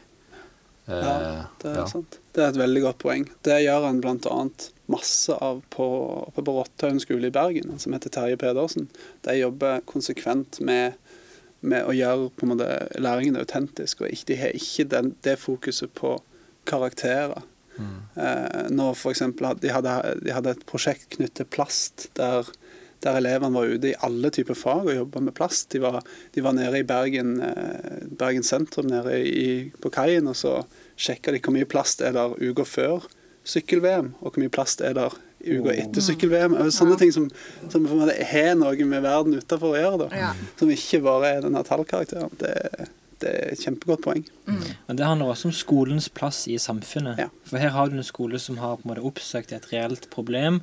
Eh, 0.85 0.99
Ja, 0.99 1.45
det 1.61 1.69
er 1.71 1.79
ja. 1.79 1.85
sant. 1.87 2.19
Det 2.35 2.43
er 2.43 2.51
et 2.51 2.59
veldig 2.59 2.81
godt 2.83 2.99
poeng. 3.03 3.25
Det 3.45 3.59
gjør 3.63 3.87
han 3.87 4.01
bl.a. 4.03 4.39
masse 4.91 5.37
av 5.37 5.61
på, 5.73 5.85
oppe 6.27 6.43
på 6.43 6.55
Rotthaug 6.57 6.99
skole 7.01 7.29
i 7.29 7.33
Bergen, 7.33 7.77
som 7.79 7.95
heter 7.95 8.11
Terje 8.13 8.39
Pedersen. 8.41 8.89
De 9.23 9.37
jobber 9.37 9.83
konsekvent 9.89 10.59
med, 10.65 10.99
med 11.61 11.87
å 11.87 11.95
gjøre 11.95 12.29
på 12.35 12.45
en 12.45 12.53
måte, 12.55 12.69
læringen 12.99 13.39
autentisk, 13.39 14.03
og 14.03 14.11
ikke, 14.11 14.29
de 14.33 14.39
har 14.41 14.59
ikke 14.59 14.89
den, 14.91 15.13
det 15.23 15.39
fokuset 15.41 15.93
på 15.95 16.17
karakterer. 16.69 17.45
Mm. 17.77 17.95
Eh, 18.21 18.67
når 18.75 18.97
for 18.99 19.15
eksempel, 19.15 19.49
de, 19.63 19.71
hadde, 19.73 19.95
de 20.21 20.35
hadde 20.35 20.51
et 20.53 20.67
prosjekt 20.69 21.09
knyttet 21.15 21.39
til 21.41 21.49
plast, 21.55 22.09
der, 22.19 22.49
der 23.03 23.19
elevene 23.19 23.53
var 23.55 23.71
ute 23.73 23.91
i 23.91 23.97
alle 24.05 24.31
typer 24.33 24.57
fag 24.57 24.87
og 24.87 24.95
jobba 24.95 25.23
med 25.25 25.35
plast. 25.37 25.69
De 25.73 25.81
var, 25.83 25.99
de 26.33 26.43
var 26.45 26.55
nede 26.57 26.79
i 26.79 26.87
Bergen, 26.87 27.35
eh, 27.43 28.07
Bergen 28.19 28.45
sentrum, 28.47 28.87
nede 28.91 29.19
i, 29.27 29.49
på 29.83 29.91
kaien, 29.93 30.29
og 30.31 30.37
så 30.39 30.61
sjekka 30.95 31.33
de 31.33 31.41
hvor 31.43 31.55
mye 31.55 31.69
plast 31.69 32.01
er 32.05 32.15
der 32.15 32.35
uka 32.39 32.65
før 32.67 33.07
sykkel-VM, 33.49 34.13
og 34.21 34.31
hvor 34.31 34.43
mye 34.43 34.53
plast 34.53 34.81
er 34.81 34.95
der 34.97 35.15
uka 35.43 35.75
etter 35.75 36.03
sykkel-VM. 36.05 36.55
Og 36.59 36.71
Sånne 36.75 36.97
ting 36.99 37.11
som, 37.15 37.27
som 37.71 37.87
har 37.91 38.55
noe 38.59 38.87
med 38.87 39.03
verden 39.03 39.35
utenfor 39.35 39.73
å 39.73 39.79
gjøre, 39.79 40.03
da. 40.05 40.21
Ja. 40.23 40.33
Som 40.59 40.71
ikke 40.71 41.03
bare 41.03 41.35
er 41.35 41.47
denne 41.47 41.63
tallkarakteren. 41.67 42.31
Det, 42.39 42.53
det 43.23 43.31
er 43.33 43.51
et 43.53 43.61
kjempegodt 43.63 44.03
poeng. 44.03 44.23
Men 44.45 44.97
det 44.99 45.05
handler 45.07 45.31
også 45.33 45.49
om 45.49 45.55
skolens 45.55 46.09
plass 46.13 46.43
i 46.51 46.57
samfunnet. 46.61 47.17
Ja. 47.23 47.29
For 47.49 47.57
her 47.63 47.73
har 47.75 47.89
du 47.89 47.97
en 47.97 48.05
skole 48.07 48.39
som 48.39 48.57
har 48.61 48.77
på 48.77 48.85
en 48.85 48.91
måte 48.93 49.05
oppsøkt 49.07 49.53
et 49.55 49.69
reelt 49.71 50.09
problem, 50.13 50.61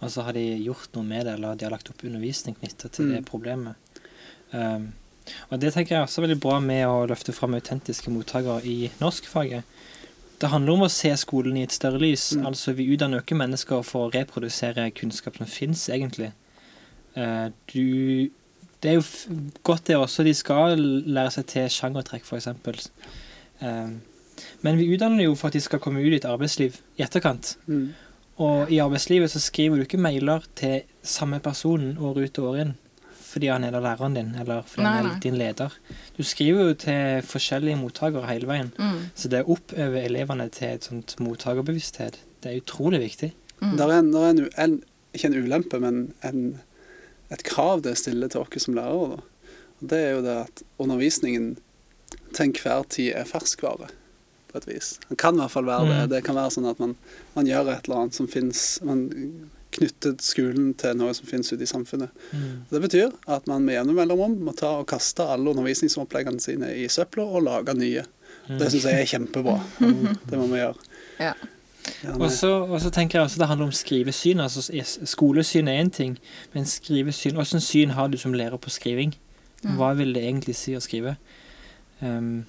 og 0.00 0.10
så 0.12 0.26
har 0.26 0.36
de 0.36 0.44
gjort 0.64 0.90
noe 0.96 1.06
med 1.06 1.26
det, 1.28 1.36
eller 1.38 1.54
de 1.56 1.66
har 1.68 1.74
lagt 1.74 1.90
opp 1.92 2.02
undervisning 2.04 2.56
knytta 2.58 2.90
til 2.90 3.12
det 3.14 3.22
Mm. 3.22 3.28
problemet. 3.30 3.74
Um, 4.52 4.92
og 5.50 5.60
det 5.62 5.72
tenker 5.74 5.94
jeg 5.96 6.02
også 6.08 6.18
er 6.22 6.26
veldig 6.26 6.40
bra 6.42 6.58
med 6.60 6.84
å 6.88 7.06
løfte 7.06 7.32
fram 7.32 7.54
autentiske 7.54 8.10
mottakere 8.10 8.64
i 8.66 8.90
norskfaget. 9.00 9.62
Det 10.40 10.48
handler 10.50 10.72
om 10.72 10.86
å 10.86 10.90
se 10.90 11.10
skolen 11.20 11.56
i 11.60 11.62
et 11.62 11.72
større 11.76 12.00
lys. 12.00 12.32
Mm. 12.34 12.46
Altså 12.48 12.72
Vi 12.74 12.88
utdanner 12.96 13.20
ikke 13.20 13.36
mennesker 13.36 13.82
for 13.84 14.08
å 14.08 14.12
reprodusere 14.14 14.90
kunnskap 14.96 15.36
som 15.36 15.46
fins, 15.46 15.88
egentlig. 15.92 16.32
Uh, 17.16 17.50
du 17.74 18.30
Det 18.80 18.92
er 18.92 18.96
jo 18.96 19.04
f 19.04 19.26
godt, 19.66 19.86
det 19.88 19.96
også. 19.96 20.24
De 20.24 20.34
skal 20.34 20.78
lære 20.80 21.34
seg 21.36 21.48
til 21.52 21.66
sjangertrekk, 21.72 22.24
f.eks. 22.24 22.88
Um, 23.60 23.98
men 24.64 24.78
vi 24.80 24.88
utdanner 24.94 25.26
jo 25.26 25.34
for 25.36 25.50
at 25.50 25.58
de 25.58 25.60
skal 25.60 25.82
komme 25.84 26.00
ut 26.00 26.14
i 26.14 26.16
et 26.20 26.28
arbeidsliv 26.28 26.78
i 26.96 27.04
etterkant. 27.04 27.58
Mm. 27.66 27.90
Og 28.40 28.72
i 28.72 28.80
arbeidslivet 28.80 29.32
så 29.32 29.42
skriver 29.42 29.76
du 29.76 29.84
ikke 29.84 30.00
mailer 30.00 30.46
til 30.56 30.86
samme 31.04 31.42
person 31.44 31.92
år 31.98 32.22
ut 32.24 32.40
og 32.40 32.54
år 32.54 32.62
inn 32.64 32.78
fordi 33.30 33.46
han 33.46 33.64
er 33.64 33.74
da 33.74 33.80
læreren 33.82 34.16
din, 34.16 34.32
eller 34.40 34.64
fordi 34.66 34.82
Nei, 34.82 34.94
han 34.96 35.04
nei. 35.06 35.12
er 35.14 35.20
din 35.22 35.36
leder. 35.38 35.74
Du 36.16 36.24
skriver 36.26 36.70
jo 36.70 36.76
til 36.82 37.26
forskjellige 37.26 37.78
mottakere 37.78 38.26
hele 38.26 38.48
veien. 38.50 38.72
Mm. 38.78 39.04
Så 39.14 39.30
det 39.30 39.44
å 39.44 39.54
oppøve 39.54 40.02
elevene 40.02 40.48
til 40.54 40.72
et 40.74 40.88
sånt 40.88 41.14
mottakerbevissthet, 41.22 42.18
det 42.42 42.50
er 42.50 42.58
utrolig 42.58 43.02
viktig. 43.04 43.30
Mm. 43.60 43.76
Der 43.78 43.84
er, 43.84 43.98
en, 44.00 44.10
der 44.14 44.26
er 44.26 44.34
en, 44.34 44.42
en, 44.64 44.74
ikke 45.14 45.30
en 45.30 45.38
ulempe, 45.44 45.80
men 45.82 46.00
en, 46.26 46.42
et 47.30 47.44
krav 47.46 47.84
det 47.86 47.96
stiller 47.98 48.30
til 48.30 48.42
oss 48.42 48.66
som 48.66 48.76
lærere. 48.76 49.16
Da. 49.16 49.54
Og 49.80 49.88
det 49.92 50.00
er 50.02 50.12
jo 50.16 50.24
det 50.24 50.36
at 50.48 50.62
undervisningen 50.82 51.54
til 52.34 52.50
enhver 52.50 52.84
tid 52.90 53.14
er 53.16 53.28
ferskvare, 53.28 53.90
på 54.50 54.58
et 54.58 54.66
vis. 54.66 54.98
Den 55.08 55.18
kan 55.20 55.38
i 55.38 55.42
hvert 55.44 55.54
fall 55.54 55.68
være 55.68 55.86
det. 55.88 55.96
Mm. 56.02 56.10
Det 56.10 56.20
kan 56.26 56.38
være 56.38 56.52
sånn 56.56 56.68
at 56.70 56.82
man, 56.82 56.96
man 57.36 57.48
gjør 57.48 57.70
et 57.70 57.86
eller 57.86 58.04
annet 58.04 58.18
som 58.18 58.28
finnes 58.30 58.64
Man 58.86 59.08
knytter 59.70 60.16
skolen 60.18 60.72
til 60.74 60.96
noe 60.98 61.12
som 61.14 61.28
finnes 61.28 61.52
ute 61.52 61.62
i 61.62 61.68
samfunnet. 61.70 62.10
Det 62.72 62.80
betyr 62.82 63.12
at 63.30 63.46
man 63.46 63.62
med 63.62 63.76
jevne 63.76 63.94
mellomrom 63.94 64.34
må 64.42 64.54
ta 64.58 64.72
og 64.80 64.88
kaste 64.90 65.22
alle 65.22 65.52
undervisningsoppleggene 65.52 66.42
sine 66.42 66.72
i 66.74 66.88
søpla 66.90 67.22
og 67.22 67.44
lage 67.46 67.76
nye. 67.78 68.02
Det 68.50 68.66
syns 68.72 68.88
jeg 68.88 69.04
er 69.04 69.10
kjempebra. 69.12 69.60
Det 70.28 70.40
må 70.40 70.48
vi 70.50 70.58
gjøre. 70.58 70.88
Ja. 71.22 71.34
Og 72.16 72.30
så 72.80 72.90
tenker 72.92 73.18
jeg 73.18 73.24
også 73.24 73.38
det 73.38 73.48
handler 73.48 73.66
om 73.66 73.72
skrivesyn. 73.72 74.40
altså 74.40 74.82
Skolesyn 75.04 75.68
er 75.68 75.82
én 75.82 75.90
ting, 75.90 76.18
men 76.54 76.66
skrivesyn 76.66 77.36
Åssen 77.40 77.60
syn 77.60 77.90
har 77.90 78.08
du 78.08 78.16
som 78.18 78.32
lærer 78.32 78.56
på 78.56 78.70
skriving? 78.70 79.14
Mm. 79.62 79.76
Hva 79.76 79.94
vil 79.94 80.14
det 80.14 80.24
egentlig 80.24 80.56
si 80.56 80.74
å 80.76 80.80
skrive? 80.80 81.16
Um, 82.00 82.46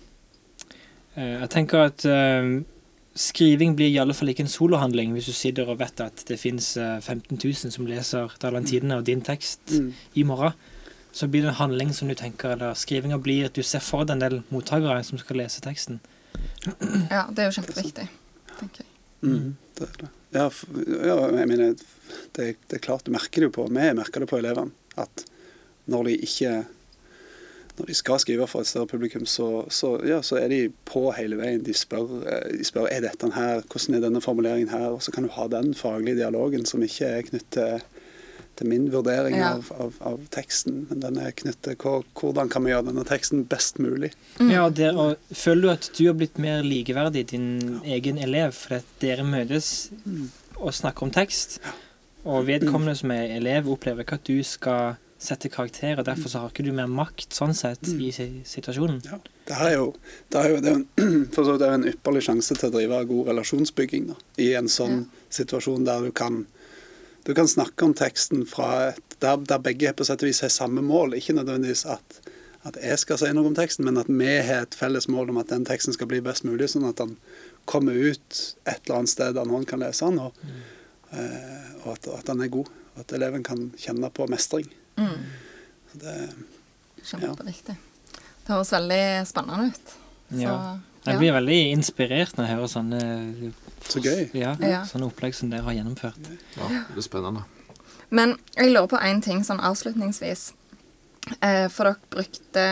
eh, 1.16 1.42
jeg 1.42 1.50
tenker 1.50 1.88
at 1.90 2.06
um, 2.08 2.66
skriving 3.16 3.76
blir 3.76 3.92
i 3.92 3.98
alle 4.00 4.14
fall 4.16 4.32
ikke 4.32 4.46
en 4.46 4.52
solohandling 4.52 5.12
hvis 5.12 5.28
du 5.28 5.36
sitter 5.36 5.68
og 5.68 5.82
vet 5.82 6.00
at 6.00 6.24
det 6.28 6.40
fins 6.40 6.78
15 6.78 7.36
000 7.36 7.74
som 7.76 7.88
leser 7.90 8.32
Dalantidene 8.42 9.02
og 9.02 9.06
din 9.06 9.22
tekst 9.22 9.60
Mm. 9.72 9.94
i 10.16 10.24
morgen. 10.24 10.54
Så 11.12 11.28
blir 11.28 11.42
det 11.42 11.50
en 11.50 11.56
handling 11.56 11.94
som 11.94 12.08
du 12.08 12.14
tenker, 12.16 12.54
eller 12.56 12.74
skrivinga 12.74 13.18
blir 13.20 13.46
at 13.46 13.56
du 13.56 13.64
ser 13.64 13.80
for 13.84 14.06
deg 14.06 14.16
en 14.16 14.22
del 14.22 14.44
mottakere 14.50 15.04
som 15.04 15.18
skal 15.20 15.36
lese 15.44 15.60
teksten. 15.62 16.00
ja, 17.12 17.26
det 17.28 17.40
er 17.40 17.50
jo 17.50 17.62
kjempeviktig. 17.62 18.08
Mm, 19.22 19.56
det 19.78 19.88
er 19.88 19.98
det. 20.04 20.12
Ja, 20.32 20.46
ja, 21.04 21.16
jeg 21.36 21.48
mener, 21.50 21.74
det, 22.38 22.46
det 22.70 22.78
er 22.78 22.84
klart 22.84 23.06
du 23.06 23.12
merker 23.14 23.44
det 23.44 23.50
jo 23.50 23.56
på, 23.60 23.68
vi 23.68 23.90
merker 23.98 24.24
det 24.24 24.30
på 24.32 24.40
elevene, 24.40 24.72
at 25.00 25.26
når 25.92 26.08
de 26.08 26.20
ikke 26.28 26.54
når 27.78 27.88
de 27.88 27.96
skal 27.96 28.20
skrive 28.22 28.46
for 28.52 28.62
et 28.62 28.70
større 28.70 28.90
publikum, 28.92 29.26
så, 29.26 29.64
så, 29.72 29.96
ja, 30.06 30.20
så 30.22 30.38
er 30.42 30.52
de 30.52 30.60
på 30.86 31.06
hele 31.16 31.38
veien. 31.40 31.64
De 31.66 31.74
spør, 31.74 32.20
eh, 32.28 32.58
de 32.60 32.68
spør 32.68 32.90
er 32.92 33.06
dette 33.06 33.30
her, 33.34 33.64
hvordan 33.64 33.98
er 33.98 34.04
denne 34.04 34.22
formuleringen 34.22 34.70
her, 34.70 34.90
og 34.92 35.02
så 35.02 35.14
kan 35.16 35.26
du 35.26 35.32
ha 35.34 35.48
den 35.50 35.74
faglige 35.78 36.20
dialogen 36.20 36.68
som 36.68 36.84
ikke 36.86 37.08
er 37.08 37.26
knyttet 37.30 37.56
til, 37.56 38.01
til 38.62 38.70
min 38.70 38.88
vurdering 38.94 39.36
Ja. 39.40 39.56
av, 39.58 39.72
av, 39.82 39.98
av 40.14 40.24
teksten, 40.34 40.86
men 40.90 41.02
den 41.04 41.18
er 41.22 41.34
knyttet 41.34 41.80
til 41.82 42.06
hvordan 42.22 42.50
kan 42.54 42.64
vi 42.66 42.72
gjøre 42.72 42.88
denne 42.92 43.06
teksten 43.10 43.44
best 43.50 43.82
mulig. 43.82 44.14
Mm. 44.40 44.52
Ja, 44.54 44.68
der, 44.70 44.98
og 45.02 45.18
Føler 45.34 45.62
du 45.62 45.70
at 45.74 45.92
du 45.98 46.04
har 46.08 46.18
blitt 46.22 46.38
mer 46.42 46.62
likeverdig 46.66 47.28
din 47.34 47.82
egen 47.84 48.22
elev 48.22 48.54
fordi 48.56 48.84
dere 49.02 49.26
møtes 49.26 49.90
og 50.62 50.74
snakker 50.78 51.08
om 51.08 51.12
tekst, 51.16 51.60
og 52.22 52.46
vedkommende 52.46 52.94
som 53.00 53.10
er 53.16 53.32
elev, 53.40 53.66
opplever 53.74 54.06
ikke 54.06 54.20
at 54.22 54.28
du 54.30 54.44
skal 54.46 55.00
sette 55.22 55.50
karakter, 55.54 56.00
og 56.02 56.06
derfor 56.06 56.30
så 56.30 56.40
har 56.42 56.50
ikke 56.54 56.64
du 56.66 56.72
mer 56.74 56.90
makt 56.90 57.34
sånn 57.38 57.54
sett 57.58 57.82
i 57.94 58.08
situasjonen? 58.46 59.02
Ja, 59.06 59.18
det 59.50 59.58
her 59.58 59.68
er 59.70 59.76
jo, 59.76 59.88
det 60.34 60.40
er 60.40 60.50
jo, 60.54 60.62
det 60.66 60.72
er 60.72 60.80
en, 60.80 61.26
for 61.34 61.46
så 61.46 61.56
vidt 61.56 61.66
er 61.68 61.76
en 61.78 61.86
ypperlig 61.92 62.24
sjanse 62.26 62.58
til 62.58 62.70
å 62.70 62.74
drive 62.74 63.02
god 63.10 63.30
relasjonsbygging 63.30 64.08
da, 64.14 64.18
i 64.42 64.52
en 64.58 64.70
sånn 64.70 65.04
situasjon 65.34 65.86
der 65.86 66.08
du 66.08 66.12
kan, 66.18 66.44
du 67.24 67.34
kan 67.38 67.48
snakke 67.48 67.86
om 67.86 67.94
teksten 67.94 68.46
fra 68.50 68.92
et, 68.92 69.16
der, 69.22 69.38
der 69.38 69.62
begge 69.62 69.94
på 69.94 70.06
sett 70.08 70.24
og 70.24 70.32
vis 70.32 70.42
har 70.42 70.50
samme 70.54 70.82
mål. 70.82 71.14
Ikke 71.18 71.36
nødvendigvis 71.38 71.86
at, 71.86 72.18
at 72.66 72.80
jeg 72.82 73.00
skal 73.02 73.22
si 73.22 73.30
noe 73.36 73.52
om 73.52 73.58
teksten, 73.58 73.86
men 73.86 74.02
at 74.02 74.10
vi 74.10 74.32
har 74.42 74.66
et 74.66 74.78
felles 74.78 75.08
mål 75.12 75.34
om 75.34 75.42
at 75.42 75.52
den 75.54 75.66
teksten 75.68 75.94
skal 75.94 76.10
bli 76.10 76.22
best 76.26 76.48
mulig, 76.48 76.72
sånn 76.74 76.90
at 76.90 77.02
den 77.02 77.16
kommer 77.70 77.94
ut 77.94 78.42
et 78.66 78.82
eller 78.82 79.02
annet 79.02 79.14
sted 79.14 79.38
der 79.38 79.48
noen 79.50 79.68
kan 79.70 79.84
lese 79.84 80.10
den, 80.10 80.18
og, 80.24 80.42
eh, 81.14 81.70
og 81.84 81.94
at, 81.94 82.10
at 82.18 82.34
den 82.34 82.42
er 82.42 82.54
god. 82.58 82.74
Og 82.96 83.06
at 83.06 83.16
eleven 83.16 83.46
kan 83.46 83.70
kjenne 83.80 84.10
på 84.12 84.28
mestring. 84.32 84.68
Mm. 84.98 85.22
Så 85.92 86.02
Det, 86.02 86.18
Kjempeviktig. 87.02 87.76
Det 88.42 88.50
høres 88.50 88.74
veldig 88.74 89.04
spennende 89.30 89.72
ut. 89.72 89.94
Så, 90.32 90.40
Ja. 90.42 90.80
Jeg 91.06 91.14
ja. 91.16 91.20
blir 91.20 91.34
veldig 91.34 91.60
inspirert 91.74 92.36
når 92.38 92.46
jeg 92.46 92.56
hører 92.56 92.70
sånne, 92.70 93.54
så 93.90 94.00
gøy. 94.04 94.30
ja, 94.38 94.52
sånne 94.86 95.08
opplegg 95.10 95.34
som 95.34 95.50
dere 95.50 95.64
har 95.66 95.74
gjennomført. 95.74 96.20
Ja, 96.58 96.68
det 96.94 96.98
er 96.98 97.02
spennende. 97.02 97.44
Men 98.12 98.36
jeg 98.56 98.70
lurer 98.74 98.88
på 98.92 99.00
én 99.02 99.22
ting 99.24 99.42
sånn 99.44 99.60
avslutningsvis. 99.60 100.52
Eh, 101.42 101.68
for 101.70 101.86
dere 101.90 101.96
brukte 102.14 102.66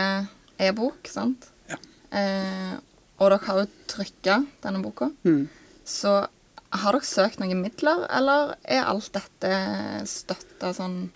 e-bok, 0.60 1.08
sant? 1.10 1.48
Ja. 1.68 1.76
Eh, 2.16 2.76
og 3.18 3.30
dere 3.32 3.44
har 3.48 3.58
jo 3.64 3.66
trykka 3.88 4.46
denne 4.62 4.82
boka. 4.84 5.10
Mm. 5.24 5.48
Så 5.84 6.26
har 6.70 6.92
dere 6.92 7.02
søkt 7.02 7.40
noen 7.42 7.60
midler, 7.64 8.06
eller 8.14 8.54
er 8.64 8.84
alt 8.86 9.10
dette 9.12 10.06
støtta 10.06 10.72
sånn 10.76 11.10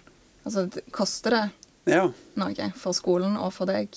Altså, 0.45 0.67
koster 0.93 1.31
det 1.31 1.93
Ja. 1.95 2.11
noe 2.37 2.67
for 2.77 2.93
skolen 2.93 3.39
og 3.39 3.51
for 3.55 3.65
deg? 3.65 3.89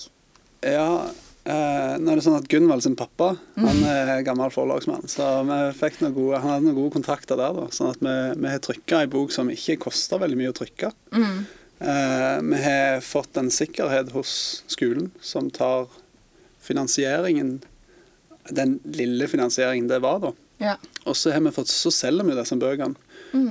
Ja, 0.62 1.10
nå 1.48 2.10
er 2.12 2.18
det 2.18 2.24
sånn 2.26 2.36
at 2.38 2.48
Gunvald 2.50 2.82
sin 2.84 2.96
pappa 2.98 3.30
han 3.56 3.78
er 3.88 4.22
gammel 4.26 4.50
forlagsmann, 4.52 5.06
så 5.08 5.28
vi 5.48 5.58
fikk 5.78 6.00
noen 6.02 6.14
gode, 6.16 6.40
han 6.42 6.50
hadde 6.54 6.66
noen 6.66 6.76
gode 6.76 6.94
kontakter 6.98 7.38
der. 7.40 7.54
da, 7.56 7.66
Sånn 7.72 7.92
at 7.94 8.02
vi, 8.04 8.16
vi 8.42 8.50
har 8.52 8.60
trykka 8.64 9.00
ei 9.04 9.10
bok 9.12 9.32
som 9.32 9.48
ikke 9.52 9.78
koster 9.86 10.20
veldig 10.20 10.36
mye 10.40 10.50
å 10.52 10.56
trykke. 10.58 10.90
Mm. 11.16 11.38
Uh, 11.78 12.36
vi 12.42 12.60
har 12.64 13.00
fått 13.06 13.36
en 13.38 13.50
sikkerhet 13.54 14.10
hos 14.16 14.32
skolen 14.66 15.12
som 15.22 15.46
tar 15.54 15.86
finansieringen 16.60 17.60
Den 18.50 18.78
lille 18.84 19.28
finansieringen 19.28 19.88
det 19.90 19.98
var, 20.02 20.18
da. 20.22 20.32
Ja. 20.58 20.76
Og 21.06 21.14
så 21.16 21.30
har 21.34 21.40
vi 21.44 21.52
fått, 21.54 21.68
så 21.70 21.92
selger 21.94 22.24
vi 22.26 22.34
disse 22.38 22.56
bøkene 22.58 22.96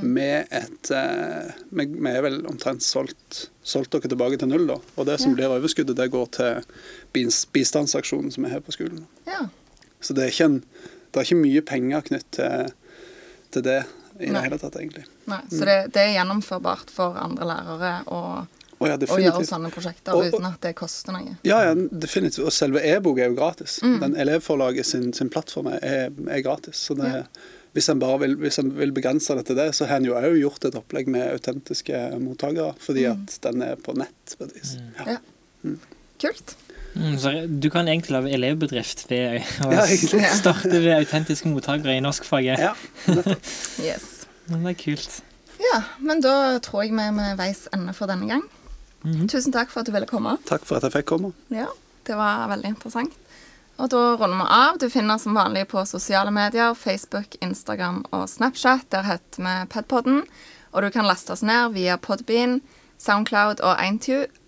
med 0.01 0.47
et 0.57 0.89
uh, 0.89 1.51
vi, 1.69 1.85
vi 1.85 2.09
er 2.09 2.23
vel 2.25 2.39
omtrent 2.49 2.81
solgt, 2.81 3.43
solgt 3.61 3.93
dere 3.93 4.09
tilbake 4.09 4.39
til 4.41 4.49
null, 4.49 4.65
da. 4.71 4.79
Og 4.97 5.05
det 5.05 5.19
som 5.21 5.31
Ja. 5.31 5.37
blir 5.37 5.53
overskuddet, 5.53 5.95
det 5.99 6.09
går 6.15 6.31
til 6.33 6.63
bistandsaksjonen 7.13 8.31
som 8.33 8.45
er 8.45 8.49
her 8.57 8.59
på 8.65 8.71
skolen. 8.75 9.05
ja. 9.27 9.47
Så 9.99 10.13
det 10.13 10.23
er 10.27 10.29
ikke, 10.29 10.45
en, 10.45 10.59
det 11.11 11.17
er 11.17 11.25
ikke 11.25 11.35
mye 11.41 11.61
penger 11.65 12.01
knytt 12.05 12.27
til, 12.37 12.67
til 13.51 13.63
det 13.65 13.79
i 14.19 14.27
Nei. 14.29 14.33
det 14.35 14.43
hele 14.43 14.59
tatt, 14.61 14.75
egentlig. 14.77 15.05
Nei, 15.25 15.39
så 15.49 15.65
det, 15.65 15.77
det 15.95 16.01
er 16.03 16.11
gjennomførbart 16.19 16.91
for 16.93 17.17
andre 17.17 17.47
lærere 17.49 17.91
å, 18.13 18.19
oh, 18.77 18.85
ja, 18.87 18.93
å 19.01 19.17
gjøre 19.17 19.41
sånne 19.49 19.71
prosjekter 19.73 20.13
Og- 20.13 20.27
og- 20.27 20.35
uten 20.37 20.45
at 20.51 20.61
det 20.61 20.75
koster 20.77 21.13
noe. 21.17 21.33
Ja, 21.43 21.63
ja, 21.65 21.73
definitivt. 21.73 22.45
Og 22.45 22.53
selve 22.53 22.83
e-bok 22.85 23.17
er 23.17 23.31
jo 23.31 23.35
gratis. 23.39 23.79
Mm. 23.81 23.97
Den 24.05 24.15
Elevforlaget 24.21 24.85
sin, 24.85 25.09
sin 25.17 25.29
plattform 25.33 25.67
er, 25.73 26.11
er 26.13 26.41
gratis. 26.45 26.77
Så 26.77 26.93
det, 27.01 27.25
hvis 27.73 27.89
en 27.89 27.99
bare 28.05 28.19
vil, 28.27 28.37
hvis 28.45 28.59
en 28.61 28.69
vil 28.77 28.93
begrense 28.93 29.33
det 29.35 29.47
til 29.49 29.55
det, 29.57 29.71
så 29.75 29.89
har 29.89 29.97
en 29.97 30.05
jo 30.11 30.13
òg 30.13 30.37
gjort 30.43 30.65
et 30.69 30.77
opplegg 30.77 31.09
med 31.09 31.25
autentiske 31.33 32.03
mottakere, 32.21 32.75
fordi 32.85 33.07
Mm. 33.09 33.25
at 33.25 33.39
den 33.49 33.61
er 33.65 33.75
på 33.81 33.97
nett. 33.97 34.37
på 34.37 34.45
et 34.45 34.53
vis. 34.61 34.77
Ja. 35.01 35.17
Ja. 35.17 35.75
Kult. 36.21 36.55
Mm, 36.97 37.15
så 37.21 37.31
du 37.47 37.69
kan 37.73 37.87
egentlig 37.87 38.15
lage 38.15 38.33
elevbedrift 38.33 39.05
ved 39.09 39.41
å 39.65 39.71
Ja, 39.75 39.85
starte 40.41 40.71
ved 40.73 40.93
autentiske 40.97 41.49
mottakere 41.51 41.97
i 41.97 42.03
norskfaget. 42.03 42.59
Ja. 42.59 42.73
Yes. 43.87 44.25
Men 44.47 44.63
det 44.65 44.75
er 44.75 44.79
kult. 44.81 45.19
Ja, 45.61 45.81
men 45.99 46.21
da 46.23 46.33
tror 46.63 46.85
jeg 46.85 46.93
vi 46.95 47.03
er 47.03 47.13
med 47.15 47.37
veis 47.39 47.65
ende 47.75 47.93
for 47.97 48.09
denne 48.09 48.29
gang. 48.29 48.43
Mhm. 49.03 49.27
Tusen 49.29 49.53
takk 49.53 49.69
for 49.71 49.81
at 49.81 49.89
du 49.89 49.93
ville 49.93 50.09
komme. 50.09 50.37
Takk 50.49 50.65
for 50.65 50.77
at 50.79 50.87
jeg 50.87 50.95
fikk 50.99 51.09
komme. 51.13 51.33
Ja, 51.53 51.67
det 52.07 52.17
var 52.17 52.47
veldig 52.51 52.73
interessant. 52.75 53.13
Og 53.77 53.91
da 53.93 54.15
runder 54.17 54.39
vi 54.41 54.47
av. 54.57 54.77
Du 54.81 54.87
finner 54.89 55.19
som 55.21 55.37
vanlig 55.37 55.67
på 55.69 55.83
sosiale 55.85 56.31
medier, 56.33 56.73
Facebook, 56.73 57.35
Instagram 57.45 58.03
og 58.09 58.25
Snapchat. 58.31 58.87
Der 58.93 59.05
heter 59.05 59.43
vi 59.45 59.53
Pedpodden. 59.69 60.23
Og 60.73 60.81
du 60.81 60.89
kan 60.93 61.05
laste 61.05 61.35
oss 61.35 61.43
ned 61.45 61.75
via 61.75 61.97
Podbean, 62.01 62.59
Soundcloud 62.97 63.61
og 63.61 63.77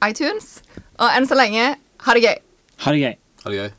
iTunes. 0.09 0.49
Og 0.97 1.13
enn 1.13 1.29
så 1.29 1.37
lenge, 1.37 1.75
ha 2.05 2.13
det 2.13 2.23
gøy! 2.23 2.37
Ha 2.85 2.91
det 2.95 2.99
gøy. 3.03 3.15
Ha 3.43 3.49
det 3.51 3.57
gøy. 3.61 3.69